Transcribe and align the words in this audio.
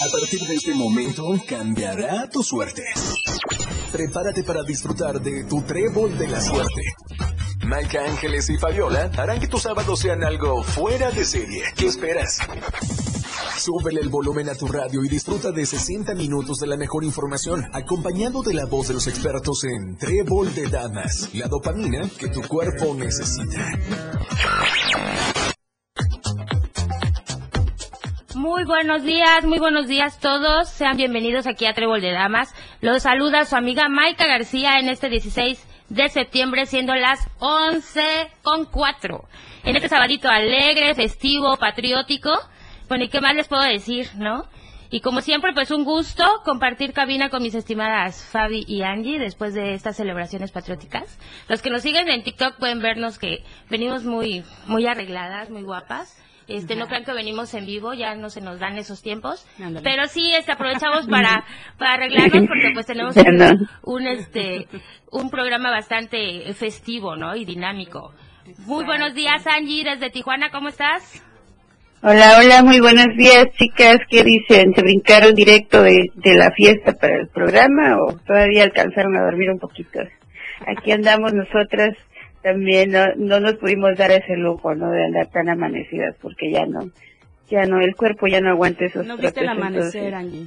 A 0.00 0.08
partir 0.08 0.40
de 0.46 0.54
este 0.54 0.74
momento 0.74 1.34
cambiará 1.46 2.28
tu 2.28 2.42
suerte. 2.42 2.82
Prepárate 3.92 4.42
para 4.42 4.62
disfrutar 4.62 5.20
de 5.20 5.44
tu 5.44 5.60
trébol 5.62 6.16
de 6.16 6.28
la 6.28 6.40
suerte. 6.40 6.82
Mike 7.64 7.98
Ángeles 7.98 8.48
y 8.50 8.56
Fabiola 8.56 9.10
harán 9.16 9.38
que 9.38 9.46
tus 9.46 9.62
sábados 9.62 10.00
sean 10.00 10.24
algo 10.24 10.62
fuera 10.62 11.10
de 11.10 11.24
serie. 11.24 11.64
¿Qué 11.76 11.86
esperas? 11.86 12.38
Súbele 13.58 14.00
el 14.00 14.08
volumen 14.08 14.48
a 14.48 14.54
tu 14.54 14.66
radio 14.66 15.04
y 15.04 15.08
disfruta 15.08 15.52
de 15.52 15.64
60 15.64 16.14
minutos 16.14 16.58
de 16.58 16.66
la 16.66 16.76
mejor 16.76 17.04
información, 17.04 17.64
acompañado 17.72 18.42
de 18.42 18.54
la 18.54 18.64
voz 18.64 18.88
de 18.88 18.94
los 18.94 19.06
expertos 19.06 19.62
en 19.64 19.96
Trébol 19.98 20.52
de 20.54 20.68
Damas, 20.68 21.28
la 21.34 21.46
dopamina 21.48 22.08
que 22.18 22.28
tu 22.28 22.40
cuerpo 22.42 22.94
necesita. 22.94 23.70
Muy 28.52 28.64
buenos 28.64 29.02
días, 29.02 29.46
muy 29.46 29.58
buenos 29.58 29.88
días 29.88 30.20
todos. 30.20 30.68
Sean 30.68 30.98
bienvenidos 30.98 31.46
aquí 31.46 31.64
a 31.64 31.72
Trébol 31.72 32.02
de 32.02 32.12
Damas. 32.12 32.54
Los 32.82 33.04
saluda 33.04 33.46
su 33.46 33.56
amiga 33.56 33.88
Maika 33.88 34.26
García 34.26 34.78
en 34.78 34.90
este 34.90 35.08
16 35.08 35.66
de 35.88 36.08
septiembre, 36.10 36.66
siendo 36.66 36.94
las 36.94 37.26
11 37.38 38.02
con 38.42 38.66
4. 38.66 39.24
En 39.64 39.76
este 39.76 39.88
sabadito 39.88 40.28
alegre, 40.28 40.94
festivo, 40.94 41.56
patriótico. 41.56 42.30
Bueno, 42.90 43.04
¿y 43.04 43.08
qué 43.08 43.22
más 43.22 43.34
les 43.34 43.48
puedo 43.48 43.62
decir, 43.62 44.10
no? 44.16 44.44
Y 44.90 45.00
como 45.00 45.22
siempre, 45.22 45.54
pues 45.54 45.70
un 45.70 45.84
gusto 45.84 46.22
compartir 46.44 46.92
cabina 46.92 47.30
con 47.30 47.42
mis 47.42 47.54
estimadas 47.54 48.22
Fabi 48.22 48.66
y 48.68 48.82
Angie 48.82 49.18
después 49.18 49.54
de 49.54 49.72
estas 49.72 49.96
celebraciones 49.96 50.52
patrióticas. 50.52 51.18
Los 51.48 51.62
que 51.62 51.70
nos 51.70 51.80
siguen 51.80 52.06
en 52.10 52.22
TikTok 52.22 52.58
pueden 52.58 52.82
vernos 52.82 53.18
que 53.18 53.42
venimos 53.70 54.04
muy, 54.04 54.44
muy 54.66 54.86
arregladas, 54.86 55.48
muy 55.48 55.62
guapas. 55.62 56.21
Este, 56.52 56.76
no 56.76 56.86
crean 56.86 57.04
que 57.04 57.14
venimos 57.14 57.54
en 57.54 57.64
vivo, 57.64 57.94
ya 57.94 58.14
no 58.14 58.28
se 58.28 58.42
nos 58.42 58.60
dan 58.60 58.76
esos 58.76 59.00
tiempos. 59.00 59.46
Pero 59.82 60.06
sí, 60.06 60.32
este, 60.34 60.52
aprovechamos 60.52 61.06
para, 61.10 61.44
para 61.78 61.94
arreglarnos 61.94 62.46
porque 62.46 62.70
pues 62.74 62.84
tenemos 62.84 63.16
un, 63.16 63.68
un, 63.84 64.06
este, 64.06 64.66
un 65.10 65.30
programa 65.30 65.70
bastante 65.70 66.52
festivo, 66.52 67.16
¿no? 67.16 67.34
Y 67.36 67.46
dinámico. 67.46 68.12
Muy 68.66 68.84
buenos 68.84 69.14
días, 69.14 69.46
Angie, 69.46 69.84
desde 69.84 70.10
Tijuana, 70.10 70.50
¿cómo 70.50 70.68
estás? 70.68 71.24
Hola, 72.02 72.36
hola, 72.38 72.62
muy 72.62 72.80
buenos 72.80 73.16
días, 73.16 73.46
chicas. 73.56 73.98
¿Qué 74.10 74.22
dicen? 74.22 74.74
¿Se 74.74 74.82
brincaron 74.82 75.34
directo 75.34 75.82
de, 75.82 76.10
de 76.16 76.34
la 76.34 76.50
fiesta 76.50 76.92
para 76.92 77.16
el 77.16 77.28
programa 77.28 77.96
o 77.96 78.18
todavía 78.26 78.64
alcanzaron 78.64 79.16
a 79.16 79.22
dormir 79.22 79.50
un 79.50 79.58
poquito? 79.58 80.00
Aquí 80.66 80.92
andamos 80.92 81.32
nosotras 81.32 81.96
también 82.42 82.90
no, 82.90 83.06
no 83.16 83.40
nos 83.40 83.54
pudimos 83.54 83.96
dar 83.96 84.10
ese 84.10 84.36
lujo, 84.36 84.74
¿no? 84.74 84.90
De 84.90 85.04
andar 85.04 85.28
tan 85.28 85.48
amanecidas 85.48 86.16
porque 86.20 86.50
ya 86.50 86.66
no, 86.66 86.90
ya 87.48 87.64
no, 87.66 87.80
el 87.80 87.94
cuerpo 87.94 88.26
ya 88.26 88.40
no 88.40 88.50
aguanta 88.50 88.84
esos 88.84 89.06
¿No 89.06 89.16
viste 89.16 89.40
el 89.40 89.48
amanecer, 89.48 90.14
Angie? 90.14 90.46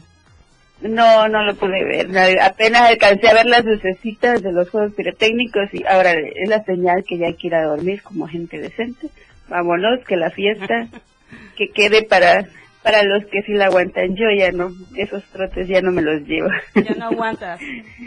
No, 0.81 1.27
no 1.29 1.43
lo 1.43 1.55
pude 1.55 1.83
ver. 1.85 2.09
Apenas 2.41 2.81
alcancé 2.81 3.29
a 3.29 3.33
ver 3.33 3.45
las 3.45 3.63
lucecitas 3.63 4.41
de 4.41 4.51
los 4.51 4.69
juegos 4.69 4.93
pirotécnicos 4.93 5.73
y 5.73 5.85
ahora 5.88 6.11
es 6.11 6.49
la 6.49 6.63
señal 6.63 7.03
que 7.07 7.17
ya 7.17 7.27
hay 7.27 7.35
que 7.35 7.47
ir 7.47 7.55
a 7.55 7.63
dormir 7.63 8.01
como 8.01 8.27
gente 8.27 8.59
decente. 8.59 9.07
Vámonos, 9.47 10.03
que 10.05 10.17
la 10.17 10.31
fiesta 10.31 10.88
que 11.55 11.69
quede 11.69 12.03
para 12.03 12.45
para 12.86 13.02
los 13.02 13.25
que 13.25 13.41
sí 13.41 13.53
la 13.53 13.66
aguantan. 13.66 14.16
Yo 14.16 14.25
ya 14.38 14.52
no, 14.52 14.72
esos 14.95 15.23
trotes 15.31 15.67
ya 15.67 15.81
no 15.81 15.91
me 15.91 16.03
los 16.03 16.22
llevo. 16.22 16.50
Ya 16.75 16.94
no 16.94 17.05
aguantas. 17.05 17.59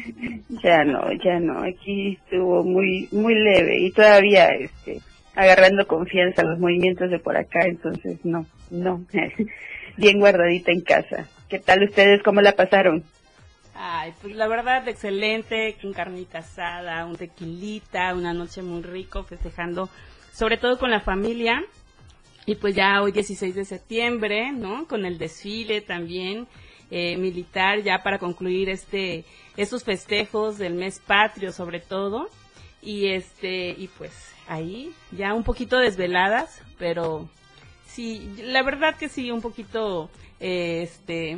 ya 0.62 0.84
no, 0.84 1.12
ya 1.14 1.40
no. 1.40 1.64
Aquí 1.64 2.12
estuvo 2.12 2.62
muy 2.62 3.08
muy 3.10 3.34
leve 3.34 3.76
y 3.80 3.90
todavía 3.90 4.50
este 4.50 5.00
agarrando 5.34 5.84
confianza 5.88 6.44
los 6.44 6.60
movimientos 6.60 7.10
de 7.10 7.18
por 7.18 7.36
acá, 7.36 7.58
entonces 7.64 8.24
no, 8.24 8.46
no. 8.70 9.04
Bien 9.96 10.20
guardadita 10.20 10.70
en 10.70 10.82
casa. 10.82 11.26
¿Qué 11.48 11.58
tal 11.58 11.82
ustedes? 11.82 12.22
¿Cómo 12.22 12.40
la 12.40 12.52
pasaron? 12.52 13.02
Ay, 13.74 14.12
pues 14.22 14.36
la 14.36 14.46
verdad, 14.46 14.86
excelente, 14.86 15.76
con 15.82 15.92
carnita 15.92 16.38
asada, 16.38 17.04
un 17.04 17.16
tequilita, 17.16 18.14
una 18.14 18.32
noche 18.32 18.62
muy 18.62 18.82
rico, 18.82 19.24
festejando, 19.24 19.88
sobre 20.32 20.56
todo 20.56 20.78
con 20.78 20.90
la 20.92 21.00
familia, 21.00 21.64
y 22.48 22.54
pues 22.54 22.74
ya 22.74 23.02
hoy 23.02 23.12
16 23.12 23.54
de 23.54 23.66
septiembre, 23.66 24.52
¿no? 24.52 24.88
Con 24.88 25.04
el 25.04 25.18
desfile 25.18 25.82
también 25.82 26.46
eh, 26.90 27.18
militar 27.18 27.82
ya 27.82 28.02
para 28.02 28.18
concluir 28.18 28.70
este 28.70 29.26
estos 29.58 29.84
festejos 29.84 30.56
del 30.56 30.72
mes 30.72 30.98
patrio 30.98 31.52
sobre 31.52 31.78
todo 31.78 32.30
y 32.80 33.08
este 33.08 33.74
y 33.76 33.88
pues 33.88 34.12
ahí 34.48 34.94
ya 35.12 35.34
un 35.34 35.44
poquito 35.44 35.76
desveladas, 35.76 36.62
pero 36.78 37.28
sí, 37.86 38.34
la 38.42 38.62
verdad 38.62 38.96
que 38.96 39.10
sí 39.10 39.30
un 39.30 39.42
poquito 39.42 40.08
eh, 40.40 40.80
este 40.84 41.36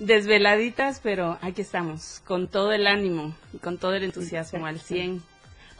desveladitas, 0.00 1.00
pero 1.00 1.38
aquí 1.40 1.62
estamos 1.62 2.20
con 2.26 2.46
todo 2.46 2.72
el 2.72 2.86
ánimo 2.86 3.34
y 3.54 3.58
con 3.58 3.78
todo 3.78 3.94
el 3.94 4.04
entusiasmo 4.04 4.66
al 4.66 4.80
100. 4.80 5.29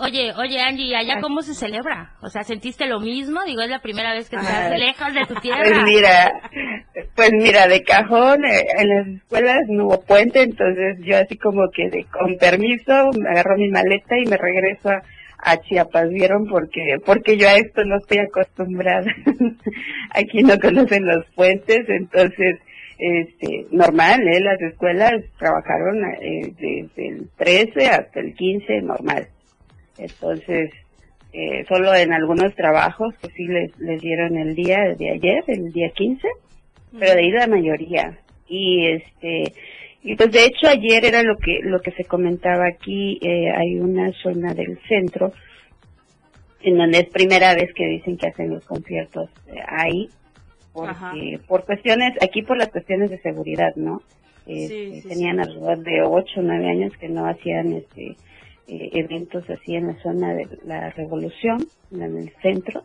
Oye, 0.02 0.32
oye 0.38 0.58
Angie, 0.60 0.96
¿allá 0.96 1.20
cómo 1.20 1.42
se 1.42 1.54
celebra? 1.54 2.14
O 2.22 2.28
sea, 2.28 2.42
¿sentiste 2.42 2.86
lo 2.86 3.00
mismo? 3.00 3.40
Digo, 3.44 3.60
es 3.60 3.68
la 3.68 3.80
primera 3.80 4.14
vez 4.14 4.30
que 4.30 4.36
estás 4.36 4.70
lejos 4.78 5.12
de 5.12 5.26
tu 5.26 5.34
tierra. 5.40 5.62
Pues 5.62 5.82
mira, 5.84 6.32
pues 7.14 7.30
mira, 7.32 7.68
de 7.68 7.82
cajón, 7.82 8.44
eh, 8.46 8.64
en 8.78 8.88
las 8.88 9.06
escuelas 9.08 9.60
no 9.68 9.86
hubo 9.86 10.00
puente, 10.00 10.40
entonces 10.42 10.96
yo 11.04 11.18
así 11.18 11.36
como 11.36 11.68
que 11.70 11.90
de, 11.90 12.04
con 12.04 12.36
permiso 12.38 13.10
me 13.18 13.28
agarro 13.28 13.58
mi 13.58 13.68
maleta 13.68 14.16
y 14.18 14.24
me 14.24 14.38
regreso 14.38 14.88
a, 14.88 15.02
a 15.42 15.56
Chiapas, 15.58 16.08
¿vieron? 16.08 16.46
Porque, 16.46 16.96
porque 17.04 17.36
yo 17.36 17.48
a 17.48 17.56
esto 17.56 17.84
no 17.84 17.96
estoy 17.98 18.20
acostumbrada. 18.20 19.12
Aquí 20.14 20.42
no 20.42 20.58
conocen 20.58 21.04
los 21.04 21.26
puentes, 21.34 21.86
entonces, 21.88 22.58
este, 22.98 23.66
normal, 23.70 24.26
¿eh? 24.26 24.40
Las 24.40 24.60
escuelas 24.62 25.12
trabajaron 25.38 26.02
eh, 26.22 26.52
desde 26.58 27.08
el 27.08 27.28
13 27.36 27.86
hasta 27.86 28.20
el 28.20 28.34
15, 28.34 28.80
normal. 28.80 29.28
Entonces, 30.00 30.70
eh, 31.32 31.64
solo 31.68 31.94
en 31.94 32.12
algunos 32.12 32.54
trabajos 32.54 33.14
que 33.18 33.28
sí 33.30 33.46
les, 33.46 33.78
les 33.78 34.00
dieron 34.00 34.36
el 34.36 34.54
día 34.54 34.94
de 34.98 35.10
ayer, 35.10 35.44
el 35.46 35.72
día 35.72 35.90
15, 35.90 36.26
pero 36.98 37.14
de 37.14 37.20
ahí 37.20 37.30
la 37.30 37.46
mayoría. 37.46 38.18
Y 38.48 38.86
este, 38.86 39.52
y 40.02 40.16
pues 40.16 40.32
de 40.32 40.44
hecho 40.44 40.66
ayer 40.66 41.04
era 41.04 41.22
lo 41.22 41.36
que, 41.36 41.60
lo 41.62 41.80
que 41.80 41.92
se 41.92 42.04
comentaba 42.04 42.66
aquí, 42.66 43.18
eh, 43.22 43.50
hay 43.54 43.78
una 43.78 44.10
zona 44.22 44.54
del 44.54 44.78
centro 44.88 45.32
en 46.62 46.78
donde 46.78 47.00
es 47.00 47.08
primera 47.10 47.54
vez 47.54 47.72
que 47.74 47.86
dicen 47.86 48.16
que 48.16 48.28
hacen 48.28 48.50
los 48.50 48.64
conciertos 48.64 49.30
eh, 49.46 49.60
ahí, 49.66 50.08
porque 50.72 51.40
por 51.46 51.64
cuestiones, 51.64 52.14
aquí 52.22 52.42
por 52.42 52.56
las 52.56 52.68
cuestiones 52.68 53.10
de 53.10 53.20
seguridad, 53.20 53.74
¿no? 53.76 54.02
Este, 54.46 55.02
tenían 55.06 55.38
alrededor 55.38 55.78
de 55.78 56.02
8 56.02 56.40
o 56.40 56.42
9 56.42 56.68
años 56.68 56.92
que 56.96 57.08
no 57.08 57.26
hacían 57.26 57.72
este 57.72 58.16
eh, 58.70 58.90
eventos 58.92 59.42
así 59.50 59.74
en 59.74 59.88
la 59.88 60.00
zona 60.00 60.32
de 60.32 60.46
la 60.64 60.90
Revolución, 60.90 61.66
en 61.90 62.02
el 62.02 62.30
centro 62.40 62.84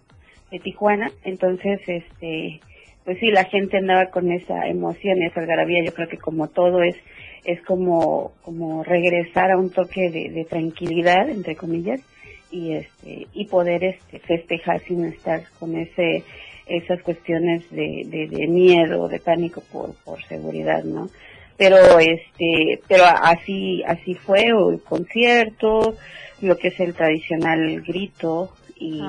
de 0.49 0.57
Tijuana. 0.57 1.11
Entonces, 1.23 1.79
este, 1.85 2.59
pues 3.03 3.19
sí, 3.19 3.27
la 3.27 3.43
gente 3.43 3.77
andaba 3.77 4.07
con 4.07 4.31
esa 4.31 4.65
emoción, 4.67 5.21
esa 5.21 5.41
algarabía. 5.41 5.83
Yo 5.85 5.93
creo 5.93 6.09
que 6.09 6.17
como 6.17 6.47
todo 6.47 6.81
es, 6.81 6.95
es 7.43 7.61
como, 7.61 8.33
como 8.41 8.83
regresar 8.83 9.51
a 9.51 9.59
un 9.59 9.69
toque 9.69 10.09
de, 10.09 10.45
tranquilidad, 10.49 11.29
entre 11.29 11.55
comillas, 11.55 12.01
y 12.49 12.73
este, 12.73 13.27
y 13.33 13.45
poder 13.45 13.83
este, 13.83 14.17
festejar 14.17 14.79
sin 14.81 15.05
estar 15.05 15.43
con 15.59 15.77
ese, 15.77 16.23
esas 16.65 16.99
cuestiones 17.03 17.69
de, 17.69 18.07
de, 18.07 18.27
de 18.27 18.47
miedo, 18.47 19.07
de 19.07 19.19
pánico 19.19 19.61
por, 19.71 19.93
por 20.03 20.23
seguridad, 20.23 20.83
¿no? 20.83 21.09
Pero 21.57 21.99
este 21.99 22.81
pero 22.87 23.05
así 23.05 23.83
así 23.83 24.13
fue 24.15 24.45
el 24.45 24.81
concierto 24.81 25.95
lo 26.41 26.57
que 26.57 26.69
es 26.69 26.79
el 26.79 26.93
tradicional 26.93 27.81
grito 27.81 28.53
y, 28.77 29.01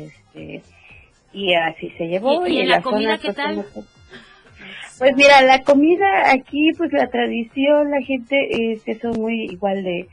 este 0.00 0.62
y 1.32 1.54
así 1.54 1.90
se 1.98 2.08
llevó 2.08 2.46
y, 2.46 2.60
en 2.60 2.68
la, 2.68 2.80
comida 2.80 3.18
qué 3.18 3.32
pues, 3.32 3.36
tal 3.36 3.66
pues 4.98 5.16
mira 5.16 5.42
la 5.42 5.62
comida 5.62 6.30
aquí 6.30 6.72
pues 6.76 6.92
la 6.92 7.08
tradición 7.08 7.90
la 7.90 8.02
gente 8.02 8.72
este 8.72 8.98
son 8.98 9.20
muy 9.20 9.44
igual 9.44 9.84
de 9.84 10.08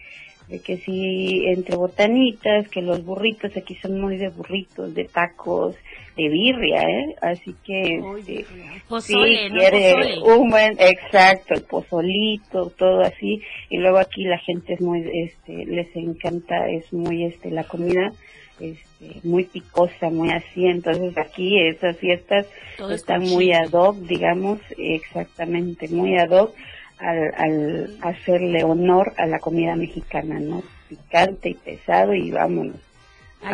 de 0.47 0.59
que 0.59 0.77
si 0.77 1.45
entre 1.47 1.75
botanitas, 1.75 2.67
que 2.69 2.81
los 2.81 3.03
burritos 3.03 3.55
aquí 3.57 3.75
son 3.75 3.99
muy 3.99 4.17
de 4.17 4.29
burritos, 4.29 4.93
de 4.93 5.05
tacos, 5.05 5.75
de 6.15 6.29
birria, 6.29 6.81
¿eh? 6.81 7.15
Así 7.21 7.53
que 7.65 8.01
este, 8.17 8.45
pozole, 8.87 9.49
quiere 9.49 10.19
un 10.19 10.49
buen, 10.49 10.77
exacto, 10.79 11.53
el 11.53 11.63
pozolito, 11.63 12.71
todo 12.77 13.01
así, 13.01 13.41
y 13.69 13.77
luego 13.77 13.97
aquí 13.97 14.23
la 14.23 14.39
gente 14.39 14.73
es 14.73 14.81
muy, 14.81 15.03
este, 15.13 15.65
les 15.65 15.93
encanta, 15.95 16.69
es 16.69 16.91
muy, 16.93 17.25
este, 17.25 17.51
la 17.51 17.65
comida, 17.65 18.11
este, 18.59 19.19
muy 19.23 19.43
picosa, 19.43 20.09
muy 20.09 20.31
así, 20.31 20.65
entonces 20.65 21.15
aquí 21.17 21.59
esas 21.59 21.97
fiestas 21.97 22.47
están 22.89 23.21
muy 23.21 23.51
ad 23.51 23.71
hoc, 23.73 23.97
digamos, 23.97 24.59
exactamente, 24.77 25.89
muy 25.89 26.17
ad 26.17 26.31
hoc 26.31 26.55
al, 26.99 27.33
al 27.37 27.97
hacerle 28.01 28.63
honor 28.63 29.13
a 29.17 29.25
la 29.25 29.39
comida 29.39 29.75
mexicana, 29.75 30.39
¿no? 30.39 30.63
Picante 30.89 31.49
y 31.49 31.53
pesado 31.53 32.13
y 32.13 32.31
vámonos. 32.31 32.77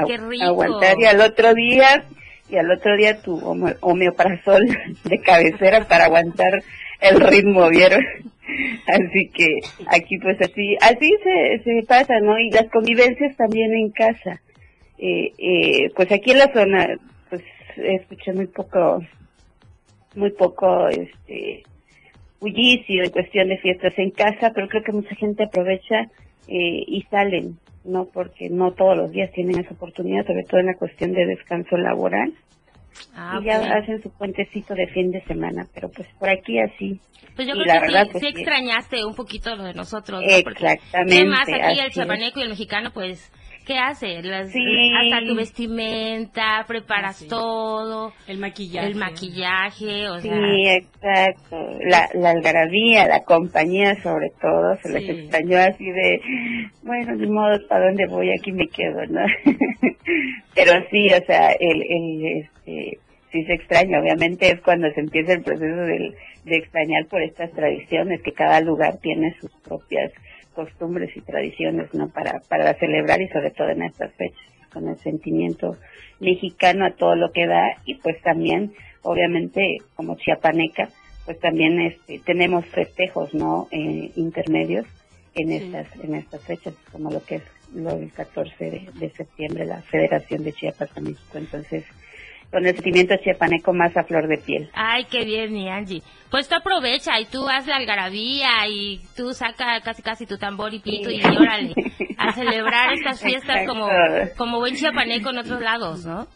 Qué 0.07 0.17
rico. 0.17 0.43
Aguantar 0.43 0.95
y 0.99 1.05
al 1.05 1.21
otro 1.21 1.53
día, 1.53 2.05
y 2.49 2.57
al 2.57 2.71
otro 2.71 2.95
día 2.95 3.21
tu 3.21 3.37
homeoprazol 3.81 4.65
de 5.03 5.19
cabecera 5.19 5.87
para 5.87 6.05
aguantar 6.05 6.63
el 7.01 7.19
ritmo, 7.19 7.69
¿vieron? 7.69 8.03
Así 8.87 9.29
que 9.33 9.47
aquí 9.87 10.17
pues 10.19 10.39
así, 10.41 10.75
así 10.81 11.09
se, 11.23 11.63
se 11.63 11.87
pasa, 11.87 12.19
¿no? 12.19 12.37
Y 12.37 12.51
las 12.51 12.69
convivencias 12.69 13.35
también 13.37 13.73
en 13.73 13.89
casa. 13.91 14.41
Eh, 14.97 15.31
eh, 15.37 15.89
pues 15.95 16.11
aquí 16.11 16.31
en 16.31 16.39
la 16.39 16.53
zona, 16.53 16.87
pues 17.29 17.41
escuché 17.77 18.33
muy 18.33 18.47
poco, 18.47 19.01
muy 20.15 20.31
poco, 20.31 20.87
este, 20.89 21.63
bullicio 22.43 23.03
en 23.03 23.09
cuestión 23.09 23.47
de 23.47 23.57
fiestas 23.57 23.93
en 23.97 24.11
casa, 24.11 24.51
pero 24.53 24.67
creo 24.67 24.83
que 24.83 24.91
mucha 24.91 25.15
gente 25.15 25.45
aprovecha 25.45 26.01
eh, 26.47 26.83
y 26.87 27.01
salen, 27.09 27.57
¿no? 27.85 28.05
Porque 28.13 28.49
no 28.49 28.73
todos 28.73 28.97
los 28.97 29.11
días 29.11 29.31
tienen 29.31 29.59
esa 29.59 29.73
oportunidad, 29.73 30.25
sobre 30.25 30.43
todo 30.43 30.59
en 30.59 30.67
la 30.67 30.75
cuestión 30.75 31.13
de 31.13 31.25
descanso 31.25 31.77
laboral. 31.77 32.33
Ah, 33.15 33.39
y 33.41 33.45
ya 33.45 33.57
hacen 33.57 34.01
su 34.03 34.11
puentecito 34.11 34.75
de 34.75 34.87
fin 34.87 35.11
de 35.11 35.23
semana, 35.23 35.65
pero 35.73 35.89
pues 35.89 36.07
por 36.19 36.29
aquí 36.29 36.59
así. 36.59 36.99
Pues 37.35 37.47
yo 37.47 37.55
y 37.55 37.63
creo 37.63 37.65
la 37.65 37.79
que 37.79 37.87
verdad, 37.87 38.03
sí, 38.03 38.09
pues, 38.11 38.23
sí 38.23 38.29
extrañaste 38.29 39.05
un 39.05 39.15
poquito 39.15 39.55
lo 39.55 39.63
de 39.63 39.73
nosotros. 39.73 40.21
¿no? 40.21 40.43
Porque 40.43 40.65
Exactamente. 40.65 41.15
¿Qué 41.15 41.25
más 41.25 41.47
aquí 41.47 41.79
el 41.79 41.91
chapaneco 41.91 42.39
y 42.39 42.43
el 42.43 42.49
mexicano, 42.49 42.91
pues, 42.93 43.31
¿qué 43.65 43.77
hace? 43.77 44.21
Las- 44.21 44.51
Sí. 44.51 44.91
Hasta 44.95 45.25
tu 45.27 45.35
vestimenta, 45.35 46.65
preparas 46.67 47.17
Sí. 47.17 47.27
todo, 47.27 48.13
El 48.27 48.37
maquillaje. 48.39 48.87
el 48.87 48.95
maquillaje, 48.95 50.07
o 50.09 50.19
sea... 50.19 50.33
Sí, 50.33 50.67
exacto. 50.67 51.57
La, 51.85 52.09
la 52.13 52.31
algarabía, 52.31 53.07
la 53.07 53.23
compañía 53.23 53.95
sobre 54.01 54.29
todo, 54.41 54.75
se 54.83 54.89
les 54.91 55.09
extrañó 55.09 55.57
así 55.59 55.85
de, 55.85 56.21
bueno, 56.83 57.17
de 57.17 57.27
modo, 57.27 57.57
¿para 57.67 57.85
dónde 57.87 58.05
voy? 58.07 58.29
Aquí 58.31 58.51
me 58.51 58.67
quedo, 58.67 59.05
¿no? 59.09 59.21
Pero 60.55 60.73
sí, 60.91 61.07
o 61.07 61.25
sea, 61.25 61.51
el, 61.59 61.81
el, 61.81 62.25
este, 62.43 62.99
sí 63.31 63.43
se 63.45 63.53
extraña, 63.53 63.99
obviamente 63.99 64.51
es 64.51 64.61
cuando 64.61 64.89
se 64.91 64.99
empieza 64.99 65.33
el 65.33 65.41
proceso 65.43 65.81
del, 65.81 66.13
de 66.45 66.57
extrañar 66.57 67.05
por 67.09 67.21
estas 67.21 67.51
tradiciones, 67.51 68.21
que 68.21 68.33
cada 68.33 68.61
lugar 68.61 68.97
tiene 69.01 69.33
sus 69.39 69.51
propias 69.63 70.11
costumbres 70.53 71.15
y 71.15 71.21
tradiciones, 71.21 71.93
¿no? 71.93 72.09
Para, 72.09 72.39
para 72.47 72.73
celebrar 72.75 73.21
y 73.21 73.27
sobre 73.29 73.51
todo 73.51 73.69
en 73.69 73.83
estas 73.83 74.13
fechas, 74.13 74.39
con 74.71 74.87
el 74.87 74.97
sentimiento 74.97 75.77
mexicano 76.19 76.85
a 76.85 76.91
todo 76.91 77.15
lo 77.15 77.31
que 77.31 77.45
da 77.47 77.63
y 77.85 77.95
pues 77.95 78.21
también, 78.21 78.73
obviamente, 79.01 79.77
como 79.95 80.15
chiapaneca, 80.15 80.89
pues 81.25 81.39
también 81.39 81.79
este, 81.81 82.19
tenemos 82.19 82.65
festejos, 82.67 83.33
¿no? 83.33 83.67
Eh, 83.71 84.11
intermedios 84.15 84.85
en 85.35 85.47
Sí. 85.49 85.55
estas 85.55 85.87
en 86.03 86.15
estas 86.15 86.41
fechas, 86.43 86.73
como 86.91 87.09
lo 87.09 87.23
que 87.23 87.35
es 87.35 87.43
lo 87.73 87.95
del 87.97 88.11
14 88.11 88.65
de, 88.69 88.89
de 88.99 89.09
septiembre, 89.09 89.65
la 89.65 89.81
Federación 89.81 90.43
de 90.43 90.53
Chiapas 90.53 90.95
a 90.95 91.01
México. 91.01 91.37
Entonces, 91.37 91.83
con 92.53 92.65
el 92.67 92.75
sentimiento 92.75 93.15
chiapaneco 93.17 93.73
más 93.73 93.97
a 93.97 94.03
flor 94.03 94.27
de 94.27 94.37
piel. 94.37 94.69
Ay, 94.73 95.05
qué 95.05 95.25
bien, 95.25 95.51
mi 95.51 95.67
Angie. 95.69 96.03
Pues 96.29 96.47
tú 96.47 96.53
aprovecha 96.55 97.19
y 97.19 97.25
tú 97.25 97.49
haz 97.49 97.65
la 97.65 97.77
algarabía 97.77 98.67
y 98.69 99.01
tú 99.17 99.33
saca 99.33 99.81
casi 99.81 100.03
casi 100.03 100.27
tu 100.27 100.37
tambor 100.37 100.71
y 100.73 100.79
pito 100.79 101.09
y 101.09 101.19
órale, 101.25 101.73
a 102.17 102.31
celebrar 102.33 102.93
estas 102.93 103.21
fiestas 103.21 103.67
como, 103.67 103.89
Exacto. 103.89 104.35
como 104.37 104.59
buen 104.59 104.75
chiapaneco 104.75 105.31
en 105.31 105.39
otros 105.39 105.61
lados, 105.61 106.05
¿no? 106.05 106.27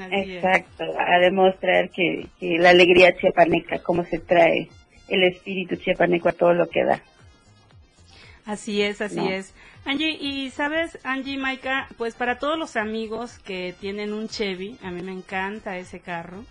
Así 0.00 0.36
es. 0.36 0.44
Exacto, 0.44 0.84
a 0.98 1.18
demostrar 1.20 1.88
que, 1.90 2.26
que 2.38 2.58
la 2.58 2.70
alegría 2.70 3.16
chiapaneca, 3.18 3.78
cómo 3.82 4.04
se 4.04 4.18
trae 4.18 4.68
el 5.08 5.24
espíritu 5.24 5.76
chiapaneco 5.76 6.28
a 6.28 6.32
todo 6.32 6.52
lo 6.52 6.66
que 6.68 6.84
da. 6.84 7.00
Así 8.44 8.82
es, 8.82 9.00
así 9.00 9.16
No. 9.16 9.28
es. 9.30 9.54
Angie, 9.84 10.16
y 10.20 10.50
sabes, 10.50 10.98
Angie, 11.02 11.36
Maika, 11.36 11.88
pues 11.98 12.14
para 12.14 12.38
todos 12.38 12.56
los 12.56 12.76
amigos 12.76 13.38
que 13.40 13.74
tienen 13.80 14.12
un 14.12 14.28
Chevy, 14.28 14.78
a 14.82 14.90
mí 14.90 15.02
me 15.02 15.12
encanta 15.12 15.76
ese 15.76 15.98
carro, 15.98 16.44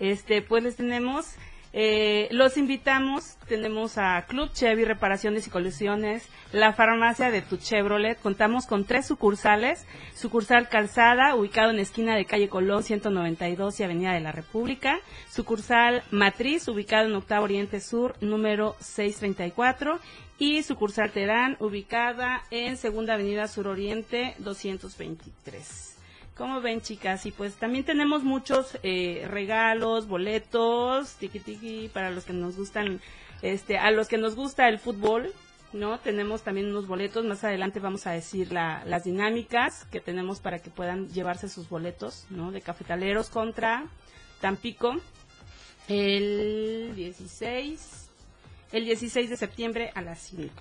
este, 0.00 0.42
pues 0.42 0.62
les 0.62 0.76
tenemos, 0.76 1.34
eh, 1.72 2.28
los 2.30 2.58
invitamos, 2.58 3.36
tenemos 3.48 3.96
a 3.96 4.26
Club 4.28 4.52
Chevy 4.52 4.84
Reparaciones 4.84 5.46
y 5.46 5.50
Colisiones, 5.50 6.28
la 6.52 6.74
farmacia 6.74 7.30
de 7.30 7.40
tu 7.40 7.56
Chevrolet, 7.56 8.20
contamos 8.20 8.66
con 8.66 8.84
tres 8.84 9.06
sucursales, 9.06 9.86
sucursal 10.14 10.68
Calzada, 10.68 11.34
ubicado 11.34 11.70
en 11.70 11.78
esquina 11.78 12.14
de 12.14 12.26
calle 12.26 12.48
Colón 12.48 12.82
192 12.82 13.80
y 13.80 13.82
Avenida 13.82 14.12
de 14.12 14.20
la 14.20 14.30
República, 14.30 15.00
sucursal 15.30 16.04
Matriz, 16.10 16.68
ubicado 16.68 17.08
en 17.08 17.14
Octavo 17.14 17.44
Oriente 17.44 17.80
Sur, 17.80 18.14
número 18.20 18.76
634, 18.80 19.98
y 20.38 20.62
sucursal 20.62 21.10
Terán, 21.12 21.56
ubicada 21.60 22.42
en 22.50 22.76
Segunda 22.76 23.14
Avenida 23.14 23.46
Suroriente 23.48 24.34
223. 24.38 25.96
Como 26.36 26.60
ven, 26.60 26.80
chicas, 26.80 27.26
y 27.26 27.30
pues 27.30 27.54
también 27.54 27.84
tenemos 27.84 28.24
muchos 28.24 28.76
eh, 28.82 29.24
regalos, 29.30 30.08
boletos, 30.08 31.14
tiki 31.14 31.38
tiki 31.38 31.88
para 31.92 32.10
los 32.10 32.24
que 32.24 32.32
nos 32.32 32.56
gustan, 32.56 33.00
este, 33.42 33.78
a 33.78 33.92
los 33.92 34.08
que 34.08 34.18
nos 34.18 34.34
gusta 34.34 34.68
el 34.68 34.80
fútbol, 34.80 35.32
¿no? 35.72 35.98
Tenemos 36.00 36.42
también 36.42 36.66
unos 36.70 36.88
boletos, 36.88 37.24
más 37.24 37.44
adelante 37.44 37.78
vamos 37.78 38.08
a 38.08 38.10
decir 38.10 38.52
la- 38.52 38.82
las 38.84 39.04
dinámicas 39.04 39.84
que 39.92 40.00
tenemos 40.00 40.40
para 40.40 40.58
que 40.58 40.70
puedan 40.70 41.08
llevarse 41.10 41.48
sus 41.48 41.68
boletos, 41.68 42.26
¿no? 42.30 42.50
De 42.50 42.60
cafetaleros 42.60 43.28
contra 43.30 43.86
Tampico, 44.40 44.96
el 45.88 46.92
16, 46.96 48.03
el 48.74 48.84
16 48.84 49.30
de 49.30 49.36
septiembre 49.36 49.90
a 49.94 50.02
las 50.02 50.18
5. 50.18 50.52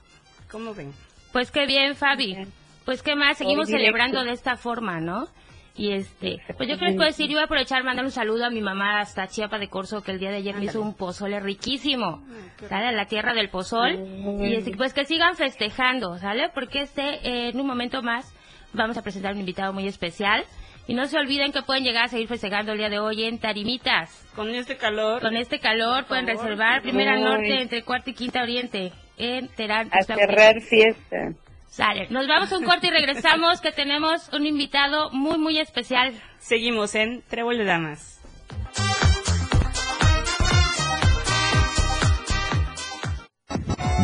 ¿Cómo 0.51 0.73
ven? 0.73 0.93
Pues 1.31 1.49
qué 1.51 1.65
bien, 1.65 1.95
Fabi. 1.95 2.35
Bien. 2.35 2.53
Pues 2.85 3.01
qué 3.01 3.15
más, 3.15 3.37
seguimos 3.37 3.69
celebrando 3.69 4.23
de 4.23 4.31
esta 4.31 4.55
forma, 4.55 4.99
¿no? 4.99 5.27
Y 5.75 5.93
este, 5.93 6.37
pues 6.57 6.69
yo 6.69 6.75
creo 6.75 6.79
que 6.79 6.85
les 6.85 6.95
puedo 6.95 7.07
decir, 7.07 7.27
yo 7.27 7.33
voy 7.33 7.41
a 7.41 7.45
aprovechar 7.45 7.83
mandar 7.83 8.05
un 8.05 8.11
saludo 8.11 8.45
a 8.45 8.51
mi 8.51 8.61
mamá 8.61 8.99
hasta 8.99 9.27
Chiapa 9.27 9.57
de 9.57 9.69
Corzo, 9.69 10.03
que 10.03 10.11
el 10.11 10.19
día 10.19 10.29
de 10.29 10.37
ayer 10.37 10.55
me 10.55 10.65
hizo 10.65 10.79
un 10.79 10.93
pozole 10.93 11.39
riquísimo. 11.39 12.23
qué 12.59 12.67
¿Sale? 12.67 12.87
A 12.87 12.91
la 12.91 13.07
tierra 13.07 13.33
del 13.33 13.49
pozol. 13.49 13.97
Y 14.41 14.53
este, 14.53 14.77
pues 14.77 14.93
que 14.93 15.05
sigan 15.05 15.35
festejando, 15.35 16.19
¿sale? 16.19 16.49
Porque 16.53 16.81
este, 16.81 17.27
eh, 17.27 17.49
en 17.49 17.59
un 17.59 17.65
momento 17.65 18.03
más, 18.03 18.31
vamos 18.73 18.97
a 18.97 19.01
presentar 19.01 19.33
un 19.33 19.39
invitado 19.39 19.73
muy 19.73 19.87
especial. 19.87 20.45
Y 20.85 20.93
no 20.93 21.07
se 21.07 21.17
olviden 21.17 21.53
que 21.53 21.61
pueden 21.61 21.83
llegar 21.83 22.05
a 22.05 22.07
seguir 22.09 22.27
festejando 22.27 22.73
el 22.73 22.77
día 22.77 22.89
de 22.89 22.99
hoy 22.99 23.23
en 23.23 23.39
Tarimitas. 23.39 24.25
Con 24.35 24.53
este 24.53 24.75
calor. 24.75 25.21
Con 25.21 25.37
este 25.37 25.59
calor 25.59 26.05
pueden 26.05 26.25
favor. 26.25 26.43
reservar 26.43 26.81
Primera. 26.81 27.17
Norte 27.17 27.61
entre 27.61 27.83
Cuarta 27.83 28.09
y 28.09 28.13
Quinta 28.13 28.41
Oriente 28.41 28.91
en 29.17 29.47
Terán. 29.49 29.89
A 29.93 30.01
cerrar 30.03 30.59
fiesta. 30.61 31.33
Sale. 31.67 32.07
Nos 32.09 32.27
vamos 32.27 32.51
a 32.51 32.57
un 32.57 32.65
corte 32.65 32.87
y 32.87 32.91
regresamos 32.91 33.61
que 33.61 33.71
tenemos 33.71 34.29
un 34.33 34.45
invitado 34.45 35.09
muy, 35.11 35.37
muy 35.37 35.59
especial. 35.59 36.13
Seguimos 36.37 36.93
en 36.95 37.23
Trébol 37.23 37.57
de 37.57 37.65
Damas. 37.65 38.19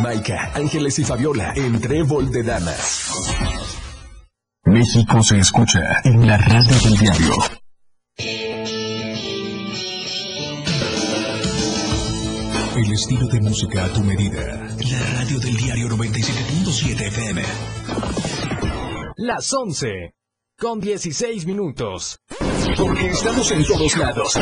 Maika, 0.01 0.51
Ángeles 0.55 0.97
y 0.99 1.03
Fabiola 1.03 1.53
en 1.55 1.79
Trébol 1.81 2.31
de 2.31 2.43
Damas. 2.43 3.11
México 4.79 5.21
se 5.21 5.37
escucha 5.37 5.99
en 6.05 6.25
la 6.25 6.37
radio 6.37 6.73
del 6.85 6.97
diario. 6.97 7.33
El 12.77 12.93
estilo 12.93 13.27
de 13.27 13.41
música 13.41 13.83
a 13.83 13.89
tu 13.89 14.01
medida. 14.05 14.41
La 14.89 15.19
radio 15.19 15.39
del 15.39 15.57
diario 15.57 15.89
97.7 15.89 17.07
FM. 17.07 17.41
Las 19.17 19.53
11 19.53 20.13
con 20.57 20.79
16 20.79 21.45
minutos. 21.45 22.21
Porque 22.77 23.07
estamos 23.07 23.51
en 23.51 23.65
todos 23.65 23.97
lados. 23.97 24.39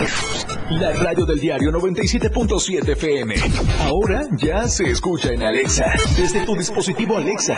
La 0.69 0.93
radio 0.93 1.25
del 1.25 1.39
diario 1.39 1.71
97.7 1.71 2.89
FM. 2.89 3.33
Ahora 3.79 4.27
ya 4.37 4.67
se 4.67 4.91
escucha 4.91 5.31
en 5.31 5.41
Alexa. 5.41 5.91
Desde 6.15 6.45
tu 6.45 6.55
dispositivo 6.55 7.17
Alexa. 7.17 7.57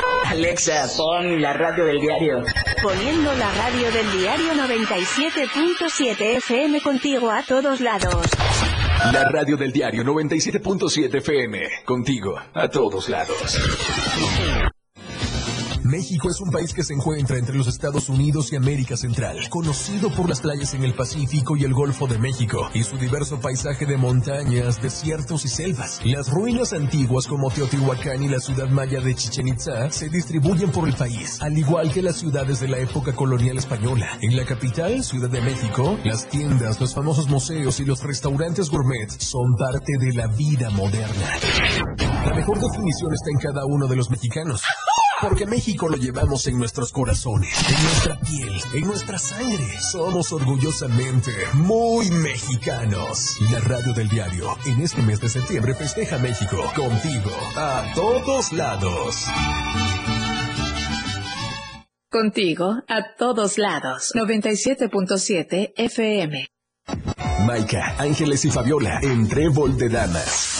Alexa, 0.31 0.87
pon 0.95 1.41
la 1.41 1.51
radio 1.51 1.83
del 1.83 1.99
diario. 1.99 2.41
Poniendo 2.81 3.33
la 3.33 3.51
radio 3.51 3.91
del 3.91 4.09
diario 4.13 4.53
97.7 4.53 6.37
FM 6.37 6.79
contigo 6.79 7.29
a 7.29 7.43
todos 7.43 7.81
lados. 7.81 8.27
La 9.11 9.25
radio 9.25 9.57
del 9.57 9.73
diario 9.73 10.03
97.7 10.05 11.15
FM. 11.15 11.83
Contigo, 11.83 12.39
a 12.53 12.69
todos 12.69 13.09
lados. 13.09 13.59
México 15.91 16.29
es 16.29 16.39
un 16.39 16.49
país 16.49 16.73
que 16.73 16.85
se 16.85 16.93
encuentra 16.93 17.37
entre 17.37 17.57
los 17.57 17.67
Estados 17.67 18.07
Unidos 18.07 18.53
y 18.53 18.55
América 18.55 18.95
Central, 18.95 19.37
conocido 19.49 20.09
por 20.15 20.29
las 20.29 20.39
playas 20.39 20.73
en 20.73 20.85
el 20.85 20.93
Pacífico 20.93 21.57
y 21.57 21.65
el 21.65 21.73
Golfo 21.73 22.07
de 22.07 22.17
México, 22.17 22.69
y 22.73 22.83
su 22.83 22.97
diverso 22.97 23.41
paisaje 23.41 23.85
de 23.85 23.97
montañas, 23.97 24.81
desiertos 24.81 25.43
y 25.43 25.49
selvas. 25.49 25.99
Las 26.05 26.31
ruinas 26.31 26.71
antiguas 26.71 27.27
como 27.27 27.51
Teotihuacán 27.51 28.23
y 28.23 28.29
la 28.29 28.39
ciudad 28.39 28.69
maya 28.69 29.01
de 29.01 29.13
Chichen 29.15 29.49
Itza 29.49 29.91
se 29.91 30.07
distribuyen 30.07 30.71
por 30.71 30.87
el 30.87 30.95
país, 30.95 31.41
al 31.41 31.57
igual 31.57 31.91
que 31.91 32.01
las 32.01 32.15
ciudades 32.15 32.61
de 32.61 32.69
la 32.69 32.77
época 32.77 33.11
colonial 33.11 33.57
española. 33.57 34.17
En 34.21 34.37
la 34.37 34.45
capital, 34.45 35.03
Ciudad 35.03 35.29
de 35.29 35.41
México, 35.41 35.99
las 36.05 36.29
tiendas, 36.29 36.79
los 36.79 36.95
famosos 36.95 37.27
museos 37.27 37.81
y 37.81 37.85
los 37.85 38.01
restaurantes 38.01 38.69
gourmet 38.69 39.09
son 39.19 39.57
parte 39.59 39.97
de 39.99 40.13
la 40.13 40.27
vida 40.27 40.69
moderna. 40.69 41.27
La 42.25 42.33
mejor 42.33 42.61
definición 42.61 43.13
está 43.13 43.29
en 43.29 43.39
cada 43.51 43.65
uno 43.65 43.87
de 43.87 43.97
los 43.97 44.09
mexicanos. 44.09 44.61
Porque 45.21 45.45
México 45.45 45.87
lo 45.87 45.97
llevamos 45.97 46.47
en 46.47 46.57
nuestros 46.57 46.91
corazones, 46.91 47.53
en 47.69 47.83
nuestra 47.83 48.19
piel, 48.19 48.53
en 48.73 48.87
nuestra 48.87 49.17
sangre. 49.19 49.79
Somos 49.91 50.33
orgullosamente 50.33 51.31
muy 51.53 52.09
mexicanos. 52.09 53.37
La 53.51 53.59
radio 53.59 53.93
del 53.93 54.09
diario 54.09 54.57
en 54.65 54.81
este 54.81 55.01
mes 55.03 55.21
de 55.21 55.29
septiembre 55.29 55.75
festeja 55.75 56.17
México 56.17 56.57
contigo 56.75 57.29
a 57.55 57.83
todos 57.93 58.51
lados. 58.51 59.27
Contigo 62.09 62.81
a 62.87 63.15
todos 63.15 63.57
lados. 63.59 64.11
97.7 64.15 65.73
FM. 65.77 66.47
Maika, 67.45 67.95
Ángeles 67.99 68.43
y 68.45 68.51
Fabiola 68.51 68.99
en 69.01 69.27
Trébol 69.27 69.77
de 69.77 69.89
Damas. 69.89 70.51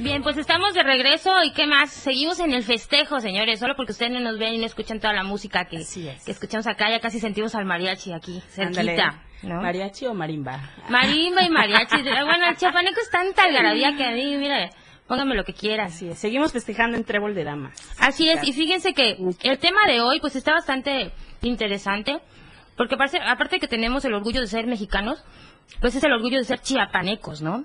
Bien, 0.00 0.24
pues 0.24 0.36
estamos 0.36 0.74
de 0.74 0.82
regreso 0.82 1.30
y 1.44 1.52
qué 1.52 1.68
más, 1.68 1.92
seguimos 1.92 2.40
en 2.40 2.52
el 2.52 2.64
festejo, 2.64 3.20
señores, 3.20 3.60
solo 3.60 3.76
porque 3.76 3.92
ustedes 3.92 4.10
no 4.10 4.18
nos 4.18 4.40
ven 4.40 4.54
y 4.54 4.58
no 4.58 4.66
escuchan 4.66 4.98
toda 4.98 5.12
la 5.12 5.22
música 5.22 5.66
que, 5.66 5.84
que 6.24 6.30
escuchamos 6.32 6.66
acá, 6.66 6.90
ya 6.90 6.98
casi 6.98 7.20
sentimos 7.20 7.54
al 7.54 7.64
mariachi 7.64 8.12
aquí, 8.12 8.42
cerquita. 8.48 9.22
¿no? 9.42 9.62
¿Mariachi 9.62 10.06
o 10.06 10.14
marimba? 10.14 10.68
Marimba 10.88 11.44
y 11.44 11.50
mariachi. 11.50 12.02
bueno, 12.02 12.48
el 12.48 12.56
chapaneco 12.56 13.00
es 13.00 13.10
tanta 13.10 13.44
algarabía 13.44 13.96
que 13.96 14.04
a 14.04 14.10
mí, 14.10 14.36
mire, 14.36 14.70
póngame 15.06 15.36
lo 15.36 15.44
que 15.44 15.52
quiera. 15.52 15.84
Así 15.84 16.08
es, 16.08 16.18
seguimos 16.18 16.52
festejando 16.52 16.96
en 16.96 17.04
Trébol 17.04 17.36
de 17.36 17.44
Damas. 17.44 17.78
Así 18.00 18.28
es, 18.28 18.42
y 18.42 18.52
fíjense 18.52 18.94
que 18.94 19.16
el 19.44 19.58
tema 19.58 19.86
de 19.86 20.00
hoy 20.00 20.18
pues 20.18 20.34
está 20.34 20.54
bastante 20.54 21.12
interesante, 21.40 22.18
porque 22.76 22.96
aparte, 22.96 23.20
aparte 23.24 23.60
que 23.60 23.68
tenemos 23.68 24.04
el 24.04 24.14
orgullo 24.14 24.40
de 24.40 24.48
ser 24.48 24.66
mexicanos, 24.66 25.22
pues 25.80 25.94
es 25.94 26.04
el 26.04 26.12
orgullo 26.12 26.38
de 26.38 26.44
ser 26.44 26.60
chiapanecos, 26.60 27.42
¿no? 27.42 27.64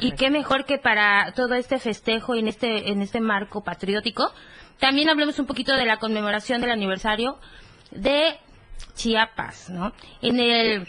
Y 0.00 0.12
qué 0.12 0.30
mejor 0.30 0.64
que 0.64 0.78
para 0.78 1.32
todo 1.32 1.54
este 1.54 1.78
festejo 1.78 2.34
y 2.34 2.40
en 2.40 2.48
este, 2.48 2.90
en 2.90 3.02
este 3.02 3.20
marco 3.20 3.62
patriótico, 3.62 4.32
también 4.78 5.08
hablemos 5.08 5.38
un 5.38 5.46
poquito 5.46 5.74
de 5.76 5.86
la 5.86 5.98
conmemoración 5.98 6.60
del 6.60 6.70
aniversario 6.70 7.38
de 7.92 8.38
Chiapas, 8.94 9.70
¿no? 9.70 9.92
En 10.22 10.40
el, 10.40 10.86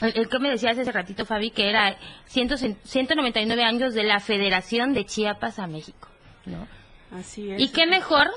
el, 0.00 0.12
el 0.16 0.28
que 0.28 0.38
me 0.38 0.50
decías 0.50 0.78
hace 0.78 0.90
ratito, 0.90 1.26
Fabi, 1.26 1.50
que 1.50 1.68
era 1.68 1.96
100, 2.26 2.78
199 2.82 3.62
años 3.62 3.94
de 3.94 4.04
la 4.04 4.20
Federación 4.20 4.94
de 4.94 5.04
Chiapas 5.04 5.58
a 5.58 5.66
México, 5.66 6.08
¿no? 6.46 6.66
Así 7.12 7.50
es. 7.50 7.60
Y 7.60 7.68
qué 7.72 7.86
mejor 7.86 8.30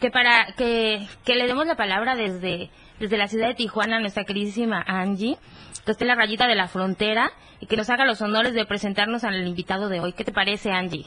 que 0.00 0.10
para 0.10 0.46
que, 0.56 1.06
que 1.24 1.34
le 1.34 1.46
demos 1.46 1.66
la 1.66 1.76
palabra 1.76 2.14
desde, 2.14 2.70
desde 2.98 3.16
la 3.16 3.28
ciudad 3.28 3.48
de 3.48 3.54
Tijuana 3.54 3.96
a 3.96 4.00
nuestra 4.00 4.24
queridísima 4.24 4.82
Angie, 4.86 5.38
que 5.88 5.92
esté 5.92 6.04
la 6.04 6.16
rayita 6.16 6.46
de 6.46 6.54
la 6.54 6.68
frontera 6.68 7.30
y 7.60 7.66
que 7.66 7.76
nos 7.78 7.88
haga 7.88 8.04
los 8.04 8.20
honores 8.20 8.52
de 8.52 8.66
presentarnos 8.66 9.24
al 9.24 9.46
invitado 9.46 9.88
de 9.88 10.00
hoy. 10.00 10.12
¿Qué 10.12 10.22
te 10.22 10.32
parece, 10.32 10.70
Angie? 10.70 11.06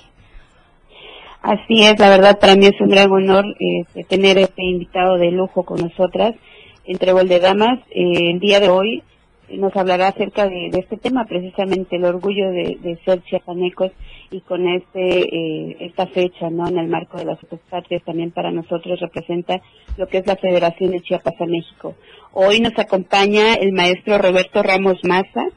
Así 1.43 1.83
es, 1.83 1.99
la 1.99 2.09
verdad 2.09 2.39
para 2.39 2.55
mí 2.55 2.65
es 2.65 2.81
un 2.81 2.89
gran 2.89 3.11
honor 3.11 3.45
eh, 3.45 4.03
tener 4.05 4.39
este 4.39 4.63
invitado 4.63 5.17
de 5.17 5.29
lujo 5.29 5.63
con 5.63 5.81
nosotras 5.81 6.33
en 6.85 6.97
Trébol 6.97 7.27
de 7.27 7.39
Damas. 7.39 7.79
Eh, 7.91 8.31
el 8.31 8.39
día 8.39 8.59
de 8.59 8.69
hoy 8.69 9.03
nos 9.49 9.75
hablará 9.75 10.07
acerca 10.07 10.47
de, 10.47 10.69
de, 10.71 10.79
este 10.79 10.97
tema, 10.97 11.25
precisamente 11.25 11.97
el 11.97 12.05
orgullo 12.05 12.49
de, 12.49 12.77
de 12.81 12.99
ser 13.05 13.21
chiapanecos 13.23 13.91
y 14.31 14.39
con 14.41 14.65
este 14.67 15.19
eh, 15.23 15.77
esta 15.81 16.07
fecha, 16.07 16.49
¿no? 16.49 16.67
En 16.67 16.77
el 16.77 16.87
marco 16.87 17.17
de 17.17 17.25
las 17.25 17.37
patrias 17.69 18.01
también 18.05 18.31
para 18.31 18.49
nosotros 18.51 18.99
representa 18.99 19.61
lo 19.97 20.07
que 20.07 20.19
es 20.19 20.27
la 20.27 20.37
Federación 20.37 20.91
de 20.91 21.01
Chiapas 21.01 21.39
a 21.39 21.45
México. 21.45 21.95
Hoy 22.31 22.61
nos 22.61 22.77
acompaña 22.79 23.55
el 23.55 23.73
maestro 23.73 24.17
Roberto 24.17 24.63
Ramos 24.63 24.99
Maza, 25.03 25.47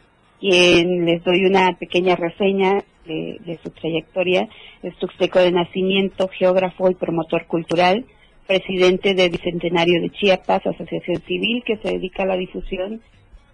quien 0.41 1.07
les 1.07 1.23
doy 1.23 1.47
una 1.47 1.77
pequeña 1.79 2.17
reseña 2.17 2.83
de, 3.07 3.39
de 3.47 3.59
su 3.63 3.71
trayectoria. 3.71 4.49
Es 4.83 4.97
tuxteco 4.97 5.39
de 5.39 5.53
nacimiento, 5.53 6.29
geógrafo 6.29 6.91
y 6.91 6.97
promotor 6.97 7.47
cultural, 7.47 8.05
presidente 8.49 9.15
del 9.15 9.31
Bicentenario 9.31 10.03
de 10.03 10.11
Chiapas, 10.11 10.67
asociación 10.67 11.23
civil 11.23 11.63
que 11.65 11.77
se 11.77 11.93
dedica 11.93 12.25
a 12.25 12.27
la 12.27 12.37
difusión 12.37 13.01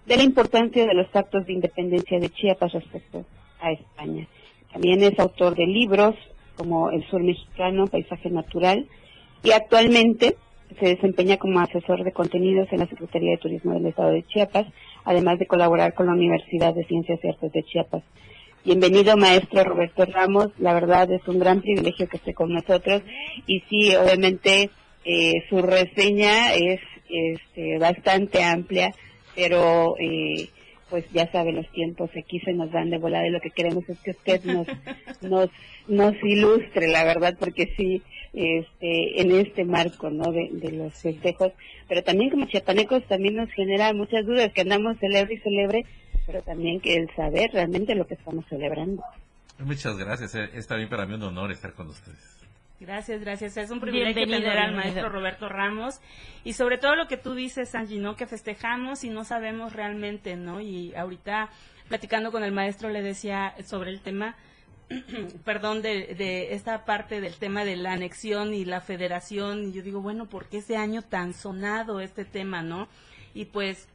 de 0.07 0.17
la 0.17 0.23
importancia 0.23 0.87
de 0.87 0.95
los 0.95 1.15
actos 1.15 1.45
de 1.45 1.53
independencia 1.53 2.19
de 2.19 2.29
Chiapas 2.29 2.73
respecto 2.73 3.23
a 3.61 3.71
España. 3.71 4.27
También 4.71 5.03
es 5.03 5.17
autor 5.19 5.55
de 5.55 5.65
libros 5.65 6.15
como 6.55 6.91
El 6.91 7.05
Sur 7.09 7.23
Mexicano, 7.23 7.87
Paisaje 7.87 8.29
Natural, 8.29 8.87
y 9.43 9.51
actualmente 9.51 10.37
se 10.79 10.85
desempeña 10.87 11.37
como 11.37 11.59
asesor 11.59 12.03
de 12.03 12.11
contenidos 12.11 12.67
en 12.71 12.79
la 12.79 12.87
Secretaría 12.87 13.31
de 13.31 13.37
Turismo 13.37 13.73
del 13.73 13.87
Estado 13.87 14.11
de 14.11 14.23
Chiapas, 14.23 14.67
además 15.03 15.39
de 15.39 15.47
colaborar 15.47 15.93
con 15.93 16.07
la 16.07 16.13
Universidad 16.13 16.73
de 16.73 16.85
Ciencias 16.85 17.19
y 17.23 17.27
Artes 17.27 17.51
de 17.51 17.63
Chiapas. 17.63 18.03
Bienvenido, 18.63 19.17
maestro 19.17 19.63
Roberto 19.63 20.05
Ramos. 20.05 20.49
La 20.59 20.73
verdad 20.73 21.11
es 21.11 21.27
un 21.27 21.39
gran 21.39 21.61
privilegio 21.61 22.07
que 22.07 22.17
esté 22.17 22.35
con 22.35 22.53
nosotros. 22.53 23.01
Y 23.47 23.61
sí, 23.61 23.95
obviamente, 23.95 24.69
eh, 25.03 25.33
su 25.49 25.63
reseña 25.63 26.53
es 26.53 26.79
este, 27.09 27.79
bastante 27.79 28.43
amplia, 28.43 28.93
pero 29.35 29.95
eh, 29.99 30.47
pues 30.91 31.09
ya 31.11 31.31
sabe, 31.31 31.53
los 31.53 31.67
tiempos 31.71 32.11
aquí 32.15 32.39
se 32.41 32.53
nos 32.53 32.71
dan 32.71 32.91
de 32.91 32.99
volada 32.99 33.25
y 33.25 33.31
lo 33.31 33.39
que 33.39 33.49
queremos 33.49 33.87
es 33.89 33.97
que 33.99 34.11
usted 34.11 34.43
nos, 34.43 34.67
nos, 35.21 35.49
nos 35.87 36.13
ilustre, 36.21 36.89
la 36.89 37.03
verdad, 37.05 37.35
porque 37.39 37.73
sí, 37.75 38.03
este, 38.33 39.21
en 39.21 39.31
este 39.31 39.63
marco, 39.63 40.09
¿no? 40.09 40.31
De, 40.31 40.49
de 40.51 40.73
los 40.73 40.93
festejos, 40.93 41.53
pero 41.87 42.03
también 42.03 42.29
como 42.29 42.45
chiapanecos 42.45 43.03
también 43.07 43.37
nos 43.37 43.49
genera 43.51 43.93
muchas 43.93 44.25
dudas, 44.25 44.51
que 44.53 44.61
andamos 44.61 44.97
celebre 44.99 45.33
y 45.33 45.37
celebre, 45.37 45.85
pero 46.27 46.41
también 46.41 46.81
que 46.81 46.95
el 46.97 47.09
saber 47.15 47.51
realmente 47.53 47.95
lo 47.95 48.05
que 48.05 48.15
estamos 48.15 48.45
celebrando. 48.47 49.01
Muchas 49.59 49.97
gracias, 49.97 50.35
es 50.35 50.67
también 50.67 50.89
para 50.89 51.05
mí 51.05 51.13
un 51.15 51.23
honor 51.23 51.51
estar 51.51 51.73
con 51.73 51.87
ustedes. 51.87 52.40
Gracias, 52.81 53.21
gracias. 53.21 53.57
Es 53.57 53.69
un 53.69 53.79
privilegio 53.79 54.25
tener 54.25 54.57
al 54.57 54.73
maestro 54.73 55.07
Roberto 55.07 55.47
Ramos 55.47 56.01
y 56.43 56.53
sobre 56.53 56.79
todo 56.79 56.95
lo 56.95 57.07
que 57.07 57.15
tú 57.15 57.35
dices, 57.35 57.75
Angie, 57.75 57.99
¿no? 57.99 58.15
Que 58.15 58.25
festejamos 58.25 59.03
y 59.03 59.11
no 59.11 59.23
sabemos 59.23 59.73
realmente, 59.73 60.35
¿no? 60.35 60.61
Y 60.61 60.95
ahorita 60.95 61.51
platicando 61.89 62.31
con 62.31 62.43
el 62.43 62.51
maestro 62.51 62.89
le 62.89 63.03
decía 63.03 63.53
sobre 63.65 63.91
el 63.91 64.01
tema, 64.01 64.35
perdón, 65.45 65.83
de, 65.83 66.15
de 66.15 66.55
esta 66.55 66.83
parte 66.83 67.21
del 67.21 67.35
tema 67.35 67.65
de 67.65 67.75
la 67.75 67.93
anexión 67.93 68.51
y 68.55 68.65
la 68.65 68.81
federación 68.81 69.65
y 69.65 69.73
yo 69.73 69.83
digo, 69.83 70.01
bueno, 70.01 70.25
¿por 70.25 70.47
qué 70.47 70.57
ese 70.57 70.75
año 70.75 71.03
tan 71.03 71.35
sonado 71.35 71.99
este 71.99 72.25
tema, 72.25 72.63
no? 72.63 72.87
Y 73.35 73.45
pues 73.45 73.87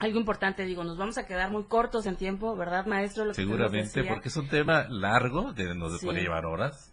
algo 0.00 0.18
importante, 0.18 0.66
digo, 0.66 0.84
nos 0.84 0.98
vamos 0.98 1.16
a 1.16 1.24
quedar 1.24 1.50
muy 1.50 1.64
cortos 1.64 2.04
en 2.04 2.16
tiempo, 2.16 2.54
¿verdad, 2.54 2.84
maestro? 2.84 3.24
Lo 3.24 3.32
Seguramente, 3.32 4.04
porque 4.04 4.28
es 4.28 4.36
un 4.36 4.48
tema 4.48 4.86
largo, 4.90 5.54
de, 5.54 5.74
nos 5.74 5.98
sí. 5.98 6.04
puede 6.04 6.20
llevar 6.20 6.44
horas. 6.44 6.92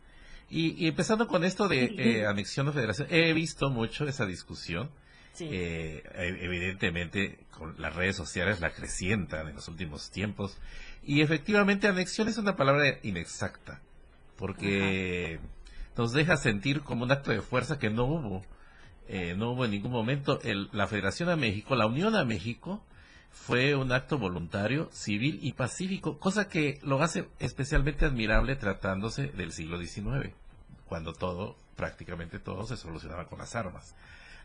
Y, 0.50 0.84
y, 0.84 0.88
empezando 0.88 1.28
con 1.28 1.44
esto 1.44 1.68
de 1.68 1.86
eh, 1.98 2.26
anexión 2.28 2.68
o 2.68 2.74
federación, 2.74 3.08
he 3.10 3.34
visto 3.34 3.70
mucho 3.70 4.08
esa 4.08 4.26
discusión. 4.26 4.90
Sí. 5.34 5.50
Eh, 5.52 6.04
evidentemente, 6.42 7.40
con 7.52 7.76
las 7.78 7.96
redes 7.96 8.16
sociales 8.16 8.62
la 8.62 8.72
crecientan 8.72 9.50
en 9.50 9.56
los 9.56 9.68
últimos 9.68 10.12
tiempos. 10.12 10.58
Y 11.04 11.22
efectivamente, 11.22 11.88
anexión 11.88 12.28
es 12.28 12.38
una 12.38 12.56
palabra 12.56 13.00
inexacta, 13.04 13.82
porque 14.38 15.40
Ajá. 15.40 15.48
nos 15.98 16.14
deja 16.14 16.38
sentir 16.38 16.82
como 16.82 17.04
un 17.04 17.12
acto 17.12 17.32
de 17.32 17.42
fuerza 17.42 17.80
que 17.80 17.90
no 17.90 18.06
hubo. 18.06 18.46
Eh, 19.08 19.36
no 19.38 19.52
hubo 19.52 19.66
en 19.66 19.72
ningún 19.72 19.92
momento. 19.92 20.40
El, 20.42 20.70
la 20.72 20.88
Federación 20.88 21.30
a 21.30 21.36
México, 21.36 21.76
la 21.76 21.86
Unión 21.86 22.16
a 22.16 22.24
México, 22.24 22.84
fue 23.36 23.76
un 23.76 23.92
acto 23.92 24.18
voluntario, 24.18 24.90
civil 24.92 25.40
y 25.44 25.54
pacífico, 25.54 26.18
cosa 26.18 26.48
que 26.48 26.80
lo 26.82 27.04
hace 27.04 27.28
especialmente 27.38 28.06
admirable 28.06 28.56
tratándose 28.56 29.28
del 29.28 29.52
siglo 29.52 29.78
XIX, 29.78 30.34
cuando 30.88 31.14
todo, 31.14 31.56
prácticamente 31.76 32.40
todo, 32.40 32.66
se 32.66 32.78
solucionaba 32.78 33.28
con 33.28 33.38
las 33.38 33.56
armas. 33.56 33.94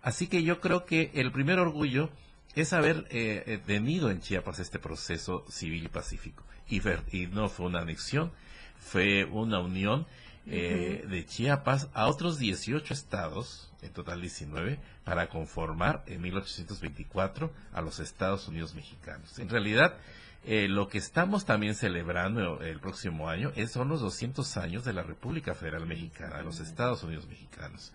Así 0.02 0.26
que 0.26 0.42
yo 0.42 0.60
creo 0.60 0.84
que 0.84 1.12
el 1.14 1.32
primer 1.32 1.60
orgullo 1.60 2.10
es 2.54 2.72
haber 2.72 3.06
eh, 3.10 3.62
tenido 3.64 4.10
en 4.10 4.20
Chiapas 4.20 4.58
este 4.58 4.78
proceso 4.78 5.46
civil 5.48 5.84
y 5.84 5.88
pacífico. 5.88 6.42
Y, 6.68 6.82
y 7.16 7.26
no 7.28 7.48
fue 7.48 7.66
una 7.66 7.80
anexión, 7.80 8.32
fue 8.78 9.24
una 9.24 9.60
unión 9.60 10.06
eh, 10.46 11.02
uh 11.02 11.06
-huh. 11.06 11.10
de 11.10 11.26
Chiapas 11.26 11.88
a 11.94 12.06
otros 12.06 12.38
18 12.38 12.92
estados, 12.92 13.70
en 13.82 13.92
total 13.92 14.20
19, 14.20 14.78
para 15.04 15.28
conformar 15.28 16.02
en 16.06 16.20
1824 16.20 17.50
a 17.72 17.80
los 17.80 18.00
Estados 18.00 18.48
Unidos 18.48 18.74
mexicanos. 18.74 19.38
En 19.38 19.48
realidad, 19.48 19.96
eh, 20.44 20.68
lo 20.68 20.88
que 20.88 20.98
estamos 20.98 21.44
también 21.44 21.74
celebrando 21.74 22.62
el 22.62 22.80
próximo 22.80 23.28
año 23.28 23.52
es, 23.56 23.72
son 23.72 23.88
los 23.88 24.00
200 24.00 24.56
años 24.56 24.84
de 24.84 24.94
la 24.94 25.02
República 25.02 25.54
Federal 25.54 25.86
Mexicana, 25.86 26.38
de 26.38 26.44
los 26.44 26.60
Estados 26.60 27.02
Unidos 27.02 27.26
mexicanos. 27.28 27.92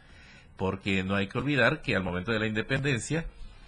Porque 0.56 1.04
no 1.04 1.16
hay 1.16 1.28
que 1.28 1.40
olvidar 1.40 1.82
que 1.82 1.96
al 1.96 2.04
momento 2.04 2.32
de 2.32 2.40
la 2.40 2.48
independencia, 2.48 3.26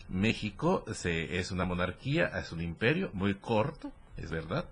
México 0.10 0.86
se, 0.94 1.40
es 1.40 1.52
una 1.52 1.66
monarquía, 1.66 2.28
es 2.28 2.52
un 2.52 2.62
imperio 2.62 3.10
muy 3.14 3.34
corto, 3.34 3.92
es 4.16 4.30
verdad, 4.30 4.66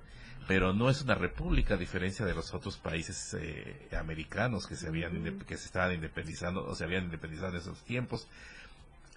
pero 0.47 0.73
no 0.73 0.89
es 0.89 1.01
una 1.01 1.15
república 1.15 1.73
a 1.73 1.77
diferencia 1.77 2.25
de 2.25 2.33
los 2.33 2.53
otros 2.53 2.77
países 2.77 3.35
eh, 3.39 3.89
americanos 3.97 4.67
que 4.67 4.75
se 4.75 4.87
habían 4.87 5.39
que 5.47 5.57
se 5.57 5.65
estaban 5.65 5.93
independizando 5.93 6.65
o 6.65 6.75
se 6.75 6.83
habían 6.83 7.05
independizado 7.05 7.49
en 7.49 7.57
esos 7.57 7.83
tiempos. 7.83 8.27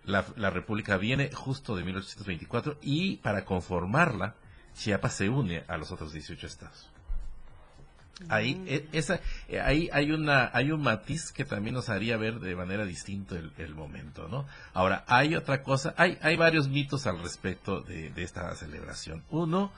La, 0.04 0.24
la 0.36 0.50
república 0.50 0.96
viene 0.96 1.30
justo 1.32 1.76
de 1.76 1.84
1824 1.84 2.78
y 2.82 3.16
para 3.16 3.44
conformarla 3.44 4.34
Chiapas 4.74 5.14
se 5.14 5.28
une 5.28 5.64
a 5.66 5.76
los 5.76 5.90
otros 5.90 6.12
18 6.12 6.46
estados. 6.46 6.88
Ahí, 8.28 8.56
mm. 8.56 8.64
e, 8.66 8.88
esa, 8.92 9.20
eh, 9.48 9.60
ahí 9.60 9.88
hay, 9.92 10.10
una, 10.10 10.50
hay 10.52 10.72
un 10.72 10.82
matiz 10.82 11.30
que 11.30 11.44
también 11.44 11.74
nos 11.74 11.88
haría 11.88 12.16
ver 12.16 12.40
de 12.40 12.56
manera 12.56 12.84
distinta 12.84 13.36
el, 13.36 13.74
momento, 13.74 14.28
¿no? 14.28 14.46
Ahora, 14.74 15.04
hay 15.06 15.36
otra 15.36 15.62
cosa, 15.62 15.94
hay, 15.96 16.18
hay 16.20 16.36
varios 16.36 16.68
mitos 16.68 17.06
al 17.06 17.22
respecto 17.22 17.80
de, 17.80 18.12
esta 18.16 18.54
celebración. 18.56 19.22
Uno, 19.30 19.72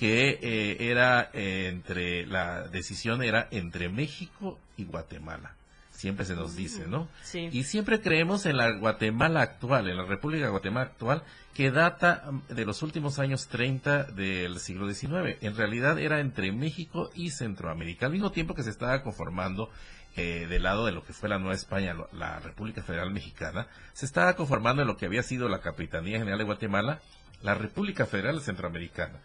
que 0.00 0.38
eh, 0.40 0.90
era 0.90 1.28
eh, 1.34 1.68
entre, 1.68 2.24
la 2.24 2.66
decisión 2.68 3.22
era 3.22 3.48
entre 3.50 3.90
México 3.90 4.58
y 4.78 4.84
Guatemala 4.84 5.54
siempre 5.90 6.24
se 6.24 6.34
nos 6.34 6.56
dice, 6.56 6.86
¿no? 6.88 7.08
Sí. 7.22 7.50
Y 7.52 7.64
siempre 7.64 8.00
creemos 8.00 8.46
en 8.46 8.56
la 8.56 8.70
Guatemala 8.70 9.42
actual, 9.42 9.86
en 9.90 9.98
la 9.98 10.06
República 10.06 10.46
de 10.46 10.50
Guatemala 10.50 10.86
actual, 10.86 11.22
que 11.52 11.70
data 11.70 12.24
mm, 12.30 12.54
de 12.54 12.64
los 12.64 12.82
últimos 12.82 13.18
años 13.18 13.48
30 13.48 14.04
del 14.04 14.58
siglo 14.60 14.90
XIX. 14.90 15.36
En 15.42 15.54
realidad 15.54 15.98
era 15.98 16.20
entre 16.20 16.52
México 16.52 17.10
y 17.14 17.32
Centroamérica, 17.32 18.06
al 18.06 18.12
mismo 18.12 18.32
tiempo 18.32 18.54
que 18.54 18.62
se 18.62 18.70
estaba 18.70 19.02
conformando 19.02 19.68
eh, 20.16 20.46
del 20.48 20.62
lado 20.62 20.86
de 20.86 20.92
lo 20.92 21.04
que 21.04 21.12
fue 21.12 21.28
la 21.28 21.38
Nueva 21.38 21.54
España, 21.54 21.94
la 22.12 22.38
República 22.38 22.82
Federal 22.82 23.10
Mexicana, 23.10 23.66
se 23.92 24.06
estaba 24.06 24.36
conformando 24.36 24.80
en 24.80 24.88
lo 24.88 24.96
que 24.96 25.04
había 25.04 25.22
sido 25.22 25.50
la 25.50 25.60
Capitanía 25.60 26.18
General 26.18 26.38
de 26.38 26.44
Guatemala, 26.44 27.00
la 27.42 27.54
República 27.54 28.06
Federal 28.06 28.40
Centroamericana 28.40 29.20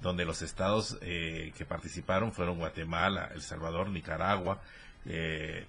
donde 0.00 0.24
los 0.24 0.42
estados 0.42 0.98
eh, 1.02 1.52
que 1.56 1.64
participaron 1.64 2.32
fueron 2.32 2.58
Guatemala, 2.58 3.30
El 3.34 3.42
Salvador, 3.42 3.90
Nicaragua, 3.90 4.60
eh, 5.06 5.66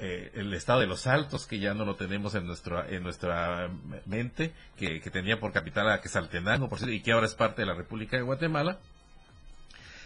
eh, 0.00 0.32
el 0.34 0.52
estado 0.54 0.80
de 0.80 0.86
los 0.86 1.06
Altos, 1.06 1.46
que 1.46 1.58
ya 1.58 1.72
no 1.74 1.84
lo 1.84 1.94
tenemos 1.94 2.34
en, 2.34 2.46
nuestro, 2.46 2.84
en 2.84 3.02
nuestra 3.02 3.70
mente, 4.06 4.52
que, 4.76 5.00
tenía 5.00 5.38
por 5.38 5.52
capital 5.52 5.90
a 5.90 6.00
Quesaltenango, 6.00 6.68
por 6.68 6.88
y 6.88 7.00
que 7.00 7.12
ahora 7.12 7.26
es 7.26 7.34
parte 7.34 7.62
de 7.62 7.66
la 7.66 7.74
República 7.74 8.16
de 8.16 8.22
Guatemala. 8.22 8.78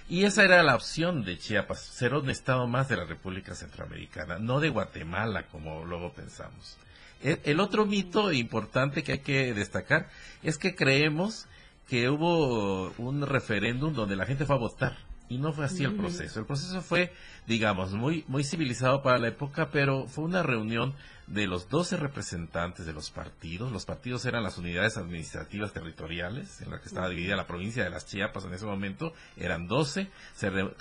Y 0.08 0.24
esa 0.24 0.44
era 0.44 0.62
la 0.62 0.74
opción 0.74 1.24
de 1.24 1.38
Chiapas, 1.38 1.80
ser 1.80 2.12
un 2.12 2.28
estado 2.28 2.66
más 2.66 2.88
de 2.88 2.96
la 2.96 3.04
República 3.04 3.54
Centroamericana, 3.54 4.38
no 4.38 4.60
de 4.60 4.68
Guatemala, 4.68 5.44
como 5.46 5.84
luego 5.84 6.12
pensamos. 6.12 6.76
El, 7.22 7.40
el 7.44 7.60
otro 7.60 7.86
mito 7.86 8.30
importante 8.30 9.02
que 9.02 9.12
hay 9.12 9.20
que 9.20 9.54
destacar 9.54 10.08
es 10.42 10.58
que 10.58 10.74
creemos 10.74 11.46
que 11.88 12.08
hubo 12.08 12.92
un 12.98 13.26
referéndum 13.26 13.92
donde 13.92 14.16
la 14.16 14.26
gente 14.26 14.46
fue 14.46 14.56
a 14.56 14.58
votar 14.58 14.96
y 15.32 15.38
no 15.38 15.52
fue 15.52 15.64
así 15.64 15.82
el 15.84 15.94
proceso. 15.94 16.40
El 16.40 16.46
proceso 16.46 16.82
fue, 16.82 17.12
digamos, 17.46 17.92
muy, 17.92 18.24
muy 18.28 18.44
civilizado 18.44 19.02
para 19.02 19.18
la 19.18 19.28
época, 19.28 19.70
pero 19.70 20.06
fue 20.06 20.24
una 20.24 20.42
reunión 20.42 20.94
de 21.26 21.46
los 21.46 21.70
12 21.70 21.96
representantes 21.96 22.84
de 22.84 22.92
los 22.92 23.10
partidos. 23.10 23.72
Los 23.72 23.86
partidos 23.86 24.26
eran 24.26 24.42
las 24.42 24.58
unidades 24.58 24.98
administrativas 24.98 25.72
territoriales, 25.72 26.60
en 26.60 26.70
las 26.70 26.80
que 26.80 26.88
estaba 26.88 27.08
dividida 27.08 27.36
la 27.36 27.46
provincia 27.46 27.82
de 27.82 27.88
las 27.88 28.06
Chiapas 28.06 28.44
en 28.44 28.52
ese 28.52 28.66
momento. 28.66 29.14
Eran 29.36 29.68
12. 29.68 30.10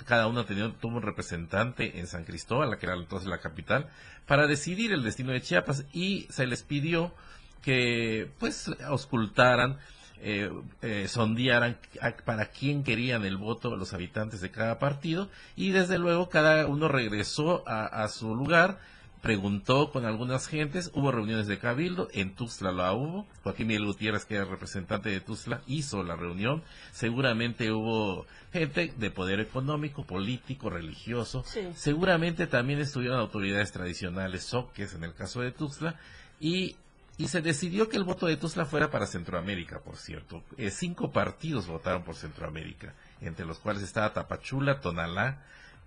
cada 0.04 0.26
uno 0.26 0.44
tenía, 0.44 0.70
tuvo 0.78 0.96
un 0.96 1.02
representante 1.02 1.98
en 1.98 2.06
San 2.06 2.24
Cristóbal, 2.24 2.68
la 2.68 2.78
que 2.78 2.86
era 2.86 2.96
entonces 2.96 3.28
la 3.28 3.38
capital, 3.38 3.88
para 4.26 4.46
decidir 4.46 4.92
el 4.92 5.02
destino 5.02 5.32
de 5.32 5.40
Chiapas 5.40 5.86
y 5.94 6.26
se 6.28 6.46
les 6.46 6.62
pidió 6.62 7.14
que, 7.62 8.30
pues, 8.38 8.70
auscultaran 8.84 9.78
eh, 10.24 10.52
eh, 10.82 11.08
sondearan 11.08 11.78
para 12.24 12.46
quién 12.46 12.84
querían 12.84 13.24
el 13.24 13.36
voto 13.36 13.74
los 13.76 13.92
habitantes 13.92 14.40
de 14.40 14.52
cada 14.52 14.78
partido 14.78 15.28
y 15.56 15.70
desde 15.72 15.98
luego 15.98 16.28
cada 16.28 16.64
uno 16.68 16.86
regresó 16.86 17.64
a, 17.66 18.06
su 18.06 18.36
lugar 18.36 18.78
preguntó 19.20 19.90
con 19.90 20.04
algunas 20.04 20.46
gentes, 20.46 20.92
hubo 20.94 21.10
reuniones 21.10 21.48
de 21.48 21.58
cabildo, 21.58 22.06
en 22.12 22.36
Tuxtla 22.36 22.70
la 22.70 22.92
hubo, 22.92 23.26
Joaquín 23.42 23.66
Miguel 23.66 23.86
Gutiérrez, 23.86 24.24
que 24.24 24.36
era 24.36 24.44
representante 24.44 25.08
de 25.08 25.20
Tuxtla, 25.20 25.62
hizo 25.66 26.04
la 26.04 26.14
reunión, 26.14 26.62
seguramente 26.92 27.72
hubo 27.72 28.26
gente 28.52 28.92
de 28.96 29.10
poder 29.10 29.40
económico, 29.40 30.04
político, 30.04 30.70
religioso, 30.70 31.44
seguramente 31.74 32.46
también 32.46 32.78
estuvieron 32.78 33.18
autoridades 33.18 33.72
tradicionales, 33.72 34.44
soques 34.44 34.94
en 34.94 35.02
el 35.02 35.14
caso 35.14 35.40
de 35.40 35.50
Tuxtla, 35.50 35.96
y 36.40 36.76
y 37.18 37.28
se 37.28 37.42
decidió 37.42 37.88
que 37.88 37.96
el 37.96 38.04
voto 38.04 38.26
de 38.26 38.36
Tuzla 38.36 38.64
fuera 38.64 38.90
para 38.90 39.06
Centroamérica, 39.06 39.80
por 39.80 39.96
cierto. 39.96 40.42
Eh, 40.56 40.70
cinco 40.70 41.12
partidos 41.12 41.66
votaron 41.66 42.02
por 42.04 42.14
Centroamérica, 42.14 42.94
entre 43.20 43.44
los 43.44 43.58
cuales 43.58 43.82
estaba 43.82 44.12
Tapachula, 44.12 44.80
Tonalá, 44.80 45.42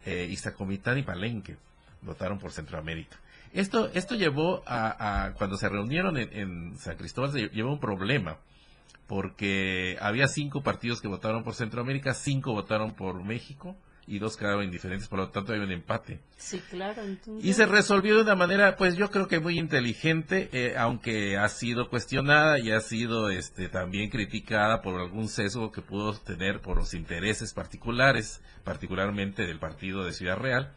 eh, 0.05 0.27
y 0.29 1.03
Palenque. 1.03 1.57
Votaron 2.01 2.37
por 2.37 2.51
Centroamérica. 2.51 3.17
Esto, 3.53 3.89
esto 3.93 4.15
llevó 4.15 4.63
a, 4.67 5.33
cuando 5.37 5.57
se 5.57 5.69
reunieron 5.69 6.17
en, 6.17 6.33
en 6.33 6.77
San 6.77 6.97
Cristóbal, 6.97 7.31
se 7.31 7.47
llevó 7.49 7.71
un 7.71 7.79
problema, 7.79 8.37
porque 9.07 9.97
había 10.01 10.27
cinco 10.27 10.61
partidos 10.61 11.01
que 11.01 11.07
votaron 11.07 11.43
por 11.43 11.55
Centroamérica, 11.55 12.13
cinco 12.13 12.51
votaron 12.51 12.95
por 12.95 13.23
México, 13.23 13.75
y 14.07 14.19
dos 14.19 14.37
quedaron 14.37 14.63
indiferentes, 14.63 15.07
por 15.07 15.19
lo 15.19 15.29
tanto 15.29 15.53
hay 15.53 15.59
un 15.59 15.71
empate. 15.71 16.19
Sí, 16.37 16.61
claro. 16.69 17.01
Y 17.41 17.53
se 17.53 17.65
resolvió 17.65 18.15
de 18.15 18.21
una 18.21 18.35
manera, 18.35 18.75
pues 18.75 18.95
yo 18.95 19.09
creo 19.09 19.27
que 19.27 19.39
muy 19.39 19.57
inteligente, 19.57 20.49
eh, 20.51 20.75
aunque 20.77 21.37
ha 21.37 21.49
sido 21.49 21.89
cuestionada 21.89 22.59
y 22.59 22.71
ha 22.71 22.81
sido 22.81 23.29
este, 23.29 23.67
también 23.67 24.09
criticada 24.09 24.81
por 24.81 24.99
algún 24.99 25.27
sesgo 25.27 25.71
que 25.71 25.81
pudo 25.81 26.13
tener 26.13 26.61
por 26.61 26.77
los 26.77 26.93
intereses 26.93 27.53
particulares, 27.53 28.41
particularmente 28.63 29.47
del 29.47 29.59
partido 29.59 30.05
de 30.05 30.13
Ciudad 30.13 30.37
Real. 30.37 30.71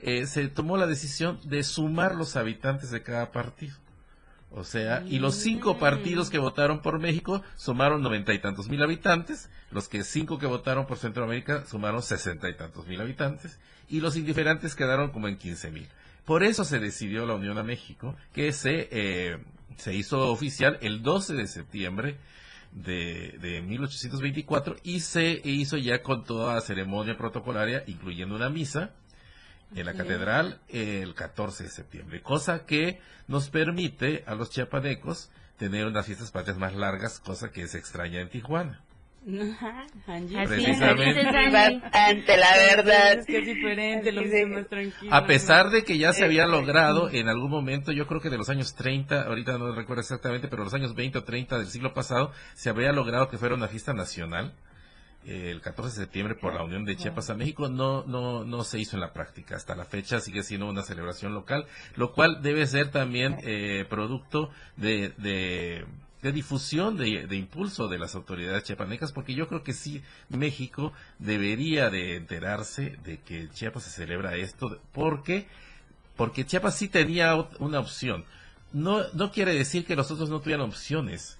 Eh, 0.00 0.26
se 0.26 0.46
tomó 0.48 0.76
la 0.76 0.86
decisión 0.86 1.40
de 1.44 1.64
sumar 1.64 2.14
los 2.14 2.36
habitantes 2.36 2.90
de 2.90 3.02
cada 3.02 3.32
partido. 3.32 3.76
O 4.50 4.64
sea, 4.64 5.04
y 5.06 5.18
los 5.18 5.34
cinco 5.34 5.74
mm. 5.74 5.78
partidos 5.78 6.30
que 6.30 6.38
votaron 6.38 6.80
por 6.80 6.98
México 6.98 7.42
sumaron 7.56 8.02
noventa 8.02 8.32
y 8.32 8.38
tantos 8.38 8.68
mil 8.68 8.82
habitantes, 8.82 9.50
los 9.70 9.88
que 9.88 10.04
cinco 10.04 10.38
que 10.38 10.46
votaron 10.46 10.86
por 10.86 10.98
Centroamérica 10.98 11.66
sumaron 11.66 12.02
sesenta 12.02 12.48
y 12.48 12.56
tantos 12.56 12.86
mil 12.86 13.00
habitantes, 13.00 13.58
y 13.88 14.00
los 14.00 14.16
indiferentes 14.16 14.74
quedaron 14.74 15.10
como 15.10 15.28
en 15.28 15.36
quince 15.36 15.70
mil. 15.70 15.86
Por 16.24 16.42
eso 16.42 16.64
se 16.64 16.78
decidió 16.78 17.26
la 17.26 17.34
Unión 17.34 17.58
a 17.58 17.62
México, 17.62 18.16
que 18.32 18.52
se, 18.52 18.88
eh, 18.90 19.38
se 19.76 19.94
hizo 19.94 20.30
oficial 20.30 20.78
el 20.80 21.02
12 21.02 21.34
de 21.34 21.46
septiembre 21.46 22.16
de, 22.72 23.38
de 23.40 23.62
1824 23.62 24.76
y 24.82 25.00
se 25.00 25.40
hizo 25.44 25.76
ya 25.76 26.02
con 26.02 26.24
toda 26.24 26.54
la 26.54 26.60
ceremonia 26.60 27.16
protocolaria, 27.16 27.82
incluyendo 27.86 28.34
una 28.34 28.50
misa, 28.50 28.92
en 29.74 29.86
la 29.86 29.94
catedral 29.94 30.60
el 30.68 31.14
14 31.14 31.64
de 31.64 31.70
septiembre, 31.70 32.22
cosa 32.22 32.64
que 32.66 33.00
nos 33.26 33.50
permite 33.50 34.24
a 34.26 34.34
los 34.34 34.50
chiapanecos 34.50 35.30
tener 35.58 35.86
unas 35.86 36.06
fiestas 36.06 36.30
patrias 36.30 36.58
más 36.58 36.74
largas, 36.74 37.20
cosa 37.20 37.50
que 37.50 37.66
se 37.68 37.78
extraña 37.78 38.20
en 38.20 38.28
Tijuana. 38.28 38.80
Precisamente. 40.46 41.20
Ante 41.92 42.36
la 42.36 42.56
verdad. 42.56 43.12
Es 43.18 43.26
que 43.26 43.38
es 43.38 43.46
diferente, 43.46 44.12
lo 44.12 44.22
más 44.48 44.68
tranquilo. 44.68 45.14
A 45.14 45.26
pesar 45.26 45.70
de 45.70 45.84
que 45.84 45.98
ya 45.98 46.12
se 46.12 46.24
había 46.24 46.46
logrado 46.46 47.10
en 47.10 47.28
algún 47.28 47.50
momento, 47.50 47.92
yo 47.92 48.06
creo 48.06 48.20
que 48.20 48.30
de 48.30 48.38
los 48.38 48.48
años 48.48 48.74
30, 48.74 49.22
ahorita 49.22 49.58
no 49.58 49.72
recuerdo 49.72 50.00
exactamente, 50.00 50.48
pero 50.48 50.64
los 50.64 50.72
años 50.72 50.94
20 50.94 51.18
o 51.18 51.24
30 51.24 51.58
del 51.58 51.66
siglo 51.66 51.92
pasado, 51.92 52.32
se 52.54 52.70
había 52.70 52.92
logrado 52.92 53.28
que 53.28 53.36
fuera 53.36 53.54
una 53.54 53.68
fiesta 53.68 53.92
nacional 53.92 54.54
el 55.24 55.60
14 55.60 55.98
de 55.98 56.04
septiembre 56.06 56.34
por 56.34 56.54
la 56.54 56.62
Unión 56.62 56.84
de 56.84 56.96
Chiapas 56.96 57.30
a 57.30 57.34
México 57.34 57.68
no, 57.68 58.04
no, 58.04 58.44
no 58.44 58.64
se 58.64 58.78
hizo 58.78 58.96
en 58.96 59.00
la 59.00 59.12
práctica. 59.12 59.56
Hasta 59.56 59.74
la 59.74 59.84
fecha 59.84 60.20
sigue 60.20 60.42
siendo 60.42 60.68
una 60.68 60.82
celebración 60.82 61.34
local, 61.34 61.66
lo 61.96 62.12
cual 62.12 62.42
debe 62.42 62.66
ser 62.66 62.90
también 62.90 63.36
eh, 63.42 63.84
producto 63.88 64.50
de, 64.76 65.10
de, 65.18 66.32
difusión, 66.32 66.96
de, 66.96 67.26
de, 67.26 67.36
impulso 67.36 67.88
de 67.88 67.98
las 67.98 68.14
autoridades 68.14 68.64
chiapanecas, 68.64 69.12
porque 69.12 69.34
yo 69.34 69.48
creo 69.48 69.62
que 69.62 69.72
sí, 69.72 70.02
México 70.28 70.92
debería 71.18 71.90
de 71.90 72.16
enterarse 72.16 72.96
de 73.04 73.18
que 73.18 73.48
Chiapas 73.50 73.84
se 73.84 73.90
celebra 73.90 74.36
esto, 74.36 74.80
porque, 74.92 75.46
porque 76.16 76.46
Chiapas 76.46 76.76
sí 76.76 76.88
tenía 76.88 77.34
una 77.58 77.80
opción. 77.80 78.24
No, 78.72 79.02
no 79.14 79.32
quiere 79.32 79.54
decir 79.54 79.86
que 79.86 79.96
los 79.96 80.10
otros 80.10 80.28
no 80.28 80.40
tuvieran 80.40 80.66
opciones 80.66 81.37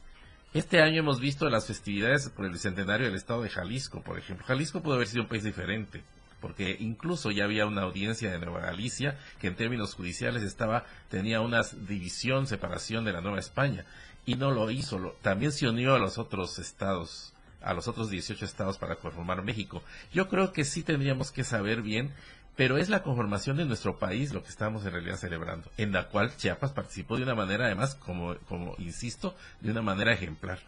este 0.54 0.80
año 0.80 1.00
hemos 1.00 1.20
visto 1.20 1.48
las 1.50 1.66
festividades 1.66 2.30
por 2.30 2.46
el 2.46 2.52
bicentenario 2.52 3.06
del 3.06 3.16
estado 3.16 3.42
de 3.42 3.50
Jalisco, 3.50 4.02
por 4.02 4.18
ejemplo. 4.18 4.46
Jalisco 4.46 4.82
pudo 4.82 4.94
haber 4.94 5.06
sido 5.06 5.22
un 5.22 5.28
país 5.28 5.44
diferente, 5.44 6.02
porque 6.40 6.76
incluso 6.80 7.30
ya 7.30 7.44
había 7.44 7.66
una 7.66 7.82
audiencia 7.82 8.30
de 8.30 8.38
Nueva 8.38 8.60
Galicia 8.60 9.18
que 9.40 9.48
en 9.48 9.56
términos 9.56 9.94
judiciales 9.94 10.42
estaba 10.42 10.86
tenía 11.10 11.40
una 11.40 11.62
división, 11.62 12.46
separación 12.46 13.04
de 13.04 13.12
la 13.12 13.20
Nueva 13.20 13.40
España 13.40 13.84
y 14.24 14.36
no 14.36 14.50
lo 14.50 14.70
hizo. 14.70 15.16
también 15.22 15.52
se 15.52 15.68
unió 15.68 15.94
a 15.94 15.98
los 15.98 16.18
otros 16.18 16.58
estados 16.58 17.32
a 17.60 17.74
los 17.74 17.88
otros 17.88 18.08
18 18.08 18.44
estados 18.44 18.78
para 18.78 18.96
conformar 18.96 19.42
México. 19.42 19.82
Yo 20.12 20.28
creo 20.28 20.52
que 20.52 20.64
sí 20.64 20.82
tendríamos 20.84 21.32
que 21.32 21.42
saber 21.42 21.82
bien, 21.82 22.12
pero 22.58 22.76
es 22.76 22.88
la 22.88 23.04
conformación 23.04 23.56
de 23.56 23.64
nuestro 23.64 24.00
país 24.00 24.34
lo 24.34 24.42
que 24.42 24.48
estamos 24.48 24.84
en 24.84 24.90
realidad 24.90 25.14
celebrando, 25.14 25.70
en 25.78 25.92
la 25.92 26.08
cual 26.08 26.36
Chiapas 26.36 26.72
participó 26.72 27.16
de 27.16 27.22
una 27.22 27.36
manera, 27.36 27.66
además, 27.66 27.94
como, 27.94 28.34
como 28.48 28.74
insisto, 28.78 29.36
de 29.60 29.70
una 29.70 29.80
manera 29.80 30.12
ejemplar. 30.12 30.58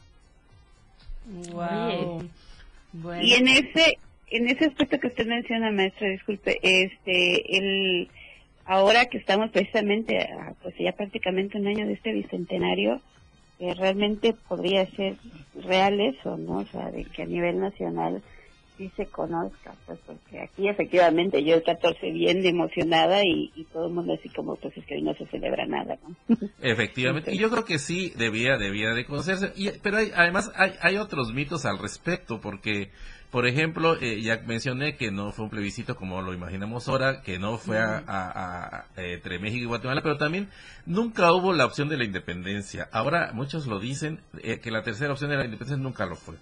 Wow. 1.50 2.28
Y 3.20 3.34
en 3.34 3.48
ese 3.48 3.98
en 4.28 4.48
ese 4.48 4.66
aspecto 4.66 5.00
que 5.00 5.08
usted 5.08 5.26
menciona, 5.26 5.72
maestra, 5.72 6.08
disculpe, 6.08 6.60
este, 6.62 7.56
el 7.58 8.08
ahora 8.66 9.06
que 9.06 9.18
estamos 9.18 9.50
precisamente, 9.50 10.30
pues 10.62 10.76
ya 10.78 10.92
prácticamente 10.92 11.58
un 11.58 11.66
año 11.66 11.88
de 11.88 11.94
este 11.94 12.12
bicentenario, 12.12 13.00
que 13.58 13.74
realmente 13.74 14.36
podría 14.48 14.86
ser 14.92 15.16
real 15.56 16.00
eso, 16.00 16.36
¿no? 16.36 16.58
O 16.58 16.66
sea, 16.66 16.92
de 16.92 17.04
que 17.04 17.22
a 17.22 17.26
nivel 17.26 17.58
nacional 17.58 18.22
sí 18.80 18.90
se 18.96 19.06
conozca, 19.06 19.74
pues 19.84 19.98
porque 20.06 20.40
aquí 20.40 20.66
efectivamente 20.66 21.44
yo 21.44 21.54
el 21.54 21.62
14 21.62 22.12
bien 22.12 22.46
emocionada 22.46 23.22
y, 23.22 23.50
todo 23.74 23.88
el 23.88 23.92
mundo 23.92 24.14
así 24.14 24.30
como 24.30 24.56
pues 24.56 24.74
es 24.74 24.86
que 24.86 24.94
hoy 24.94 25.02
no 25.02 25.12
se 25.14 25.26
celebra 25.26 25.66
nada, 25.66 25.98
¿no? 26.02 26.36
Efectivamente, 26.62 27.34
y 27.34 27.38
yo 27.38 27.50
creo 27.50 27.66
que 27.66 27.78
sí 27.78 28.14
debía, 28.16 28.56
debía 28.56 28.94
de 28.94 29.04
conocerse, 29.04 29.52
y, 29.54 29.68
pero 29.82 29.98
hay, 29.98 30.12
además 30.16 30.50
hay, 30.56 30.72
hay 30.80 30.96
otros 30.96 31.34
mitos 31.34 31.66
al 31.66 31.78
respecto, 31.78 32.40
porque 32.40 32.90
por 33.30 33.46
ejemplo, 33.46 33.96
eh, 34.00 34.22
ya 34.22 34.40
mencioné 34.44 34.96
que 34.96 35.12
no 35.12 35.30
fue 35.30 35.44
un 35.44 35.50
plebiscito 35.50 35.94
como 35.94 36.20
lo 36.20 36.32
imaginamos 36.32 36.88
ahora, 36.88 37.20
que 37.22 37.38
no 37.38 37.58
fue 37.58 37.78
a, 37.78 38.86
entre 38.96 39.38
México 39.38 39.62
y 39.62 39.66
Guatemala, 39.66 40.00
pero 40.02 40.16
también 40.16 40.48
nunca 40.84 41.32
hubo 41.32 41.52
la 41.52 41.66
opción 41.66 41.88
de 41.88 41.96
la 41.96 42.04
independencia. 42.04 42.88
Ahora 42.90 43.30
muchos 43.32 43.66
lo 43.68 43.78
dicen, 43.78 44.20
eh, 44.42 44.58
que 44.58 44.72
la 44.72 44.82
tercera 44.82 45.12
opción 45.12 45.30
de 45.30 45.36
la 45.36 45.44
independencia 45.44 45.80
nunca 45.80 46.06
lo 46.06 46.16
fue. 46.16 46.34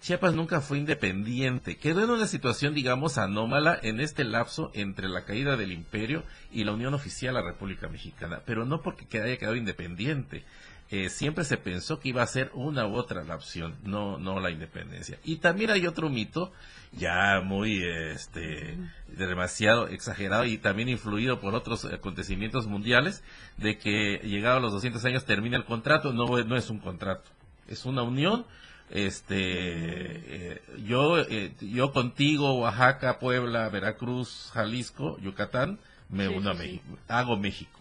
Chiapas 0.00 0.34
nunca 0.34 0.62
fue 0.62 0.78
independiente. 0.78 1.76
Quedó 1.76 2.02
en 2.02 2.10
una 2.10 2.26
situación, 2.26 2.74
digamos, 2.74 3.18
anómala 3.18 3.78
en 3.82 4.00
este 4.00 4.24
lapso 4.24 4.70
entre 4.72 5.08
la 5.08 5.26
caída 5.26 5.58
del 5.58 5.72
imperio 5.72 6.24
y 6.50 6.64
la 6.64 6.72
unión 6.72 6.94
oficial 6.94 7.36
a 7.36 7.42
la 7.42 7.50
República 7.50 7.88
Mexicana, 7.88 8.40
pero 8.46 8.64
no 8.64 8.80
porque 8.80 9.20
haya 9.20 9.36
quedado 9.36 9.56
independiente. 9.56 10.44
Eh, 10.92 11.08
siempre 11.10 11.44
se 11.44 11.58
pensó 11.58 12.00
que 12.00 12.08
iba 12.08 12.22
a 12.22 12.26
ser 12.26 12.50
una 12.54 12.86
u 12.86 12.94
otra 12.94 13.22
la 13.22 13.36
opción, 13.36 13.76
no, 13.84 14.18
no 14.18 14.40
la 14.40 14.50
independencia. 14.50 15.18
Y 15.22 15.36
también 15.36 15.70
hay 15.70 15.86
otro 15.86 16.08
mito, 16.08 16.50
ya 16.92 17.42
muy 17.44 17.80
este, 17.84 18.76
demasiado 19.06 19.86
exagerado 19.86 20.46
y 20.46 20.58
también 20.58 20.88
influido 20.88 21.40
por 21.40 21.54
otros 21.54 21.84
acontecimientos 21.84 22.66
mundiales, 22.66 23.22
de 23.58 23.78
que 23.78 24.20
llegado 24.24 24.56
a 24.56 24.60
los 24.60 24.72
200 24.72 25.04
años 25.04 25.26
termina 25.26 25.58
el 25.58 25.64
contrato, 25.64 26.12
no, 26.12 26.26
no 26.42 26.56
es 26.56 26.70
un 26.70 26.78
contrato, 26.78 27.30
es 27.68 27.84
una 27.84 28.02
unión. 28.02 28.46
Este, 28.90 29.36
eh, 29.38 30.62
yo, 30.84 31.18
eh, 31.18 31.52
yo 31.60 31.92
contigo, 31.92 32.58
Oaxaca, 32.58 33.20
Puebla, 33.20 33.68
Veracruz, 33.68 34.50
Jalisco, 34.52 35.16
Yucatán, 35.20 35.78
me 36.08 36.28
uno 36.28 36.50
a 36.50 36.54
México, 36.54 36.98
hago 37.06 37.36
México. 37.36 37.78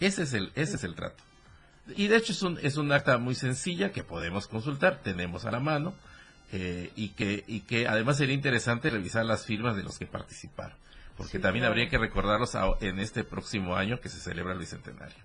Ese 0.00 0.22
es 0.22 0.32
el, 0.32 0.50
ese 0.54 0.76
es 0.76 0.84
el 0.84 0.94
trato. 0.94 1.22
Y 1.96 2.06
de 2.08 2.16
hecho 2.16 2.32
es 2.32 2.42
un, 2.42 2.58
es 2.62 2.78
un 2.78 2.90
acta 2.92 3.18
muy 3.18 3.34
sencilla 3.34 3.92
que 3.92 4.04
podemos 4.04 4.48
consultar, 4.48 5.00
tenemos 5.02 5.44
a 5.44 5.50
la 5.50 5.60
mano, 5.60 5.94
eh, 6.52 6.90
y, 6.96 7.10
que, 7.10 7.44
y 7.46 7.60
que 7.60 7.86
además 7.86 8.16
sería 8.16 8.34
interesante 8.34 8.88
revisar 8.88 9.26
las 9.26 9.44
firmas 9.44 9.76
de 9.76 9.82
los 9.82 9.98
que 9.98 10.06
participaron, 10.06 10.76
porque 11.16 11.40
también 11.40 11.66
habría 11.66 11.90
que 11.90 11.98
recordarlos 11.98 12.56
en 12.80 13.00
este 13.00 13.22
próximo 13.22 13.76
año 13.76 14.00
que 14.00 14.08
se 14.08 14.18
celebra 14.18 14.54
el 14.54 14.60
Bicentenario. 14.60 15.16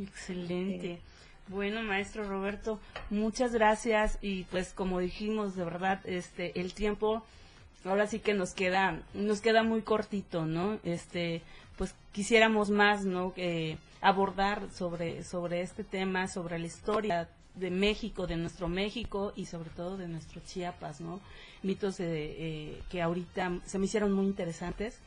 Excelente. 0.00 1.00
Bueno, 1.48 1.80
maestro 1.82 2.28
Roberto, 2.28 2.80
muchas 3.08 3.52
gracias 3.52 4.18
y 4.20 4.44
pues 4.44 4.72
como 4.72 4.98
dijimos, 4.98 5.54
de 5.54 5.64
verdad, 5.64 6.00
este 6.04 6.60
el 6.60 6.74
tiempo 6.74 7.24
ahora 7.84 8.08
sí 8.08 8.18
que 8.18 8.34
nos 8.34 8.52
queda 8.52 9.00
nos 9.14 9.40
queda 9.40 9.62
muy 9.62 9.82
cortito, 9.82 10.44
¿no? 10.44 10.80
Este, 10.82 11.42
pues 11.78 11.94
quisiéramos 12.10 12.70
más, 12.70 13.04
¿no? 13.04 13.32
que 13.32 13.78
abordar 14.00 14.62
sobre, 14.72 15.22
sobre 15.22 15.60
este 15.60 15.84
tema, 15.84 16.26
sobre 16.26 16.58
la 16.58 16.66
historia 16.66 17.28
de 17.54 17.70
México, 17.70 18.26
de 18.26 18.36
nuestro 18.36 18.66
México 18.66 19.32
y 19.36 19.46
sobre 19.46 19.70
todo 19.70 19.96
de 19.96 20.08
nuestro 20.08 20.40
Chiapas, 20.44 21.00
¿no? 21.00 21.20
Mitos 21.62 22.00
eh, 22.00 22.82
que 22.90 23.02
ahorita 23.02 23.60
se 23.64 23.78
me 23.78 23.84
hicieron 23.86 24.12
muy 24.12 24.26
interesantes, 24.26 24.98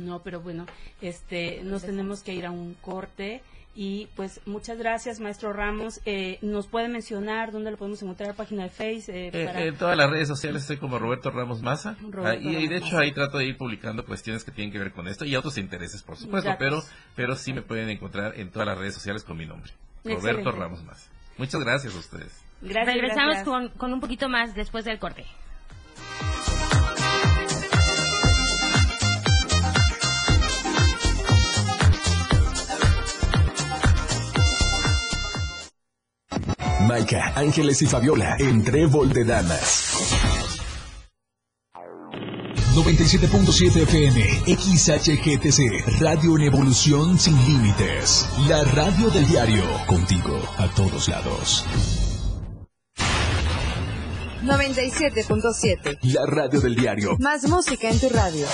¿no? 0.00 0.22
Pero 0.22 0.40
bueno, 0.40 0.66
este, 1.00 1.62
nos 1.62 1.82
tenemos 1.82 2.22
que 2.22 2.34
ir 2.34 2.46
a 2.46 2.50
un 2.50 2.74
corte 2.74 3.42
y 3.74 4.08
pues 4.16 4.40
muchas 4.46 4.78
gracias, 4.78 5.20
maestro 5.20 5.52
Ramos. 5.52 6.00
Eh, 6.04 6.38
¿Nos 6.42 6.66
puede 6.66 6.88
mencionar 6.88 7.52
dónde 7.52 7.70
lo 7.70 7.76
podemos 7.76 8.02
encontrar? 8.02 8.34
Página 8.34 8.64
de 8.64 8.68
Facebook. 8.68 9.14
Eh, 9.14 9.30
eh, 9.32 9.66
en 9.68 9.76
todas 9.76 9.96
las 9.96 10.10
redes 10.10 10.26
sociales 10.26 10.62
estoy 10.62 10.78
como 10.78 10.98
Roberto 10.98 11.30
Ramos 11.30 11.62
Maza. 11.62 11.96
Ah, 12.24 12.34
y, 12.34 12.66
de 12.66 12.76
hecho 12.78 12.98
ahí 12.98 13.12
trato 13.12 13.38
de 13.38 13.46
ir 13.46 13.56
publicando 13.56 14.04
cuestiones 14.04 14.42
que 14.42 14.50
tienen 14.50 14.72
que 14.72 14.78
ver 14.78 14.92
con 14.92 15.06
esto 15.06 15.24
y 15.24 15.36
otros 15.36 15.56
intereses, 15.56 16.02
por 16.02 16.16
supuesto. 16.16 16.50
Pero, 16.58 16.82
pero 17.14 17.36
sí 17.36 17.52
me 17.52 17.62
pueden 17.62 17.88
encontrar 17.90 18.38
en 18.38 18.50
todas 18.50 18.66
las 18.66 18.76
redes 18.76 18.94
sociales 18.94 19.22
con 19.22 19.36
mi 19.36 19.46
nombre. 19.46 19.72
Roberto 20.04 20.50
Ramos 20.50 20.82
Maza. 20.82 21.08
Muchas 21.38 21.60
gracias 21.62 21.94
a 21.94 21.98
ustedes. 21.98 22.42
Gracias, 22.60 22.94
Regresamos 22.94 23.38
Con, 23.44 23.68
con 23.70 23.92
un 23.92 24.00
poquito 24.00 24.28
más 24.28 24.54
después 24.54 24.84
del 24.84 24.98
corte. 24.98 25.24
Maika, 36.90 37.32
Ángeles 37.36 37.80
y 37.82 37.86
Fabiola 37.86 38.34
en 38.40 38.64
Trébol 38.64 39.12
de 39.12 39.24
Damas. 39.24 40.12
97.7 42.74 43.82
FM, 43.82 44.20
XHGTC, 44.56 46.00
Radio 46.00 46.36
en 46.36 46.42
Evolución 46.46 47.16
Sin 47.16 47.36
Límites. 47.46 48.28
La 48.48 48.64
radio 48.64 49.08
del 49.10 49.24
diario, 49.28 49.62
contigo 49.86 50.36
a 50.58 50.66
todos 50.74 51.06
lados. 51.08 51.64
97.7. 54.42 55.98
La 56.02 56.26
radio 56.26 56.60
del 56.60 56.74
diario. 56.74 57.16
Más 57.20 57.48
música 57.48 57.88
en 57.88 58.00
tu 58.00 58.08
radio. 58.08 58.48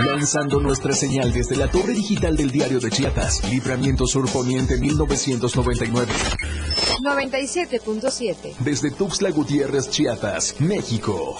Lanzando 0.00 0.60
nuestra 0.60 0.92
señal 0.92 1.32
desde 1.32 1.56
la 1.56 1.70
torre 1.70 1.94
digital 1.94 2.36
del 2.36 2.50
diario 2.50 2.78
de 2.78 2.90
Chiapas, 2.90 3.42
Libramiento 3.50 4.06
Sur 4.06 4.30
Poniente 4.30 4.76
1999. 4.76 6.12
97.7. 7.02 8.56
Desde 8.60 8.90
Tuxtla 8.90 9.30
Gutiérrez, 9.30 9.90
Chiapas, 9.90 10.56
México. 10.60 11.36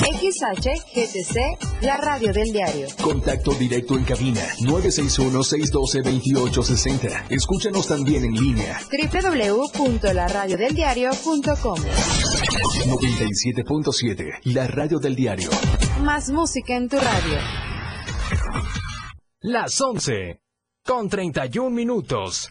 XHGTC, 0.00 1.82
la 1.82 1.96
radio 1.96 2.32
del 2.32 2.52
diario. 2.52 2.86
Contacto 3.02 3.52
directo 3.54 3.96
en 3.96 4.04
cabina 4.04 4.42
961-612-2860. 4.60 7.26
Escúchanos 7.30 7.86
también 7.86 8.24
en 8.24 8.32
línea. 8.34 8.80
www.laradiodeldiario.com 8.90 11.78
97.7, 12.86 14.40
la 14.44 14.66
radio 14.66 14.98
del 14.98 15.14
diario. 15.16 15.50
Más 16.02 16.30
música 16.30 16.76
en 16.76 16.88
tu 16.88 16.96
radio. 16.96 17.38
Las 19.40 19.80
11 19.80 20.40
con 20.84 21.08
31 21.08 21.70
minutos. 21.70 22.50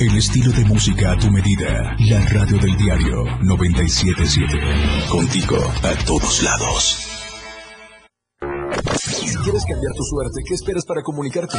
El 0.00 0.16
estilo 0.16 0.52
de 0.52 0.64
música 0.64 1.10
a 1.10 1.18
tu 1.18 1.28
medida. 1.28 1.96
La 1.98 2.20
radio 2.26 2.56
del 2.58 2.76
diario 2.76 3.24
977. 3.42 5.08
Contigo 5.10 5.56
a 5.82 5.92
todos 6.04 6.40
lados. 6.44 7.04
Si 8.96 9.34
quieres 9.38 9.64
cambiar 9.64 9.92
tu 9.96 10.04
suerte, 10.04 10.40
¿qué 10.46 10.54
esperas 10.54 10.86
para 10.86 11.02
comunicarte? 11.02 11.58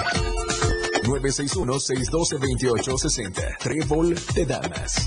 961-612-2860. 1.03 3.57
Trébol 3.59 4.15
de 4.33 4.45
Damas. 4.45 4.95
de 4.95 5.03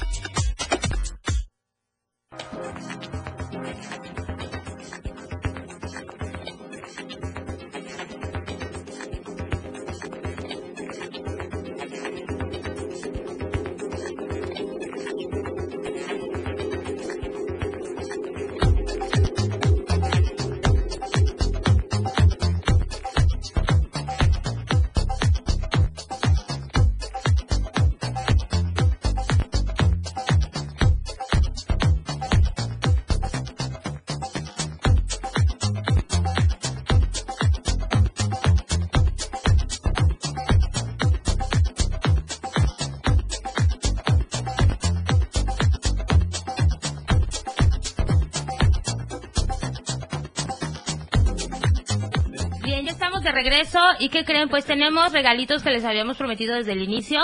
regreso 53.42 53.80
y 53.98 54.08
¿qué 54.08 54.24
creen? 54.24 54.48
Pues 54.48 54.64
tenemos 54.64 55.12
regalitos 55.12 55.62
que 55.62 55.70
les 55.70 55.84
habíamos 55.84 56.16
prometido 56.16 56.54
desde 56.54 56.72
el 56.72 56.82
inicio 56.82 57.20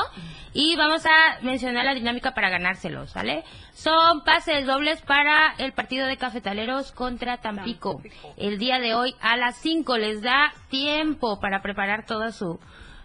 y 0.53 0.75
vamos 0.77 1.07
a 1.07 1.41
mencionar 1.43 1.85
la 1.85 1.95
dinámica 1.95 2.35
para 2.35 2.49
ganárselos, 2.51 3.15
¿vale? 3.15 3.45
Son 3.73 4.25
pases 4.25 4.67
dobles 4.67 5.01
para 5.03 5.55
el 5.59 5.73
partido 5.73 6.07
de 6.09 6.17
cafetaleros 6.17 6.91
contra 6.93 7.37
Tampico. 7.37 8.03
El 8.37 8.59
día 8.59 8.79
de 8.81 8.95
hoy 8.95 9.15
a 9.21 9.37
las 9.37 9.59
5 9.59 9.97
les 9.99 10.21
da 10.23 10.53
tiempo 10.71 11.39
para 11.41 11.63
preparar 11.63 12.05
todo 12.05 12.33
su, 12.33 12.59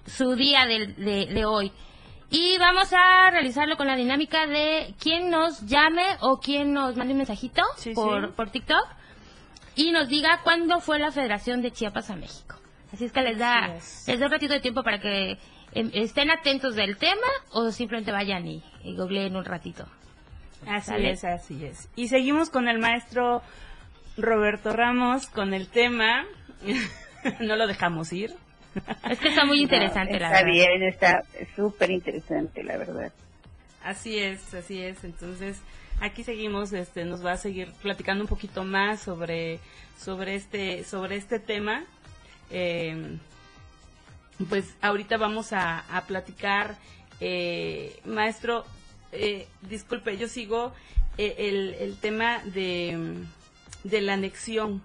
su 0.08 0.36
día 0.36 0.66
de, 0.66 0.88
de, 0.88 1.28
de 1.28 1.46
hoy. 1.46 1.72
Y 2.32 2.58
vamos 2.58 2.92
a 2.94 3.30
realizarlo 3.30 3.78
con 3.78 3.86
la 3.86 3.96
dinámica 3.96 4.48
de 4.48 4.96
quién 5.00 5.30
nos 5.30 5.62
llame 5.68 6.04
o 6.22 6.40
quién 6.40 6.74
nos 6.74 6.96
mande 6.98 7.14
un 7.14 7.18
mensajito 7.20 7.62
Sí, 7.78 7.94
por, 7.94 8.28
sí. 8.30 8.34
por 8.36 8.50
TikTok 8.50 8.88
y 9.76 9.92
nos 9.92 10.08
diga 10.08 10.40
cuándo 10.44 10.80
fue 10.80 10.98
la 10.98 11.12
Federación 11.12 11.62
de 11.62 11.70
Chiapas 11.72 12.10
a 12.10 12.16
México. 12.16 12.56
Así 12.94 13.06
es 13.06 13.12
que 13.12 13.22
les 13.22 13.38
da, 13.40 13.68
les 14.08 14.20
da 14.20 14.26
un 14.28 14.32
ratito 14.32 14.54
de 14.54 14.60
tiempo 14.60 14.84
para 14.84 15.00
que 15.00 15.38
em, 15.74 15.90
estén 15.94 16.30
atentos 16.30 16.76
del 16.76 16.98
tema 16.98 17.28
o 17.52 17.72
simplemente 17.72 18.12
vayan 18.12 18.48
y, 18.48 18.64
y 18.84 18.96
googleen 18.96 19.36
un 19.36 19.46
ratito. 19.46 19.86
Así 20.68 20.88
¿Sale? 20.92 21.12
es, 21.12 21.24
así 21.24 21.66
es. 21.66 21.90
Y 21.96 22.08
seguimos 22.08 22.50
con 22.50 22.68
el 22.70 22.80
maestro 22.80 23.42
Roberto 24.18 24.72
Ramos 24.74 25.28
con 25.28 25.54
el 25.54 25.68
tema. 25.68 26.24
no 27.42 27.56
lo 27.56 27.68
dejamos 27.68 28.14
ir. 28.14 28.34
Es 29.10 29.20
que 29.20 29.30
está 29.30 29.46
muy 29.46 29.62
interesante, 29.64 30.14
No, 30.14 30.20
la 30.20 30.26
está 30.28 30.46
verdad. 30.46 30.52
bien, 30.54 30.84
está 30.84 31.24
súper 31.56 31.92
interesante, 31.92 32.64
la 32.64 32.78
verdad. 32.78 33.12
Así 33.84 34.18
es, 34.20 34.54
así 34.54 34.82
es. 34.82 35.04
Entonces, 35.04 35.60
aquí 36.00 36.24
seguimos, 36.24 36.72
este, 36.74 37.06
nos 37.06 37.26
va 37.26 37.34
a 37.34 37.38
seguir 37.38 37.72
platicando 37.82 38.24
un 38.24 38.28
poquito 38.30 38.64
más 38.64 39.02
sobre, 39.02 39.60
sobre 39.98 40.36
este, 40.36 40.84
sobre 40.86 41.18
este 41.18 41.40
tema. 41.40 41.84
Eh, 42.54 43.18
pues 44.50 44.76
ahorita 44.82 45.18
vamos 45.18 45.54
a, 45.54 45.84
platicar, 46.08 46.78
eh, 47.20 48.00
maestro, 48.06 48.66
eh, 49.12 49.48
disculpe, 49.62 50.18
yo 50.18 50.28
sigo 50.28 50.74
eh, 51.18 51.36
el, 51.38 51.76
el 51.80 51.98
tema 51.98 52.40
de, 52.46 53.24
de 53.84 54.02
la 54.02 54.14
anexión. 54.14 54.82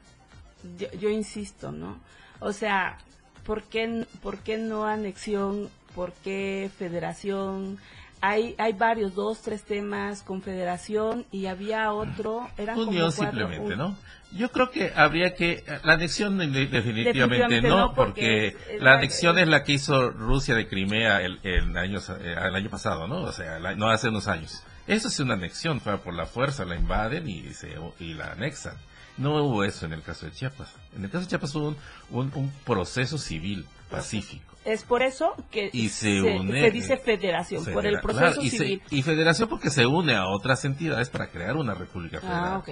Yo, 0.79 0.91
yo 0.93 1.09
insisto, 1.09 1.73
¿no? 1.73 1.99
O 2.41 2.53
sea, 2.53 2.99
¿por 3.45 3.63
qué, 3.65 4.07
¿por 4.23 4.39
qué 4.39 4.59
no 4.59 4.87
anexión? 4.87 5.71
¿Por 5.95 6.13
qué 6.13 6.71
federación? 6.79 7.79
Hay, 8.21 8.55
hay 8.59 8.73
varios, 8.73 9.15
dos, 9.15 9.43
tres 9.43 9.63
temas, 9.63 10.23
confederación 10.23 11.25
y 11.31 11.47
había 11.47 11.93
otro, 11.93 12.49
eran 12.59 12.77
como 12.77 12.91
Unión 12.91 13.13
cuatro, 13.17 13.39
simplemente, 13.39 13.73
un- 13.75 13.79
¿no? 13.79 13.97
Yo 14.33 14.51
creo 14.53 14.71
que 14.71 14.93
habría 14.95 15.35
que... 15.35 15.65
La 15.85 15.95
anexión 15.95 16.37
de- 16.37 16.47
definitivamente, 16.49 17.13
Definitivamente 17.13 17.69
no, 17.69 17.95
porque 17.95 18.57
porque, 18.59 18.79
la 18.81 18.95
anexión 18.95 19.39
es 19.39 19.49
la 19.49 19.65
que 19.65 19.73
hizo 19.73 20.11
Rusia 20.11 20.55
de 20.55 20.69
Crimea 20.69 21.23
el, 21.23 21.41
el, 21.43 21.75
año, 21.79 21.99
eh, 22.21 22.35
el 22.45 22.55
año 22.55 22.69
pasado, 22.69 23.07
¿no? 23.09 23.23
O 23.23 23.33
sea, 23.33 23.59
la- 23.59 23.75
no 23.75 23.89
hace 23.89 24.09
unos 24.11 24.29
años. 24.29 24.63
Eso 24.87 25.09
es 25.09 25.19
una 25.21 25.35
anexión, 25.35 25.81
fue 25.81 25.97
por 25.99 26.13
la 26.15 26.27
fuerza, 26.27 26.65
la 26.67 26.77
invaden 26.77 27.27
y, 27.29 27.53
se, 27.55 27.75
y 28.01 28.15
la 28.15 28.33
anexan. 28.33 28.75
No 29.17 29.43
hubo 29.45 29.65
eso 29.65 29.87
en 29.87 29.93
el 29.95 30.03
caso 30.03 30.27
de 30.27 30.33
Chiapas. 30.33 30.69
En 30.95 31.05
el 31.05 31.11
caso 31.11 31.23
de 31.25 31.29
Chiapas 31.31 31.55
hubo 31.55 31.69
un, 31.69 31.77
un, 32.11 32.31
un 32.35 32.53
proceso 32.67 33.17
civil 33.17 33.67
pacífico. 33.91 34.45
Es 34.65 34.83
por 34.85 35.03
eso 35.03 35.35
que 35.51 35.71
Y 35.73 35.89
se 35.89 36.21
une- 36.21 36.61
se 36.61 36.71
dice 36.71 36.97
federación, 36.99 37.65
por 37.73 37.87
el 37.87 38.01
proceso 38.01 38.27
claro, 38.27 38.43
y, 38.43 38.51
se- 38.51 38.59
civil. 38.59 38.83
y 38.91 39.03
federación 39.03 39.49
porque 39.49 39.71
se 39.71 39.87
une 39.87 40.15
a 40.15 40.27
otras 40.27 40.65
entidades 40.65 41.09
para 41.09 41.29
crear 41.29 41.57
una 41.57 41.75
república 41.75 42.21
federal. 42.21 42.45
Ah, 42.45 42.59
ok. 42.59 42.71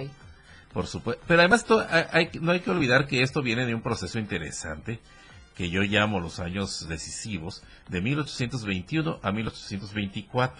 Por 0.73 0.85
supuesto. 0.85 1.23
Pero 1.27 1.39
además 1.41 1.65
to- 1.65 1.85
hay- 1.89 2.05
hay- 2.11 2.39
no 2.39 2.51
hay 2.51 2.59
que 2.59 2.69
olvidar 2.69 3.07
que 3.07 3.23
esto 3.23 3.41
viene 3.41 3.65
de 3.65 3.73
un 3.73 3.81
proceso 3.81 4.19
interesante 4.19 4.99
que 5.55 5.71
yo 5.71 5.81
llamo 5.81 6.19
los 6.19 6.39
años 6.39 6.87
decisivos 6.87 7.63
de 7.89 8.01
1821 8.01 9.19
a 9.23 9.31
1824, 9.31 10.55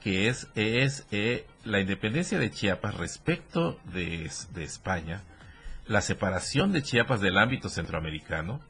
que 0.00 0.28
es, 0.28 0.46
es 0.54 1.04
eh, 1.10 1.46
la 1.64 1.80
independencia 1.80 2.38
de 2.38 2.52
Chiapas 2.52 2.94
respecto 2.94 3.80
de, 3.92 4.30
de 4.52 4.62
España, 4.62 5.22
la 5.88 6.00
separación 6.00 6.70
de 6.72 6.82
Chiapas 6.84 7.20
del 7.20 7.38
ámbito 7.38 7.68
centroamericano, 7.68 8.60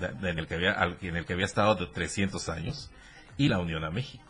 en, 0.00 0.38
el 0.38 0.46
que 0.46 0.54
había, 0.54 0.76
en 1.00 1.16
el 1.16 1.24
que 1.24 1.32
había 1.32 1.46
estado 1.46 1.74
de 1.74 1.86
300 1.86 2.48
años, 2.48 2.90
y 3.38 3.48
la 3.48 3.58
unión 3.58 3.84
a 3.84 3.90
México. 3.90 4.24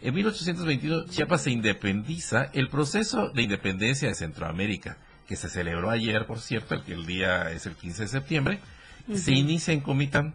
En 0.00 0.14
1821 0.14 1.06
Chiapas 1.06 1.42
se 1.42 1.50
independiza, 1.50 2.50
el 2.52 2.68
proceso 2.68 3.30
de 3.30 3.42
independencia 3.42 4.08
de 4.08 4.14
Centroamérica, 4.14 4.96
que 5.28 5.36
se 5.36 5.48
celebró 5.48 5.90
ayer, 5.90 6.26
por 6.26 6.40
cierto, 6.40 6.74
el, 6.74 6.82
que 6.82 6.92
el 6.92 7.06
día 7.06 7.50
es 7.50 7.66
el 7.66 7.74
15 7.74 8.02
de 8.02 8.08
septiembre, 8.08 8.60
se 9.14 9.32
inicia 9.32 9.72
en 9.72 9.80
Comitán. 9.80 10.34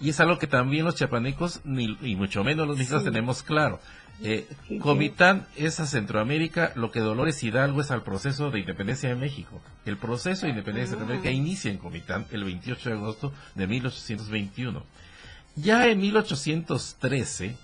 Y 0.00 0.10
es 0.10 0.20
algo 0.20 0.38
que 0.38 0.46
también 0.46 0.84
los 0.84 0.94
chiapanecos, 0.94 1.60
ni, 1.64 1.96
y 2.02 2.16
mucho 2.16 2.44
menos 2.44 2.68
los 2.68 2.76
mexicanos, 2.76 3.04
tenemos 3.04 3.42
claro. 3.42 3.80
Eh, 4.22 4.46
Sí, 4.68 4.78
Comitán 4.78 5.46
es 5.56 5.78
a 5.80 5.86
Centroamérica 5.86 6.72
lo 6.74 6.90
que 6.90 7.00
Dolores 7.00 7.42
Hidalgo 7.42 7.80
es 7.80 7.90
al 7.90 8.02
proceso 8.02 8.50
de 8.50 8.60
independencia 8.60 9.08
de 9.08 9.14
México. 9.14 9.60
El 9.84 9.98
proceso 9.98 10.46
de 10.46 10.50
independencia 10.50 10.96
de 10.96 10.96
Ah. 10.96 11.06
Centroamérica 11.06 11.30
inicia 11.30 11.70
en 11.70 11.78
Comitán 11.78 12.26
el 12.30 12.44
28 12.44 12.88
de 12.90 12.94
agosto 12.96 13.32
de 13.54 13.66
1821. 13.66 14.82
Ya 15.56 15.86
en 15.88 16.00
1813 16.00 17.56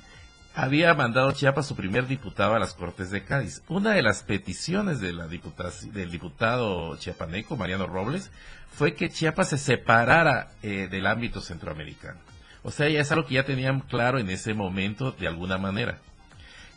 había 0.54 0.92
mandado 0.94 1.32
Chiapas 1.32 1.66
su 1.66 1.74
primer 1.74 2.06
diputado 2.06 2.54
a 2.54 2.58
las 2.58 2.74
Cortes 2.74 3.10
de 3.10 3.24
Cádiz. 3.24 3.62
Una 3.68 3.92
de 3.92 4.02
las 4.02 4.22
peticiones 4.22 5.00
de 5.00 5.12
la 5.12 5.26
del 5.26 6.10
diputado 6.10 6.96
chiapaneco, 6.96 7.56
Mariano 7.56 7.86
Robles, 7.86 8.30
fue 8.70 8.94
que 8.94 9.08
Chiapas 9.08 9.50
se 9.50 9.58
separara 9.58 10.50
eh, 10.62 10.88
del 10.90 11.06
ámbito 11.06 11.40
centroamericano. 11.40 12.18
O 12.62 12.70
sea, 12.70 12.88
ya 12.88 13.00
es 13.00 13.10
algo 13.10 13.26
que 13.26 13.34
ya 13.34 13.44
tenían 13.44 13.80
claro 13.80 14.18
en 14.18 14.30
ese 14.30 14.54
momento 14.54 15.12
de 15.12 15.26
alguna 15.26 15.58
manera. 15.58 15.98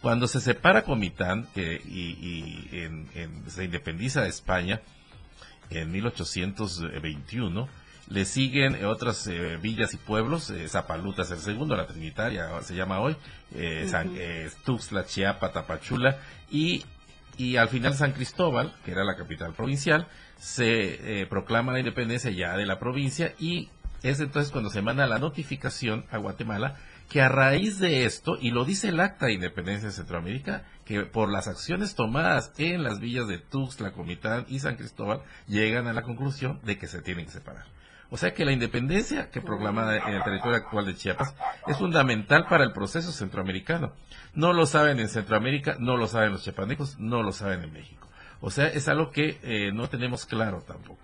Cuando 0.01 0.27
se 0.27 0.39
separa 0.39 0.83
Comitán 0.83 1.47
que, 1.55 1.81
y, 1.83 2.69
y 2.71 2.79
en- 2.79 3.07
en- 3.15 3.49
se 3.49 3.63
independiza 3.65 4.21
de 4.21 4.29
España 4.29 4.81
en 5.71 5.91
1821, 5.91 7.67
le 8.07 8.25
siguen 8.25 8.75
eh, 8.75 8.85
otras 8.85 9.25
eh, 9.27 9.57
villas 9.61 9.93
y 9.95 9.97
pueblos, 9.97 10.51
eh, 10.51 10.67
Zapaluta 10.67 11.23
es 11.23 11.31
el 11.31 11.39
segundo, 11.39 11.75
la 11.75 11.87
Trinitaria 11.87 12.49
ahora 12.49 12.63
se 12.63 12.75
llama 12.75 12.99
hoy, 12.99 13.15
eh, 13.55 13.87
San, 13.89 14.11
eh, 14.15 14.49
Tuxtla, 14.63 15.05
Chiapa, 15.05 15.51
Tapachula 15.51 16.19
y, 16.51 16.83
y 17.37 17.55
al 17.57 17.67
final 17.69 17.95
San 17.95 18.11
Cristóbal, 18.11 18.73
que 18.85 18.91
era 18.91 19.03
la 19.03 19.15
capital 19.15 19.53
provincial, 19.53 20.07
se 20.37 21.21
eh, 21.21 21.25
proclama 21.25 21.71
la 21.73 21.79
independencia 21.79 22.29
ya 22.29 22.55
de 22.55 22.67
la 22.67 22.77
provincia 22.77 23.33
y 23.39 23.69
es 24.03 24.19
entonces 24.19 24.51
cuando 24.51 24.69
se 24.69 24.83
manda 24.83 25.07
la 25.07 25.17
notificación 25.17 26.05
a 26.11 26.17
Guatemala 26.17 26.77
que 27.09 27.21
a 27.21 27.29
raíz 27.29 27.79
de 27.79 28.05
esto, 28.05 28.37
y 28.39 28.51
lo 28.51 28.65
dice 28.65 28.89
el 28.89 28.99
Acta 28.99 29.27
de 29.27 29.33
Independencia 29.33 29.89
de 29.89 29.95
Centroamérica, 29.95 30.63
que 30.85 31.01
por 31.01 31.31
las 31.31 31.47
acciones 31.47 31.95
tomadas 31.95 32.51
en 32.57 32.83
las 32.83 32.99
villas 32.99 33.27
de 33.27 33.37
Tuxtla, 33.37 33.91
Comitán 33.91 34.45
y 34.49 34.59
San 34.59 34.75
Cristóbal, 34.75 35.21
llegan 35.47 35.87
a 35.87 35.93
la 35.93 36.03
conclusión 36.03 36.59
de 36.63 36.77
que 36.77 36.87
se 36.87 37.01
tienen 37.01 37.25
que 37.25 37.31
separar. 37.31 37.65
O 38.11 38.17
sea 38.17 38.33
que 38.33 38.45
la 38.45 38.51
independencia 38.51 39.29
que 39.31 39.41
proclama 39.41 39.97
en 39.97 40.13
el 40.13 40.23
territorio 40.23 40.57
actual 40.57 40.85
de 40.85 40.95
Chiapas 40.95 41.35
es 41.67 41.77
fundamental 41.77 42.45
para 42.47 42.63
el 42.63 42.71
proceso 42.71 43.11
centroamericano. 43.11 43.93
No 44.33 44.53
lo 44.53 44.65
saben 44.65 44.99
en 44.99 45.09
Centroamérica, 45.09 45.75
no 45.79 45.97
lo 45.97 46.07
saben 46.07 46.31
los 46.31 46.43
chiapanecos, 46.43 46.99
no 46.99 47.23
lo 47.23 47.31
saben 47.31 47.63
en 47.63 47.73
México. 47.73 48.07
O 48.41 48.51
sea, 48.51 48.67
es 48.67 48.87
algo 48.87 49.09
que 49.09 49.39
eh, 49.43 49.71
no 49.73 49.89
tenemos 49.89 50.25
claro 50.25 50.61
tampoco. 50.61 51.01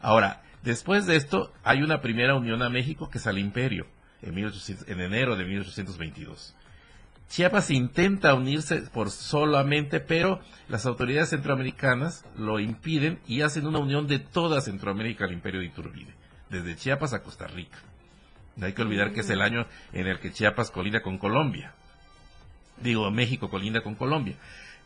Ahora, 0.00 0.42
después 0.62 1.06
de 1.06 1.16
esto, 1.16 1.52
hay 1.64 1.82
una 1.82 2.02
primera 2.02 2.34
unión 2.34 2.62
a 2.62 2.68
México 2.68 3.08
que 3.08 3.18
es 3.18 3.26
al 3.26 3.38
imperio, 3.38 3.86
en, 4.22 4.34
1800 4.34 4.88
en 4.88 5.00
enero 5.00 5.36
de 5.36 5.44
1822. 5.44 6.54
Chiapas 7.28 7.70
intenta 7.70 8.34
unirse 8.34 8.82
por 8.92 9.10
solamente, 9.10 10.00
pero 10.00 10.40
las 10.68 10.84
autoridades 10.86 11.30
centroamericanas 11.30 12.24
lo 12.36 12.58
impiden 12.58 13.20
y 13.26 13.42
hacen 13.42 13.68
una 13.68 13.78
unión 13.78 14.08
de 14.08 14.18
toda 14.18 14.60
Centroamérica 14.60 15.26
al 15.26 15.32
imperio 15.32 15.60
de 15.60 15.66
Iturbide, 15.66 16.12
desde 16.48 16.74
Chiapas 16.74 17.12
a 17.12 17.22
Costa 17.22 17.46
Rica. 17.46 17.78
No 18.56 18.66
hay 18.66 18.72
que 18.72 18.82
olvidar 18.82 19.12
que 19.12 19.20
es 19.20 19.30
el 19.30 19.42
año 19.42 19.66
en 19.92 20.08
el 20.08 20.18
que 20.18 20.32
Chiapas 20.32 20.72
colinda 20.72 21.02
con 21.02 21.18
Colombia. 21.18 21.72
Digo, 22.82 23.08
México 23.12 23.48
colinda 23.48 23.80
con 23.82 23.94
Colombia. 23.94 24.34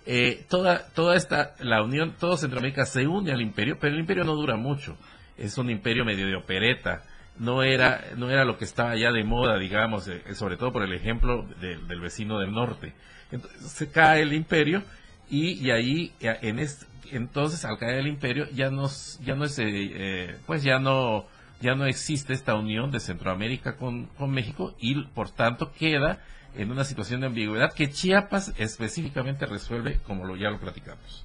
Eh, 0.07 0.45
toda, 0.49 0.87
toda 0.89 1.17
esta, 1.17 1.55
la 1.61 1.83
unión, 1.83 2.15
todo 2.19 2.37
Centroamérica 2.37 2.85
se 2.85 3.07
une 3.07 3.33
al 3.33 3.41
imperio, 3.41 3.79
pero 3.81 3.95
el 3.95 4.01
imperio 4.01 4.25
no 4.25 4.35
dura 4.35 4.57
mucho. 4.57 4.99
Es 5.39 5.57
un 5.57 5.71
imperio 5.71 6.05
medio 6.05 6.27
de 6.27 6.37
opereta. 6.37 7.05
No 7.39 7.63
era, 7.65 8.05
no 8.17 8.31
era 8.31 8.45
lo 8.45 8.59
que 8.59 8.65
estaba 8.65 8.95
ya 8.97 9.11
de 9.11 9.25
moda, 9.25 9.59
digamos, 9.59 10.07
eh, 10.09 10.23
sobre 10.35 10.57
todo 10.57 10.73
por 10.73 10.83
el 10.83 10.93
ejemplo 10.93 11.47
de- 11.61 11.79
del 11.79 12.01
vecino 12.01 12.39
del 12.39 12.53
norte. 12.53 12.93
Entonces, 13.33 13.61
se 13.73 13.91
cae 13.91 14.23
el 14.23 14.33
imperio 14.33 14.83
y, 15.29 15.53
y 15.55 15.71
ahí, 15.73 16.13
eh, 16.21 16.39
en 16.43 16.59
este, 16.61 16.87
entonces 17.11 17.65
al 17.65 17.79
caer 17.79 17.99
el 17.99 18.07
imperio 18.07 18.49
ya 18.51 18.71
no, 18.71 18.89
ya 19.25 19.35
no 19.35 19.45
es, 19.45 19.59
eh, 19.59 19.65
eh, 19.67 20.37
pues 20.47 20.63
ya 20.63 20.79
no, 20.79 21.27
ya 21.61 21.75
no 21.75 21.87
existe 21.87 22.33
esta 22.33 22.55
unión 22.55 22.91
de 22.93 23.01
Centroamérica 23.01 23.77
con, 23.77 24.07
con 24.07 24.31
México 24.31 24.75
y 24.79 25.03
por 25.03 25.31
tanto 25.31 25.73
queda 25.73 26.21
en 26.57 26.71
una 26.71 26.85
situación 26.85 27.21
de 27.21 27.27
ambigüedad 27.27 27.73
que 27.73 27.91
Chiapas 27.91 28.53
específicamente 28.59 29.45
resuelve 29.47 29.99
como 30.07 30.25
lo 30.25 30.37
ya 30.37 30.51
lo 30.51 30.61
platicamos. 30.61 31.24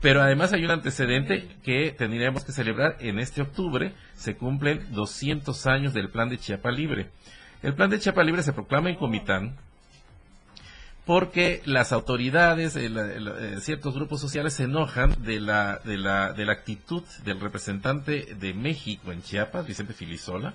Pero 0.00 0.22
además 0.22 0.52
hay 0.52 0.64
un 0.64 0.70
antecedente 0.70 1.48
que 1.64 1.92
tendríamos 1.96 2.44
que 2.44 2.52
celebrar 2.52 2.96
en 3.00 3.18
este 3.18 3.42
octubre. 3.42 3.94
Se 4.14 4.36
cumplen 4.36 4.86
200 4.92 5.66
años 5.66 5.92
del 5.92 6.10
plan 6.10 6.28
de 6.28 6.38
Chiapa 6.38 6.70
Libre. 6.70 7.10
El 7.62 7.74
plan 7.74 7.90
de 7.90 7.98
Chiapa 7.98 8.22
Libre 8.22 8.42
se 8.42 8.52
proclama 8.52 8.90
en 8.90 8.96
Comitán 8.96 9.56
porque 11.08 11.62
las 11.64 11.92
autoridades, 11.92 12.76
eh, 12.76 12.90
eh, 12.94 13.56
ciertos 13.60 13.94
grupos 13.94 14.20
sociales 14.20 14.52
se 14.52 14.64
enojan 14.64 15.16
de 15.24 15.40
la, 15.40 15.80
de, 15.82 15.96
la, 15.96 16.34
de 16.34 16.44
la 16.44 16.52
actitud 16.52 17.02
del 17.24 17.40
representante 17.40 18.34
de 18.38 18.52
México 18.52 19.10
en 19.10 19.22
Chiapas, 19.22 19.66
Vicente 19.66 19.94
Filisola, 19.94 20.52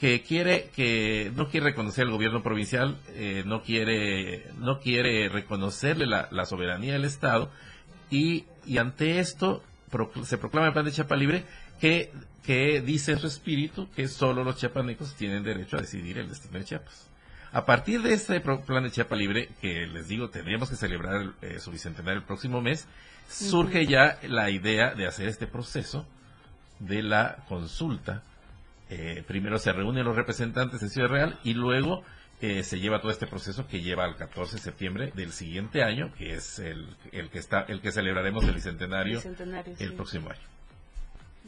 que 0.00 0.22
quiere 0.22 0.70
que 0.74 1.30
no 1.36 1.48
quiere 1.48 1.66
reconocer 1.66 2.06
al 2.06 2.10
gobierno 2.10 2.42
provincial, 2.42 2.96
eh, 3.10 3.44
no 3.46 3.62
quiere 3.62 4.50
no 4.58 4.80
quiere 4.80 5.28
reconocerle 5.28 6.06
la, 6.06 6.28
la 6.32 6.44
soberanía 6.44 6.94
del 6.94 7.04
Estado 7.04 7.48
y, 8.10 8.46
y 8.68 8.78
ante 8.78 9.18
esto 9.18 9.62
se 10.24 10.38
proclama 10.38 10.66
el 10.68 10.72
plan 10.72 10.84
de 10.84 10.92
Chiapa 10.92 11.16
Libre 11.16 11.44
que, 11.80 12.12
que 12.44 12.80
dice 12.80 13.12
en 13.12 13.18
su 13.18 13.26
espíritu 13.26 13.88
que 13.96 14.08
solo 14.08 14.44
los 14.44 14.56
chiapanecos 14.56 15.14
tienen 15.14 15.42
derecho 15.42 15.76
a 15.76 15.80
decidir 15.80 16.18
el 16.18 16.28
destino 16.28 16.58
de 16.58 16.64
Chiapas. 16.64 17.08
A 17.52 17.64
partir 17.64 18.02
de 18.02 18.12
este 18.12 18.40
plan 18.40 18.82
de 18.82 18.90
Chiapa 18.90 19.16
Libre, 19.16 19.48
que 19.60 19.86
les 19.86 20.08
digo, 20.08 20.28
tendríamos 20.28 20.68
que 20.68 20.76
celebrar 20.76 21.32
eh, 21.40 21.58
su 21.60 21.70
bicentenario 21.70 22.20
el 22.20 22.26
próximo 22.26 22.60
mes, 22.60 22.86
surge 23.28 23.86
ya 23.86 24.18
la 24.22 24.50
idea 24.50 24.94
de 24.94 25.06
hacer 25.06 25.28
este 25.28 25.46
proceso 25.46 26.06
de 26.78 27.02
la 27.02 27.44
consulta 27.48 28.22
eh, 28.90 29.22
primero 29.26 29.58
se 29.58 29.72
reúnen 29.72 30.04
los 30.04 30.16
representantes 30.16 30.80
de 30.80 30.88
Ciudad 30.88 31.08
Real 31.08 31.38
y 31.44 31.52
luego 31.52 32.04
eh, 32.40 32.62
se 32.62 32.78
lleva 32.80 33.00
todo 33.00 33.10
este 33.10 33.26
proceso 33.26 33.66
que 33.66 33.80
lleva 33.80 34.04
al 34.04 34.16
14 34.16 34.56
de 34.56 34.62
septiembre 34.62 35.12
del 35.14 35.32
siguiente 35.32 35.82
año, 35.82 36.12
que 36.16 36.34
es 36.34 36.58
el, 36.58 36.86
el 37.12 37.30
que 37.30 37.38
está 37.38 37.62
el 37.62 37.80
que 37.80 37.92
celebraremos 37.92 38.44
el 38.44 38.54
bicentenario, 38.54 39.20
el 39.78 39.94
próximo 39.94 40.30
año. 40.30 40.40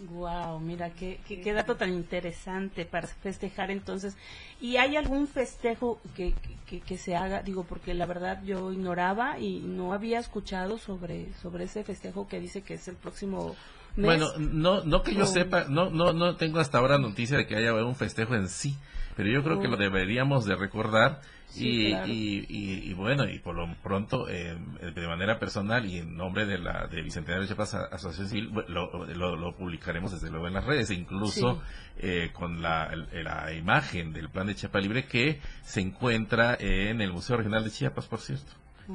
Wow, 0.09 0.61
mira 0.61 0.91
qué, 0.91 1.21
qué, 1.29 1.53
dato 1.53 1.77
tan 1.77 1.93
interesante 1.93 2.87
para 2.87 3.07
festejar 3.07 3.71
entonces. 3.71 4.17
¿Y 4.59 4.79
hay 4.79 4.97
algún 4.97 5.29
festejo 5.29 6.01
que, 6.17 6.33
que, 6.67 6.81
que, 6.81 6.97
se 6.97 7.17
haga? 7.17 7.43
Digo, 7.43 7.65
porque 7.65 7.93
la 7.93 8.07
verdad 8.07 8.43
yo 8.43 8.73
ignoraba 8.73 9.39
y 9.39 9.61
no 9.61 9.93
había 9.93 10.19
escuchado 10.19 10.79
sobre, 10.79 11.35
sobre 11.35 11.65
ese 11.65 11.85
festejo 11.85 12.27
que 12.29 12.41
dice 12.41 12.63
que 12.63 12.75
es 12.75 12.89
el 12.89 12.97
próximo 12.97 13.55
bueno, 13.97 14.29
no, 14.39 14.85
no 14.85 15.03
que 15.03 15.15
yo 15.15 15.27
sepa, 15.27 15.65
no, 15.69 15.91
no, 15.91 16.13
no 16.13 16.37
tengo 16.37 16.61
hasta 16.61 16.79
ahora 16.79 16.99
noticia 16.99 17.37
de 17.37 17.47
que 17.47 17.57
haya 17.57 17.75
un 17.75 17.97
festejo 17.97 18.35
en 18.35 18.49
sí, 18.49 18.77
pero 19.21 19.33
yo 19.33 19.45
creo 19.45 19.61
que 19.61 19.69
lo 19.69 19.77
deberíamos 19.77 20.47
de 20.47 20.57
recordar 20.57 21.21
y, 21.55 21.93
y, 21.93 22.47
y, 22.49 22.95
bueno, 22.95 23.29
y 23.29 23.39
por 23.39 23.55
lo 23.55 23.69
pronto, 23.83 24.27
eh, 24.31 24.57
de 24.95 25.07
manera 25.07 25.39
personal 25.39 25.85
y 25.85 25.99
en 25.99 26.17
nombre 26.17 26.47
de 26.47 26.57
la 26.57 26.87
de 26.87 27.03
Bicentenario 27.03 27.43
de 27.43 27.49
Chiapas 27.49 27.75
Asociación 27.75 28.29
Civil, 28.29 28.51
lo, 28.69 29.37
lo, 29.37 29.57
publicaremos 29.57 30.13
desde 30.13 30.31
luego 30.31 30.47
en 30.47 30.55
las 30.55 30.65
redes, 30.65 30.91
incluso 30.91 31.61
eh, 31.99 32.31
con 32.33 32.63
la, 32.63 32.97
la, 33.13 33.53
imagen 33.53 34.15
del 34.15 34.31
plan 34.31 34.47
de 34.47 34.55
Chiapas 34.55 34.83
Libre 34.83 35.05
que 35.05 35.39
se 35.65 35.83
encuentra 35.83 36.57
en 36.59 37.03
el 37.03 37.13
Museo 37.13 37.37
Regional 37.37 37.63
de 37.63 37.71
Chiapas, 37.71 38.07
por 38.07 38.21
cierto, 38.21 38.53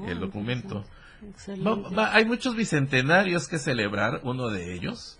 el 0.07 0.19
documento. 0.19 0.85
hay 1.97 2.25
muchos 2.25 2.55
bicentenarios 2.55 3.47
que 3.47 3.59
celebrar, 3.59 4.21
uno 4.23 4.49
de 4.49 4.73
ellos, 4.73 5.19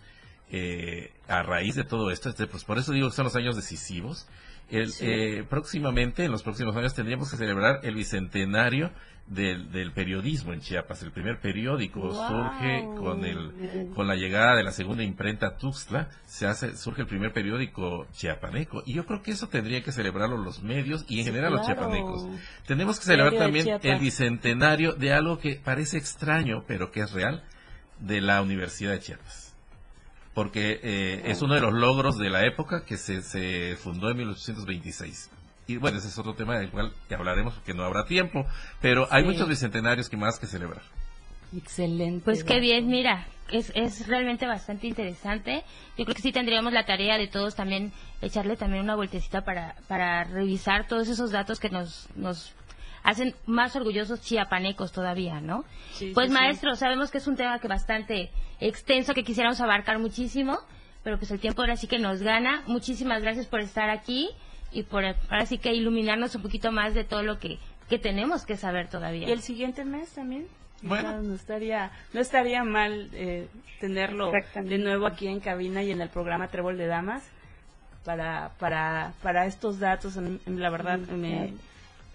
eh, 0.50 1.12
a 1.28 1.44
raíz 1.44 1.76
de 1.76 1.84
todo 1.84 2.12
esto, 2.12 2.30
este, 2.30 2.48
pues 2.48 2.64
por 2.64 2.80
eso 2.80 2.92
digo 2.92 3.10
que 3.10 3.16
son 3.16 3.26
los 3.26 3.36
años 3.36 3.56
decisivos. 3.56 4.28
El, 4.70 4.92
eh, 5.02 5.44
próximamente, 5.48 6.26
en 6.26 6.32
los 6.32 6.44
próximos 6.44 6.76
años, 6.76 6.94
tendríamos 6.94 7.30
que 7.30 7.38
celebrar 7.38 7.82
el 7.84 7.96
bicentenario 7.96 8.92
del, 9.28 9.72
del 9.72 9.92
periodismo 9.92 10.54
en 10.54 10.62
Chiapas. 10.62 11.02
El 11.04 11.12
primer 11.12 11.40
periódico 11.40 12.12
surge 12.12 12.84
con, 12.98 13.26
el, 13.26 13.92
con 13.96 14.08
la 14.08 14.16
llegada 14.16 14.56
de 14.56 14.64
la 14.64 14.72
segunda 14.72 15.04
imprenta 15.04 15.58
Tuxtla, 15.58 16.10
se 16.26 16.48
hace, 16.48 16.76
surge 16.78 17.02
el 17.02 17.08
primer 17.08 17.32
periódico 17.32 18.08
chiapaneco. 18.14 18.84
Y 18.86 18.94
yo 18.94 19.06
creo 19.06 19.22
que 19.22 19.32
eso 19.32 19.48
tendría 19.48 19.84
que 19.84 19.92
celebrarlo 19.92 20.38
los 20.38 20.62
medios 20.64 21.06
y 21.08 21.20
en 21.20 21.26
general 21.26 21.54
los 21.54 21.66
chiapanecos. 21.66 22.28
Tenemos 22.66 23.00
que 23.00 23.06
celebrar 23.06 23.36
también 23.36 23.80
el 23.82 24.00
bicentenario 24.00 24.94
de 24.94 25.14
algo 25.14 25.40
que 25.40 25.56
parece 25.64 25.98
extraño, 25.98 26.64
pero 26.68 26.92
que 26.92 27.02
es 27.02 27.12
real, 27.12 27.44
de 28.00 28.22
la 28.22 28.42
Universidad 28.42 28.92
de 28.92 29.00
Chiapas 29.00 29.45
porque 30.36 30.80
eh, 30.84 31.24
es 31.26 31.42
uno 31.42 31.56
de 31.56 31.62
los 31.62 31.74
logros 31.74 32.20
de 32.20 32.30
la 32.30 32.46
época 32.46 32.86
que 32.86 32.98
se, 32.98 33.24
se 33.24 33.76
fundó 33.78 34.12
en 34.12 34.18
1826 34.18 35.32
y 35.68 35.78
bueno, 35.78 35.98
ese 35.98 36.10
es 36.10 36.18
otro 36.18 36.36
tema 36.36 36.60
del 36.60 36.70
cual 36.70 36.94
ya 37.10 37.18
hablaremos 37.18 37.56
porque 37.56 37.74
no 37.74 37.84
habrá 37.84 38.06
tiempo, 38.06 38.46
pero 38.82 39.08
hay 39.10 39.24
muchos 39.24 39.48
bicentenarios 39.48 40.10
que 40.10 40.18
más 40.18 40.38
que 40.38 40.46
celebrar. 40.46 40.84
Excelente. 41.56 42.24
Pues 42.24 42.44
qué 42.44 42.60
bien, 42.60 42.88
mira, 42.88 43.26
es, 43.52 43.72
es 43.76 44.08
realmente 44.08 44.46
bastante 44.46 44.88
interesante. 44.88 45.64
Yo 45.98 46.06
creo 46.06 46.16
que 46.16 46.22
sí 46.22 46.32
tendríamos 46.32 46.74
la 46.74 46.86
tarea 46.86 47.18
de 47.18 47.28
todos 47.28 47.56
también 47.56 47.92
echarle 48.22 48.58
también 48.58 48.84
una 48.84 48.96
vueltecita 48.96 49.44
para, 49.44 49.76
para 49.88 50.24
revisar 50.26 50.88
todos 50.88 51.08
esos 51.08 51.32
datos 51.32 51.60
que 51.60 51.70
nos, 51.70 52.10
nos 52.16 52.54
hacen 53.06 53.36
más 53.46 53.76
orgullosos 53.76 54.22
chiapanecos 54.22 54.92
todavía, 54.92 55.40
¿no? 55.40 55.64
pues 56.14 56.32
maestro, 56.32 56.76
sabemos 56.76 57.12
que 57.12 57.20
es 57.20 57.28
un 57.28 57.36
tema 57.36 57.60
que 57.60 57.68
bastante 57.68 58.32
extenso, 58.60 59.14
que 59.14 59.24
quisiéramos 59.24 59.62
abarcar 59.62 60.00
muchísimo, 60.00 60.58
pero 61.04 61.18
pues 61.20 61.30
el 61.30 61.40
tiempo 61.40 61.62
ahora 61.62 61.78
sí 61.78 61.88
que 61.88 62.00
nos 62.00 62.24
gana. 62.24 62.64
Muchísimas 62.66 63.22
gracias 63.22 63.46
por 63.46 63.60
estar 63.60 63.92
aquí 63.92 64.30
y 64.72 64.84
por 64.84 65.06
ahora 65.06 65.46
sí 65.46 65.60
que 65.60 65.74
iluminarnos 65.74 66.34
un 66.36 66.42
poquito 66.42 66.72
más 66.72 66.96
de 66.96 67.04
todo 67.04 67.22
lo 67.22 67.38
que, 67.40 67.60
que 67.88 68.00
tenemos 68.00 68.44
que 68.44 68.58
saber 68.58 68.90
todavía. 68.90 69.30
¿Y 69.30 69.32
el 69.32 69.42
siguiente 69.42 69.86
mes 69.86 70.10
también? 70.10 70.48
Bueno. 70.82 71.22
No, 71.22 71.36
estaría, 71.36 71.92
no 72.12 72.20
estaría 72.20 72.64
mal 72.64 73.10
eh, 73.14 73.48
tenerlo 73.80 74.32
de 74.32 74.78
nuevo 74.80 75.06
aquí 75.06 75.28
en 75.28 75.40
cabina 75.40 75.84
y 75.84 75.92
en 75.92 76.02
el 76.02 76.10
programa 76.10 76.48
Trébol 76.48 76.78
de 76.78 76.88
Damas 76.88 77.24
para, 78.04 78.52
para, 78.60 79.14
para 79.22 79.46
estos 79.46 79.80
datos. 79.80 80.18
La 80.48 80.70
verdad 80.72 80.98
me, 80.98 81.54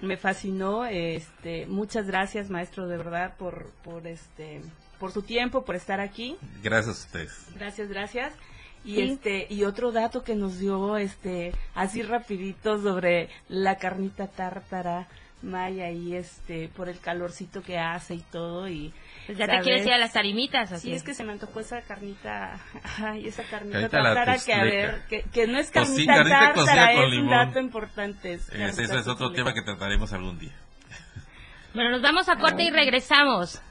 me 0.01 0.17
fascinó. 0.17 0.85
Este, 0.85 1.67
muchas 1.67 2.07
gracias, 2.07 2.51
maestro, 2.51 2.89
de 2.89 2.97
verdad, 2.97 3.35
por, 3.37 3.71
por, 3.85 4.07
este, 4.07 4.63
por 4.99 5.13
su 5.13 5.23
tiempo, 5.23 5.65
por 5.65 5.77
estar 5.77 6.01
aquí. 6.01 6.37
Gracias 6.63 6.89
a 6.89 7.07
ustedes. 7.07 7.47
Gracias, 7.55 7.89
gracias. 7.89 8.33
Y 8.83 9.03
este 9.03 9.47
y 9.51 9.65
otro 9.65 9.93
dato 9.93 10.25
que 10.25 10.35
nos 10.35 10.59
dio 10.59 10.97
este 10.97 11.53
así 11.75 12.03
rapidito 12.03 12.81
sobre 12.81 13.29
la 13.49 13.77
carnita 13.77 14.27
tártara 14.27 15.07
maya 15.43 15.91
y 15.91 16.15
este 16.15 16.69
por 16.69 16.89
el 16.89 16.99
calorcito 16.99 17.63
que 17.63 17.79
hace 17.79 18.15
y 18.15 18.25
todo 18.31 18.69
y 18.69 18.95
pues 19.31 19.39
ya 19.39 19.47
te 19.47 19.61
quieres 19.61 19.87
ir 19.87 19.93
a 19.93 19.99
las 19.99 20.13
tarimitas 20.13 20.73
así 20.73 20.89
sí 20.89 20.95
es 20.95 21.05
que 21.05 21.15
se 21.15 21.23
me 21.23 21.31
antojó 21.33 21.61
esa 21.61 21.83
carnita. 21.83 22.59
Ay 22.99 23.29
esa 23.29 23.45
carnita 23.45 23.89
tártara 23.89 24.39
que 24.45 24.53
a 24.53 24.65
ver 24.65 25.03
que, 25.09 25.47
no 25.47 25.59
es 25.61 25.71
carnita, 25.71 26.25
tártara 26.25 26.93
es 26.95 27.19
un 27.19 27.29
dato 27.29 27.61
importante 27.61 28.33
ese 28.33 28.83
es 28.83 29.07
otro 29.07 29.31
tema 29.31 29.55
que 29.55 29.63
trataremos 29.63 30.13
algún 30.13 30.39
día. 30.39 30.53
Bueno 31.75 31.91
nos 31.91 32.03
vamos 32.03 32.29
a 32.29 32.37
corte 32.37 32.65
y 32.65 32.71
regresamos. 32.71 33.63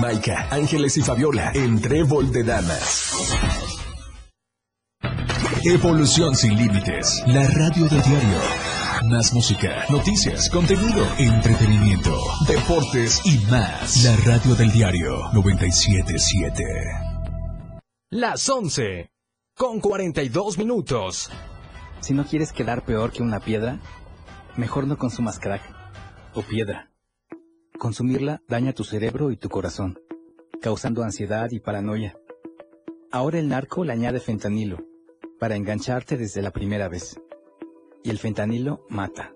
Maika, 0.00 0.48
Ángeles 0.50 0.96
y 0.96 1.02
Fabiola 1.02 1.52
en 1.54 1.80
Trébol 1.80 2.32
de 2.32 2.42
Damas. 2.42 3.65
Evolución 5.68 6.36
sin 6.36 6.56
límites. 6.56 7.24
La 7.26 7.44
radio 7.48 7.88
del 7.88 8.00
diario. 8.00 8.38
Más 9.10 9.34
música, 9.34 9.84
noticias, 9.90 10.48
contenido, 10.48 11.04
entretenimiento, 11.18 12.16
deportes 12.46 13.20
y 13.24 13.38
más. 13.50 14.04
La 14.04 14.14
radio 14.18 14.54
del 14.54 14.70
diario 14.70 15.28
977. 15.32 16.62
Las 18.10 18.48
11 18.48 19.10
con 19.56 19.80
42 19.80 20.56
minutos. 20.56 21.32
Si 21.98 22.14
no 22.14 22.24
quieres 22.24 22.52
quedar 22.52 22.84
peor 22.84 23.10
que 23.10 23.24
una 23.24 23.40
piedra, 23.40 23.80
mejor 24.56 24.86
no 24.86 24.96
consumas 24.96 25.40
crack 25.40 25.62
o 26.34 26.42
piedra. 26.42 26.92
Consumirla 27.76 28.40
daña 28.46 28.72
tu 28.72 28.84
cerebro 28.84 29.32
y 29.32 29.36
tu 29.36 29.48
corazón, 29.48 29.98
causando 30.62 31.02
ansiedad 31.02 31.50
y 31.50 31.58
paranoia. 31.58 32.16
Ahora 33.10 33.40
el 33.40 33.48
narco 33.48 33.84
le 33.84 33.92
añade 33.92 34.20
fentanilo, 34.20 34.78
para 35.38 35.56
engancharte 35.56 36.16
desde 36.16 36.42
la 36.42 36.50
primera 36.50 36.88
vez. 36.88 37.20
Y 38.02 38.10
el 38.10 38.18
fentanilo 38.18 38.84
mata. 38.88 39.32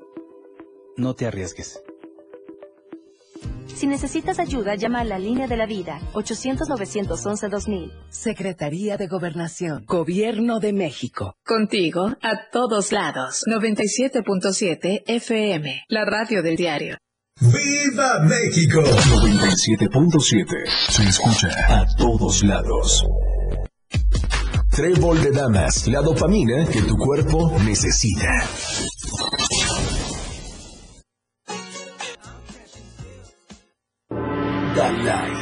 No 0.97 1.15
te 1.15 1.27
arriesgues. 1.27 1.83
Si 3.75 3.87
necesitas 3.87 4.39
ayuda, 4.39 4.75
llama 4.75 5.01
a 5.01 5.05
la 5.05 5.19
línea 5.19 5.47
de 5.47 5.57
la 5.57 5.65
vida, 5.65 6.01
800-911-2000. 6.13 7.91
Secretaría 8.11 8.99
de 8.99 9.07
Gobernación, 9.07 9.85
Gobierno 9.87 10.61
de 10.61 10.75
México. 10.75 11.35
Contigo, 11.47 12.15
a 12.21 12.51
todos 12.53 12.93
lados. 12.93 13.43
97.7 13.49 15.05
FM, 15.07 15.85
la 15.89 16.05
radio 16.05 16.43
del 16.43 16.57
diario. 16.57 16.99
¡Viva 17.41 18.21
México! 18.21 18.83
97.7. 18.83 20.67
Se 20.91 21.05
escucha 21.05 21.49
a 21.69 21.87
todos 21.97 22.43
lados. 22.43 23.03
Trébol 24.71 25.21
de 25.21 25.33
damas, 25.33 25.89
la 25.89 26.01
dopamina 26.01 26.65
que 26.67 26.81
tu 26.83 26.97
cuerpo 26.97 27.59
necesita. 27.65 28.31
Dalai. 34.77 35.33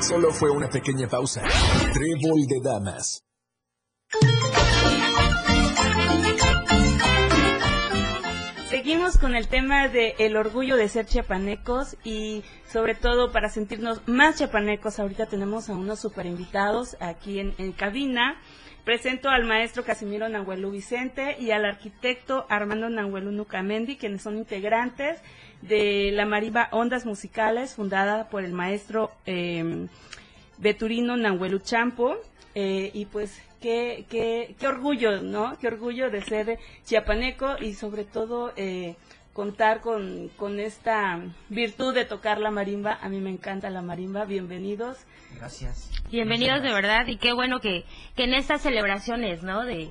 Solo 0.00 0.30
fue 0.30 0.50
una 0.50 0.68
pequeña 0.68 1.08
pausa. 1.08 1.42
Trébol 1.94 2.46
de 2.46 2.60
damas. 2.62 3.24
Seguimos 8.94 9.18
con 9.18 9.34
el 9.34 9.48
tema 9.48 9.88
de 9.88 10.14
orgullo 10.36 10.76
de 10.76 10.88
ser 10.88 11.04
chiapanecos 11.04 11.96
y 12.04 12.44
sobre 12.70 12.94
todo 12.94 13.32
para 13.32 13.48
sentirnos 13.48 14.06
más 14.06 14.38
chiapanecos. 14.38 15.00
Ahorita 15.00 15.26
tenemos 15.26 15.68
a 15.68 15.72
unos 15.72 15.98
super 15.98 16.26
invitados 16.26 16.96
aquí 17.00 17.40
en, 17.40 17.72
cabina. 17.72 18.40
Presento 18.84 19.30
al 19.30 19.46
maestro 19.46 19.82
Casimiro 19.82 20.28
Nahuelú 20.28 20.70
Vicente 20.70 21.36
y 21.40 21.50
al 21.50 21.64
arquitecto 21.64 22.46
Armando 22.48 22.88
Nahuelú 22.88 23.32
Nucamendi, 23.32 23.96
quienes 23.96 24.22
son 24.22 24.38
integrantes 24.38 25.18
de 25.60 26.12
la 26.12 26.24
marimba 26.24 26.68
Ondas 26.70 27.04
Musicales, 27.04 27.74
fundada 27.74 28.28
por 28.28 28.44
el 28.44 28.52
maestro 28.52 29.10
eh, 29.26 29.88
Beturino 30.58 31.16
Nahuelú 31.16 31.58
Champo. 31.58 32.14
Eh, 32.54 32.92
y 32.94 33.06
pues 33.06 33.42
qué, 33.64 34.04
qué, 34.10 34.54
qué 34.60 34.68
orgullo, 34.68 35.22
¿no? 35.22 35.56
Qué 35.58 35.68
orgullo 35.68 36.10
de 36.10 36.20
ser 36.20 36.58
chiapaneco 36.84 37.56
y 37.58 37.72
sobre 37.72 38.04
todo 38.04 38.52
eh, 38.56 38.94
contar 39.32 39.80
con, 39.80 40.28
con 40.36 40.60
esta 40.60 41.18
virtud 41.48 41.94
de 41.94 42.04
tocar 42.04 42.40
la 42.40 42.50
marimba. 42.50 42.98
A 43.00 43.08
mí 43.08 43.20
me 43.20 43.30
encanta 43.30 43.70
la 43.70 43.80
marimba. 43.80 44.26
Bienvenidos. 44.26 44.98
Gracias. 45.36 45.90
Bienvenidos 46.10 46.62
de 46.62 46.74
verdad 46.74 47.06
y 47.06 47.16
qué 47.16 47.32
bueno 47.32 47.60
que, 47.60 47.86
que 48.14 48.24
en 48.24 48.34
estas 48.34 48.60
celebraciones, 48.60 49.42
¿no? 49.42 49.64
De, 49.64 49.90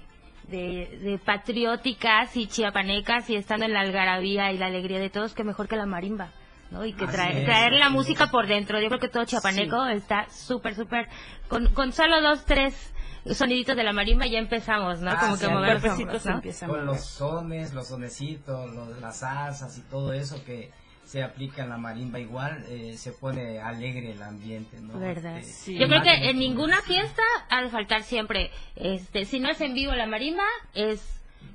de, 0.49 0.99
de 1.01 1.17
patrióticas 1.17 2.37
y 2.37 2.45
chiapanecas 2.45 3.27
y 3.31 3.37
estando 3.37 3.65
en 3.65 3.73
la 3.73 3.79
algarabía 3.79 4.51
y 4.51 4.59
la 4.59 4.67
alegría 4.67 4.99
de 4.99 5.09
todos, 5.09 5.33
qué 5.33 5.43
mejor 5.43 5.67
que 5.67 5.77
la 5.77 5.87
marimba. 5.87 6.29
¿no? 6.69 6.85
Y 6.85 6.93
que 6.93 7.05
traer, 7.07 7.45
traer 7.45 7.73
la 7.73 7.89
música 7.89 8.27
por 8.27 8.47
dentro. 8.47 8.79
Yo 8.81 8.87
creo 8.87 8.99
que 8.99 9.07
todo 9.07 9.25
chiapaneco 9.25 9.85
está 9.87 10.27
súper, 10.29 10.75
súper. 10.75 11.07
Con, 11.47 11.67
con 11.73 11.91
solo 11.91 12.19
dos, 12.21 12.45
tres 12.45 12.92
soniditos 13.31 13.75
de 13.75 13.83
la 13.83 13.93
marimba 13.93 14.25
ya 14.27 14.39
empezamos, 14.39 14.99
¿no? 14.99 15.11
Ah, 15.11 15.17
Como 15.19 15.37
sí, 15.37 15.45
que 15.45 15.51
mover 15.53 15.81
los 15.83 16.25
¿no? 16.25 16.41
Con 16.67 16.85
los 16.85 17.05
sones, 17.05 17.73
los 17.73 17.87
sonecitos, 17.87 18.73
los- 18.73 18.99
las 18.99 19.17
salsas 19.19 19.77
y 19.77 19.81
todo 19.81 20.13
eso 20.13 20.43
que 20.43 20.71
se 21.05 21.21
aplica 21.21 21.63
en 21.63 21.69
la 21.69 21.77
marimba 21.77 22.19
igual, 22.19 22.65
eh, 22.69 22.95
se 22.97 23.11
pone 23.11 23.59
alegre 23.59 24.11
el 24.13 24.21
ambiente, 24.23 24.79
¿no? 24.81 24.97
¿Verdad? 24.99 25.37
Este, 25.37 25.75
Yo 25.75 25.87
creo 25.87 26.01
que 26.01 26.29
en 26.29 26.39
ninguna 26.39 26.81
fiesta 26.81 27.21
ha 27.49 27.61
de 27.61 27.69
faltar 27.69 28.03
siempre, 28.03 28.51
este, 28.75 29.25
si 29.25 29.39
no 29.39 29.49
es 29.49 29.59
en 29.61 29.73
vivo 29.73 29.93
la 29.93 30.07
marimba, 30.07 30.45
es 30.73 31.01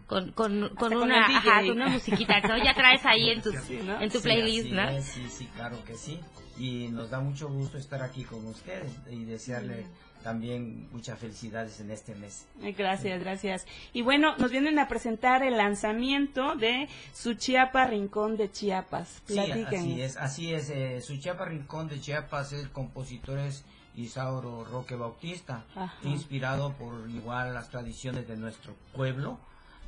con, 0.07 0.33
con, 0.33 0.63
una, 0.97 1.27
ajá, 1.27 1.61
con 1.61 1.71
una 1.71 1.89
musiquita, 1.89 2.41
¿no? 2.41 2.57
Ya 2.63 2.75
traes 2.75 3.05
ahí 3.05 3.31
en 3.31 3.43
tu, 3.43 3.53
¿no? 3.85 4.01
en 4.01 4.11
tu 4.11 4.21
playlist, 4.21 4.69
¿no? 4.71 4.89
es, 4.89 5.05
sí, 5.07 5.27
sí, 5.29 5.47
claro 5.55 5.83
que 5.85 5.97
sí. 5.97 6.21
Y 6.59 6.89
nos 6.89 7.11
da 7.11 7.21
mucho 7.21 7.49
gusto 7.49 7.79
estar 7.79 8.03
aquí 8.03 8.25
con 8.25 8.45
ustedes 8.47 8.91
y 9.11 9.25
desearle 9.25 9.87
también 10.29 10.87
muchas 10.93 11.19
felicidades 11.19 11.81
en 11.81 11.91
este 11.91 12.15
mes. 12.15 12.45
Eh, 12.63 12.73
Gracias, 12.77 13.19
gracias. 13.19 13.67
Y 13.95 14.03
bueno, 14.03 14.37
nos 14.37 14.51
vienen 14.51 14.79
a 14.79 14.87
presentar 14.87 15.43
el 15.43 15.57
lanzamiento 15.57 16.55
de 16.55 16.87
su 17.15 17.33
Chiapa 17.33 17.87
Rincón 17.87 18.37
de 18.37 18.53
Chiapas. 18.53 19.23
Sí, 19.27 19.39
así 19.39 20.03
es, 20.03 20.17
así 20.19 20.53
es. 20.53 20.69
Eh, 20.69 21.01
Suchiapa 21.01 21.47
Rincón 21.47 21.89
de 21.89 21.99
Chiapas, 21.99 22.53
el 22.53 22.69
compositor 22.71 23.39
es 23.39 23.65
Isauro 23.97 24.65
Roque 24.67 24.97
Bautista, 24.97 25.65
Ajá. 25.75 25.95
inspirado 26.07 26.75
por 26.75 27.09
igual 27.09 27.55
las 27.55 27.71
tradiciones 27.71 28.29
de 28.29 28.37
nuestro 28.37 28.75
pueblo 28.95 29.39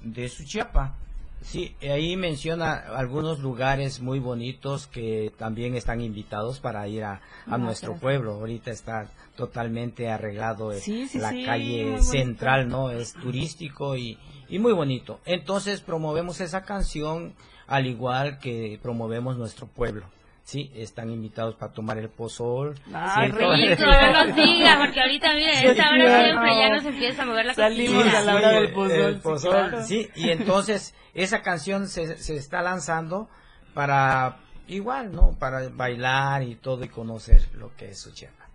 de 0.00 0.26
Suchiapa. 0.30 0.94
Sí, 1.42 1.74
ahí 1.82 2.16
menciona 2.16 2.74
algunos 2.74 3.40
lugares 3.40 4.00
muy 4.00 4.18
bonitos 4.18 4.86
que 4.86 5.32
también 5.38 5.74
están 5.74 6.00
invitados 6.00 6.60
para 6.60 6.86
ir 6.86 7.04
a, 7.04 7.20
a 7.46 7.58
nuestro 7.58 7.96
pueblo. 7.96 8.34
Ahorita 8.34 8.70
está 8.70 9.08
totalmente 9.36 10.10
arreglado 10.10 10.70
eh, 10.72 10.80
Sí, 10.80 11.08
sí, 11.08 11.18
la 11.18 11.30
sí, 11.30 11.44
calle 11.44 12.02
central, 12.02 12.68
¿no? 12.68 12.90
Es 12.90 13.14
turístico 13.14 13.96
y, 13.96 14.18
y 14.48 14.58
muy 14.58 14.72
bonito. 14.72 15.20
Entonces 15.24 15.80
promovemos 15.80 16.40
esa 16.40 16.62
canción 16.62 17.34
al 17.66 17.86
igual 17.86 18.38
que 18.38 18.78
promovemos 18.82 19.36
nuestro 19.38 19.66
pueblo. 19.66 20.04
Sí, 20.42 20.70
están 20.74 21.10
invitados 21.10 21.54
para 21.54 21.72
tomar 21.72 21.98
el 21.98 22.08
pozol. 22.08 22.74
Ay, 22.92 23.30
Sí, 23.30 23.36
Rico, 23.36 23.84
no 23.86 24.24
nos 24.26 24.36
diga, 24.36 24.78
porque 24.78 25.00
ahorita, 25.00 25.34
mire, 25.34 25.54
Sí, 25.54 25.66
esta 25.66 25.90
hora 25.90 26.04
claro. 26.04 26.24
siempre 26.24 26.56
ya 26.56 26.68
nos 26.70 26.84
empieza 26.84 27.22
a 27.22 27.26
mover 27.26 27.46
la 27.46 27.54
Salimos 27.54 27.94
cosquilla. 28.02 28.18
a 28.18 28.22
la 28.24 28.34
hora 28.34 28.50
Sí, 28.50 28.54
del 28.56 28.72
pozol, 28.72 28.90
el 29.00 29.14
sí, 29.14 29.20
pozol, 29.22 29.50
claro. 29.52 29.82
sí, 29.84 30.08
y 30.16 30.30
entonces 30.30 30.94
esa 31.14 31.42
canción 31.42 31.88
se, 31.88 32.16
se 32.16 32.36
está 32.36 32.62
lanzando 32.62 33.28
para 33.74 34.38
igual, 34.66 35.12
¿no? 35.12 35.36
Para 35.38 35.68
bailar 35.68 36.42
y 36.42 36.56
todo 36.56 36.84
y 36.84 36.88
conocer 36.88 37.42
lo 37.54 37.74
que 37.76 37.90
es 37.90 38.00
Suchiapa. 38.00 38.46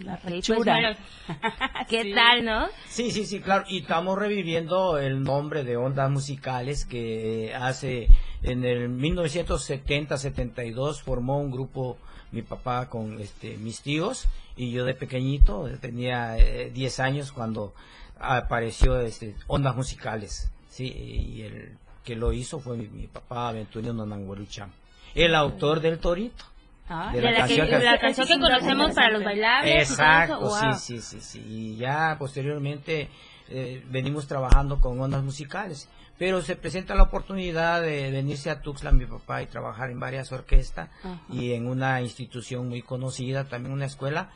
La 0.00 0.16
pues, 0.18 0.34
rechura. 0.34 0.96
¿Qué 1.88 2.02
Sí. 2.02 2.12
tal, 2.14 2.44
no? 2.44 2.66
Sí, 2.88 3.10
sí, 3.10 3.24
sí, 3.26 3.40
claro. 3.40 3.64
Y 3.68 3.78
estamos 3.80 4.18
reviviendo 4.18 4.98
el 4.98 5.22
nombre 5.22 5.64
de 5.64 5.76
Ondas 5.76 6.10
Musicales 6.10 6.84
que 6.84 7.54
hace 7.54 8.08
en 8.42 8.64
el 8.64 8.90
1970-72 8.90 11.02
formó 11.02 11.38
un 11.38 11.50
grupo 11.50 11.96
mi 12.32 12.42
papá 12.42 12.88
con 12.90 13.20
este 13.20 13.56
mis 13.56 13.80
tíos 13.82 14.26
y 14.56 14.72
yo 14.72 14.84
de 14.84 14.94
pequeñito 14.94 15.68
tenía 15.80 16.36
eh, 16.38 16.70
10 16.74 17.00
años 17.00 17.30
cuando 17.32 17.72
apareció 18.18 19.00
este 19.00 19.34
Ondas 19.46 19.76
Musicales. 19.76 20.50
Sí, 20.68 20.86
y 20.88 21.42
el 21.42 21.78
que 22.04 22.16
lo 22.16 22.32
hizo 22.32 22.58
fue 22.60 22.76
mi, 22.76 22.88
mi 22.88 23.06
papá 23.06 23.48
Aventurino 23.48 23.94
Nananguerucham, 23.94 24.70
el 25.14 25.34
autor 25.34 25.80
del 25.80 25.98
Torito. 25.98 26.44
Ah, 26.88 27.10
de 27.12 27.20
la, 27.20 27.46
que, 27.46 27.56
la 27.56 27.98
canción 27.98 28.28
que 28.28 28.38
conocemos 28.38 28.94
para 28.94 29.10
los 29.10 29.24
bailables. 29.24 29.90
Exacto, 29.90 30.40
wow. 30.40 30.74
sí, 30.74 31.00
sí, 31.00 31.00
sí, 31.00 31.20
sí. 31.20 31.44
Y 31.48 31.76
ya 31.76 32.16
posteriormente 32.18 33.08
eh, 33.48 33.84
venimos 33.88 34.26
trabajando 34.28 34.80
con 34.80 35.00
ondas 35.00 35.22
musicales. 35.22 35.88
Pero 36.18 36.40
se 36.40 36.56
presenta 36.56 36.94
la 36.94 37.02
oportunidad 37.02 37.82
de 37.82 38.10
venirse 38.10 38.48
a 38.50 38.62
Tuxtla, 38.62 38.90
mi 38.90 39.04
papá, 39.04 39.42
y 39.42 39.46
trabajar 39.46 39.90
en 39.90 40.00
varias 40.00 40.32
orquestas 40.32 40.88
Ajá. 41.00 41.20
y 41.28 41.52
en 41.52 41.66
una 41.66 42.00
institución 42.00 42.68
muy 42.68 42.80
conocida, 42.80 43.44
también 43.44 43.74
una 43.74 43.84
escuela, 43.84 44.30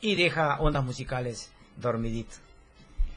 y 0.00 0.16
deja 0.16 0.58
ondas 0.60 0.84
musicales 0.84 1.50
dormidito. 1.76 2.36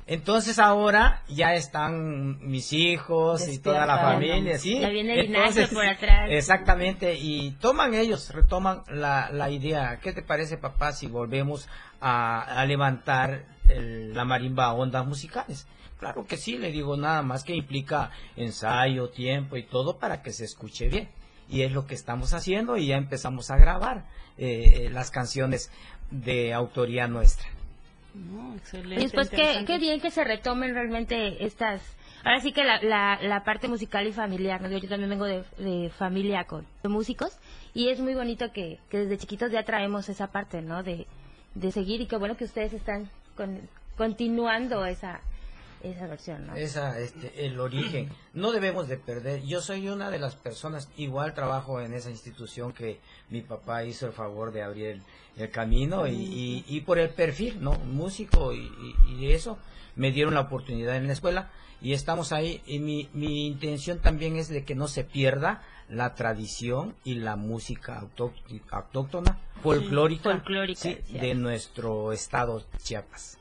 Entonces 0.08 0.60
ahora 0.60 1.22
ya 1.30 1.54
están 1.56 2.40
mis 2.46 2.74
hijos 2.74 3.48
y 3.48 3.60
toda 3.60 3.86
la 3.86 3.98
familia, 4.00 4.58
¿sí? 4.58 4.80
Ya 4.80 4.90
viene 4.90 5.14
el 5.20 5.28
Entonces, 5.28 5.70
por 5.70 5.86
atrás. 5.86 6.28
Exactamente, 6.30 7.16
y 7.16 7.52
toman 7.52 7.94
ellos, 7.94 8.34
retoman 8.34 8.84
la, 8.90 9.30
la 9.32 9.50
idea. 9.50 10.00
¿Qué 10.02 10.12
te 10.12 10.22
parece, 10.22 10.58
papá, 10.58 10.92
si 10.92 11.08
volvemos 11.08 11.70
a, 12.02 12.42
a 12.42 12.66
levantar 12.66 13.46
el- 13.70 14.14
la 14.14 14.26
marimba 14.26 14.66
a 14.66 14.74
ondas 14.74 15.06
musicales? 15.06 15.68
Claro 16.00 16.26
que 16.26 16.36
sí, 16.38 16.58
le 16.58 16.72
digo 16.72 16.98
nada 16.98 17.22
más 17.22 17.44
que 17.44 17.56
implica 17.56 18.10
ensayo, 18.36 19.10
tiempo 19.10 19.56
y 19.56 19.64
todo 19.64 19.98
para 20.00 20.22
que 20.24 20.34
se 20.34 20.46
escuche 20.46 20.90
bien. 20.90 21.10
Y 21.48 21.62
es 21.62 21.72
lo 21.74 21.86
que 21.86 21.94
estamos 21.96 22.34
haciendo 22.34 22.76
y 22.78 22.88
ya 22.88 22.98
empezamos 22.98 23.52
a 23.52 23.58
grabar 23.58 24.06
eh, 24.38 24.90
las 24.92 25.12
canciones 25.12 25.70
de 26.10 26.54
autoría 26.54 27.08
nuestra. 27.08 27.48
No, 28.14 28.56
excelente. 28.56 28.96
Y 28.96 29.04
después, 29.04 29.30
qué, 29.30 29.36
interesante. 29.38 29.74
qué 29.74 29.80
bien 29.80 30.02
que 30.02 30.12
se 30.12 30.24
retomen 30.24 30.74
realmente 30.74 31.46
estas... 31.46 31.82
Ahora 32.24 32.40
sí 32.40 32.52
que 32.52 32.64
la, 32.64 32.80
la, 32.84 33.20
la 33.22 33.44
parte 33.44 33.68
musical 33.68 34.06
y 34.06 34.12
familiar, 34.14 34.62
¿no? 34.62 34.70
Yo 34.70 34.88
también 34.88 35.10
vengo 35.10 35.26
de, 35.26 35.44
de 35.58 35.90
familia 35.90 36.44
con 36.44 36.68
de 36.84 36.90
músicos 36.90 37.36
y 37.74 37.90
es 37.90 38.00
muy 38.00 38.14
bonito 38.14 38.52
que, 38.52 38.80
que 38.90 39.00
desde 39.00 39.18
chiquitos 39.18 39.52
ya 39.52 39.64
traemos 39.64 40.08
esa 40.08 40.28
parte, 40.28 40.62
¿no? 40.62 40.84
De, 40.84 41.08
de 41.56 41.72
seguir 41.72 42.00
y 42.00 42.06
qué 42.06 42.18
bueno 42.18 42.38
que 42.38 42.44
ustedes 42.44 42.74
están 42.74 43.10
con- 43.36 43.68
continuando 43.98 44.86
esa, 44.86 45.22
esa 45.84 46.08
versión, 46.08 46.48
¿no? 46.48 46.56
Esa, 46.56 47.00
este, 47.00 47.46
el 47.46 47.60
origen. 47.60 48.10
No 48.34 48.52
debemos 48.52 48.88
de 48.88 48.98
perder. 48.98 49.44
Yo 49.44 49.62
soy 49.62 49.88
una 49.90 50.10
de 50.10 50.20
las 50.20 50.36
personas, 50.36 50.90
igual 50.98 51.34
trabajo 51.34 51.82
en 51.82 51.94
esa 51.94 52.10
institución 52.10 52.74
que 52.74 53.00
mi 53.30 53.42
papá 53.42 53.84
hizo 53.84 54.06
el 54.08 54.14
favor 54.14 54.52
de 54.52 54.64
abrir 54.64 54.86
el, 54.88 55.02
el 55.38 55.50
camino 55.52 56.08
y, 56.08 56.14
y, 56.14 56.66
y 56.68 56.82
por 56.82 57.00
el 57.00 57.10
perfil, 57.10 57.62
¿no? 57.62 57.74
Músico 57.74 58.54
y, 58.54 58.72
y, 59.20 59.32
eso, 59.32 59.58
me 59.96 60.12
dieron 60.12 60.34
la 60.34 60.42
oportunidad 60.42 60.96
en 60.96 61.08
la 61.08 61.14
escuela 61.14 61.50
y 61.82 61.94
estamos 61.94 62.32
ahí. 62.32 62.62
Y 62.66 62.80
mi, 62.80 63.10
mi 63.14 63.48
intención 63.48 64.00
también 64.00 64.36
es 64.38 64.48
de 64.50 64.64
que 64.64 64.76
no 64.76 64.88
se 64.88 65.04
pierda 65.04 65.64
la 65.90 66.16
tradición 66.16 66.96
y 67.04 67.16
la 67.16 67.36
música 67.36 68.02
autóct- 68.02 68.62
autóctona, 68.70 69.38
folclórica, 69.62 70.42
sí. 70.82 70.98
de 71.20 71.36
nuestro 71.36 72.14
estado 72.14 72.64
Chiapas. 72.82 73.38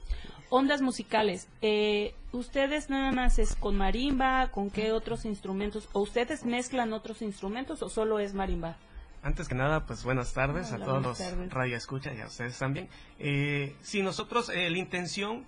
Ondas 0.50 0.82
musicales. 0.82 1.48
Eh, 1.62 2.12
¿Ustedes 2.32 2.90
nada 2.90 3.12
más 3.12 3.38
es 3.38 3.54
con 3.54 3.76
marimba? 3.76 4.50
¿Con 4.50 4.70
qué 4.70 4.92
otros 4.92 5.24
instrumentos? 5.24 5.88
¿O 5.92 6.00
ustedes 6.00 6.44
mezclan 6.44 6.92
otros 6.92 7.22
instrumentos 7.22 7.82
o 7.82 7.88
solo 7.88 8.18
es 8.18 8.34
marimba? 8.34 8.76
Antes 9.22 9.48
que 9.48 9.54
nada, 9.54 9.86
pues 9.86 10.02
buenas 10.02 10.32
tardes 10.32 10.72
Hola, 10.72 10.84
a 10.84 10.86
todos 10.86 11.02
los 11.02 11.50
radio 11.50 11.76
escucha 11.76 12.12
y 12.12 12.20
a 12.20 12.26
ustedes 12.26 12.58
también. 12.58 12.88
Eh, 13.18 13.76
sí, 13.82 14.02
nosotros, 14.02 14.48
eh, 14.48 14.70
la 14.70 14.78
intención 14.78 15.44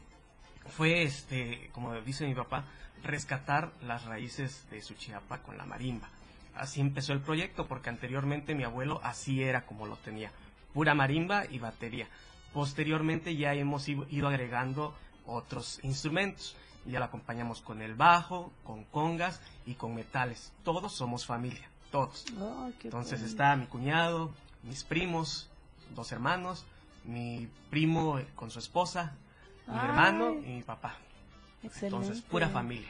fue, 0.68 1.03
este, 1.03 1.70
como 1.72 1.94
dice 2.03 2.26
mi 2.26 2.34
papá, 2.34 2.64
rescatar 3.03 3.72
las 3.82 4.05
raíces 4.05 4.66
de 4.70 4.82
su 4.82 4.94
chiapa 4.94 5.38
con 5.38 5.59
la 5.59 5.64
marimba. 5.64 6.09
Así 6.55 6.80
empezó 6.80 7.12
el 7.12 7.20
proyecto, 7.20 7.66
porque 7.66 7.88
anteriormente 7.88 8.55
mi 8.55 8.62
abuelo 8.62 9.00
así 9.03 9.42
era 9.42 9.62
como 9.66 9.86
lo 9.86 9.96
tenía, 9.96 10.30
pura 10.74 10.94
marimba 10.94 11.44
y 11.50 11.59
batería. 11.59 12.07
Posteriormente 12.53 13.36
ya 13.36 13.55
hemos 13.55 13.88
ido 13.88 14.28
agregando 14.28 14.94
otros 15.26 15.80
instrumentos. 15.82 16.57
Ya 16.84 16.98
lo 16.98 17.05
acompañamos 17.05 17.61
con 17.61 17.80
el 17.80 17.94
bajo, 17.94 18.53
con 18.64 18.84
congas 18.84 19.40
y 19.66 19.74
con 19.74 19.94
metales. 19.94 20.53
Todos 20.64 20.92
somos 20.92 21.24
familia, 21.24 21.68
todos. 21.90 22.24
Entonces 22.82 23.22
está 23.22 23.55
mi 23.55 23.66
cuñado, 23.66 24.32
mis 24.64 24.82
primos, 24.82 25.48
dos 25.94 26.11
hermanos, 26.11 26.64
mi 27.05 27.48
primo 27.70 28.18
con 28.34 28.50
su 28.50 28.59
esposa, 28.59 29.12
mi 29.68 29.78
hermano 29.78 30.34
y 30.34 30.55
mi 30.55 30.62
papá. 30.62 30.96
Entonces, 31.62 32.20
pura 32.22 32.48
familia. 32.48 32.88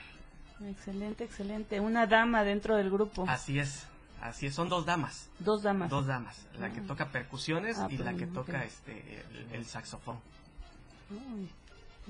Excelente, 0.64 1.24
excelente. 1.24 1.80
Una 1.80 2.06
dama 2.06 2.44
dentro 2.44 2.76
del 2.76 2.90
grupo. 2.90 3.26
Así 3.28 3.58
es, 3.58 3.86
así 4.22 4.46
es. 4.46 4.54
Son 4.54 4.68
dos 4.68 4.86
damas. 4.86 5.28
Dos 5.38 5.62
damas. 5.62 5.90
Dos 5.90 6.06
damas. 6.06 6.46
La 6.58 6.72
que 6.72 6.80
toca 6.80 7.08
percusiones 7.10 7.78
ah, 7.78 7.88
y 7.90 7.98
la 7.98 8.14
que 8.14 8.26
toca 8.26 8.64
este 8.64 9.24
el, 9.52 9.66
saxofón. 9.66 10.18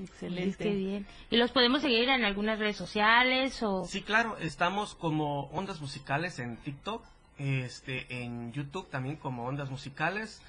excelente. 0.01 0.65
Qué 0.65 0.75
bien. 0.75 1.07
¿Y 1.31 1.37
los 1.37 1.51
podemos 1.51 1.83
seguir 1.83 2.09
en 2.09 2.25
algunas 2.25 2.59
redes 2.59 2.77
sociales 2.77 3.63
o...? 3.63 3.85
Sí, 3.87 4.03
claro. 4.03 4.37
Estamos 4.39 4.95
como 4.95 5.45
Ondas 5.51 5.81
Musicales 5.81 6.39
en 6.39 6.57
TikTok, 6.57 7.05
este, 7.39 8.23
en 8.23 8.53
YouTube 8.53 8.89
también 8.89 9.17
como 9.17 9.45
Ondas 9.47 9.71
Musicales, 9.71 10.41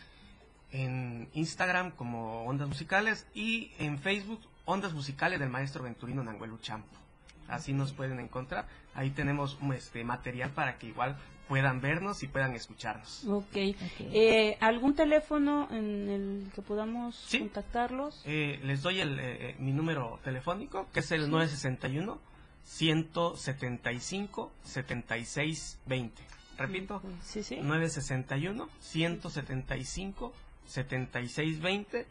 en 0.72 1.30
Instagram 1.34 1.92
como 1.92 2.46
Ondas 2.46 2.68
Musicales 2.68 3.26
y 3.34 3.72
en 3.80 4.00
Facebook 4.00 4.42
Ondas 4.66 4.94
Musicales 4.94 5.40
del 5.40 5.50
maestro 5.50 5.84
Venturino 5.84 6.24
Nanguelu 6.24 6.58
Champo 6.60 7.03
así 7.48 7.74
nos 7.74 7.94
pueden 7.94 8.20
encontrar. 8.20 8.68
Ahí 8.94 9.10
tenemos 9.10 9.58
este 9.74 10.04
material 10.04 10.52
para 10.52 10.78
que 10.78 10.88
igual 10.88 11.18
puedan 11.48 11.82
vernos 11.82 12.24
y 12.24 12.28
puedan 12.28 12.54
escucharnos. 12.54 13.26
Ok. 13.28 13.56
Eh, 13.56 14.58
¿Algún 14.60 14.96
teléfono 14.96 15.68
en 15.72 16.10
el 16.10 16.52
que 16.54 16.62
podamos 16.62 17.28
contactarlos? 17.32 18.22
Eh, 18.26 18.60
les 18.64 18.82
doy 18.82 19.02
el, 19.02 19.20
eh, 19.20 19.56
mi 19.60 19.72
número 19.72 20.20
telefónico, 20.24 20.88
que 20.94 21.02
es 21.02 21.12
el 21.12 21.30
961 21.30 22.20
175 22.64 24.52
7620. 24.64 26.22
Repito, 26.58 27.02
sí, 27.24 27.44
sí. 27.44 27.58
961 27.62 28.70
175 28.80 30.34
7620 30.66 32.06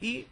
y 0.00 0.26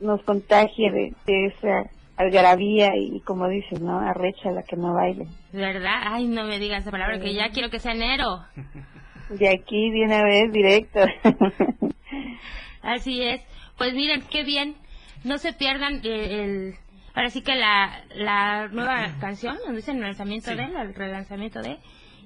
nos 0.00 0.22
contagie 0.22 0.90
de, 0.90 1.12
de 1.26 1.48
esa 1.48 1.90
algarabía 2.20 2.96
y 2.96 3.20
como 3.20 3.48
dices, 3.48 3.80
¿no? 3.80 3.98
Arrecha 3.98 4.50
la 4.50 4.62
que 4.62 4.76
no 4.76 4.94
baile. 4.94 5.26
¿Verdad? 5.52 6.02
Ay, 6.04 6.26
no 6.26 6.44
me 6.44 6.58
digas 6.58 6.82
esa 6.82 6.90
palabra, 6.90 7.18
que 7.18 7.34
ya 7.34 7.50
quiero 7.50 7.70
que 7.70 7.78
sea 7.78 7.92
enero. 7.92 8.44
De 9.30 9.48
aquí 9.48 9.90
de 9.90 10.04
una 10.04 10.22
vez 10.24 10.52
directo. 10.52 11.00
Así 12.82 13.22
es. 13.22 13.40
Pues 13.78 13.94
miren, 13.94 14.22
qué 14.30 14.44
bien. 14.44 14.76
No 15.24 15.38
se 15.38 15.52
pierdan 15.52 16.00
el... 16.04 16.74
ahora 17.14 17.30
sí 17.30 17.42
que 17.42 17.54
la, 17.54 18.04
la 18.14 18.68
nueva 18.68 19.14
canción, 19.20 19.56
donde 19.58 19.76
dice 19.76 19.92
el 19.92 20.00
lanzamiento 20.00 20.54
de, 20.54 20.62
el 20.62 20.94
relanzamiento 20.94 21.62
de. 21.62 21.78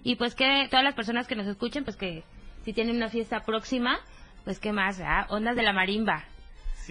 Y 0.03 0.17
pues 0.17 0.35
que 0.35 0.67
todas 0.71 0.85
las 0.85 0.95
personas 0.95 1.27
que 1.27 1.37
nos 1.37 1.47
escuchen, 1.47 1.85
pues 1.85 1.97
que 1.97 2.25
si 2.63 2.73
tienen 2.73 2.97
una 2.97 3.09
fiesta 3.09 3.41
próxima, 3.41 3.99
pues 4.45 4.59
qué 4.59 4.73
más, 4.73 5.01
¿ah? 5.01 5.27
Ondas 5.31 5.57
de 5.57 5.63
la 5.63 5.73
marimba. 5.73 6.25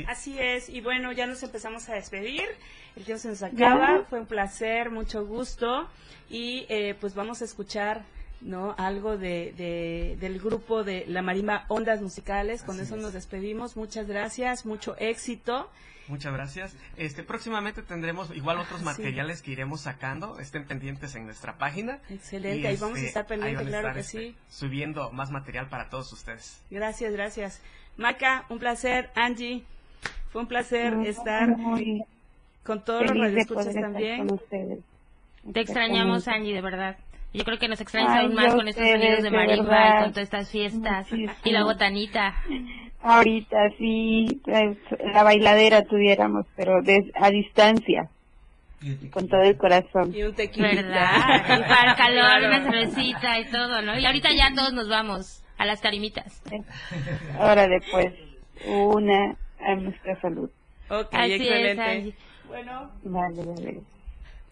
Así 0.07 0.39
es, 0.39 0.69
y 0.69 0.81
bueno, 0.81 1.11
ya 1.11 1.27
nos 1.27 1.43
empezamos 1.43 1.87
a 1.89 1.95
despedir. 1.95 2.45
El 2.95 3.03
tiempo 3.05 3.21
se 3.21 3.29
nos 3.29 3.43
acaba, 3.43 4.05
fue 4.09 4.19
un 4.19 4.25
placer, 4.25 4.91
mucho 4.91 5.25
gusto, 5.25 5.89
y 6.29 6.65
eh, 6.69 6.95
pues 6.99 7.15
vamos 7.15 7.41
a 7.41 7.45
escuchar 7.45 8.03
¿no? 8.41 8.75
Algo 8.77 9.17
de, 9.17 10.17
del 10.19 10.39
grupo 10.39 10.83
de 10.83 11.05
la 11.07 11.21
Marimba 11.21 11.65
Ondas 11.69 12.01
Musicales. 12.01 12.63
Con 12.63 12.79
eso 12.79 12.95
nos 12.97 13.13
despedimos. 13.13 13.75
Muchas 13.77 14.07
gracias, 14.07 14.65
mucho 14.65 14.95
éxito. 14.97 15.69
Muchas 16.07 16.33
gracias. 16.33 16.75
Este 16.97 17.23
próximamente 17.23 17.81
tendremos 17.81 18.29
igual 18.35 18.59
otros 18.59 18.81
materiales 18.81 19.41
que 19.41 19.51
iremos 19.51 19.81
sacando. 19.81 20.37
Estén 20.39 20.65
pendientes 20.65 21.15
en 21.15 21.25
nuestra 21.25 21.57
página. 21.57 21.99
Excelente, 22.09 22.67
ahí 22.67 22.75
vamos 22.75 22.95
a 22.95 22.99
este, 22.99 23.07
estar 23.07 23.25
pendientes, 23.25 23.67
claro 23.67 23.93
que 23.93 24.01
este, 24.01 24.17
sí. 24.17 24.35
Subiendo 24.49 25.11
más 25.11 25.31
material 25.31 25.69
para 25.69 25.89
todos 25.89 26.11
ustedes. 26.11 26.61
Gracias, 26.69 27.13
gracias. 27.13 27.61
Maca, 27.95 28.45
un 28.49 28.59
placer. 28.59 29.11
Angie, 29.15 29.63
fue 30.31 30.41
un 30.41 30.47
placer 30.47 30.93
estar 31.05 31.55
con 32.63 32.83
todos 32.83 33.03
los 33.03 33.17
radioescuchas 33.17 33.73
también. 33.73 34.27
Te 35.53 35.59
extrañamos, 35.59 36.27
Angie, 36.27 36.53
de 36.53 36.61
verdad. 36.61 36.97
Yo 37.33 37.43
creo 37.43 37.57
que 37.57 37.67
nos 37.67 37.81
extrañas 37.81 38.19
aún 38.19 38.35
más 38.35 38.53
con 38.53 38.67
estos 38.67 38.87
sonidos 38.87 39.23
de 39.23 39.31
marimba 39.31 39.99
y 39.99 40.03
con 40.03 40.11
todas 40.11 40.23
estas 40.23 40.49
fiestas 40.49 41.07
y 41.11 41.51
la 41.51 41.63
botanita. 41.63 42.35
Ahorita 43.01 43.57
sí, 43.77 44.39
pues, 44.45 44.77
la 45.13 45.23
bailadera 45.23 45.83
tuviéramos, 45.83 46.45
pero 46.55 46.81
a 47.15 47.29
distancia. 47.29 48.09
Con 49.11 49.27
todo 49.29 49.41
el 49.41 49.57
corazón. 49.57 50.13
Y 50.13 50.23
un 50.23 50.33
tequila. 50.35 50.69
¿Verdad? 50.73 51.57
Y 51.57 51.63
para 51.69 51.95
calor, 51.95 52.47
una 52.49 52.63
cervecita 52.63 53.39
y 53.39 53.45
todo, 53.45 53.81
¿no? 53.81 53.97
Y 53.97 54.05
ahorita 54.05 54.29
ya 54.33 54.53
todos 54.53 54.73
nos 54.73 54.89
vamos 54.89 55.41
a 55.57 55.65
las 55.65 55.79
carimitas. 55.79 56.43
Ahora 57.39 57.67
después, 57.67 58.13
una 58.65 59.35
a 59.65 59.75
nuestra 59.75 60.19
salud. 60.21 60.49
Ok, 60.89 61.13
excelente. 61.13 62.15
bueno, 62.47 62.91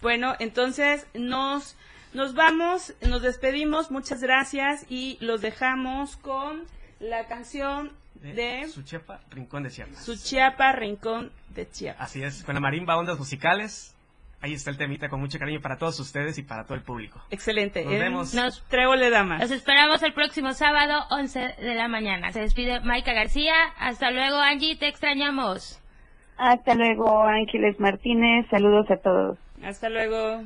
Bueno, 0.01 0.35
entonces 0.39 1.05
nos, 1.13 1.75
nos 2.13 2.33
vamos, 2.33 2.93
nos 3.07 3.21
despedimos, 3.21 3.91
muchas 3.91 4.21
gracias 4.21 4.85
y 4.89 5.17
los 5.21 5.41
dejamos 5.41 6.17
con 6.17 6.63
la 6.99 7.27
canción 7.27 7.91
de, 8.15 8.33
de 8.33 8.67
Suchiapa, 8.67 9.21
Rincón 9.29 9.63
de 9.63 9.69
Chiapas. 9.71 10.03
Suchiapa, 10.03 10.71
Rincón 10.71 11.31
de 11.49 11.69
Chiapas. 11.69 12.09
Así 12.09 12.23
es, 12.23 12.43
con 12.43 12.55
la 12.55 12.61
marimba, 12.61 12.97
ondas 12.97 13.19
musicales. 13.19 13.95
Ahí 14.41 14.53
está 14.53 14.71
el 14.71 14.77
temita 14.77 15.07
con 15.07 15.19
mucho 15.19 15.37
cariño 15.37 15.61
para 15.61 15.77
todos 15.77 15.99
ustedes 15.99 16.37
y 16.39 16.43
para 16.43 16.63
todo 16.63 16.73
el 16.73 16.83
público. 16.83 17.21
Excelente. 17.29 17.83
Nos 17.83 17.93
vemos. 17.93 18.33
Nos 18.33 18.67
de 18.69 19.09
damas. 19.11 19.41
Los 19.41 19.51
esperamos 19.51 20.01
el 20.01 20.13
próximo 20.13 20.53
sábado, 20.53 21.05
11 21.11 21.39
de 21.59 21.75
la 21.75 21.87
mañana. 21.87 22.31
Se 22.31 22.41
despide 22.41 22.79
Maika 22.79 23.13
García. 23.13 23.53
Hasta 23.77 24.09
luego, 24.09 24.37
Angie. 24.37 24.75
Te 24.77 24.87
extrañamos. 24.87 25.79
Hasta 26.37 26.73
luego, 26.73 27.23
Ángeles 27.23 27.79
Martínez. 27.79 28.47
Saludos 28.49 28.89
a 28.89 28.97
todos. 28.97 29.37
Hasta 29.63 29.89
luego. 29.89 30.43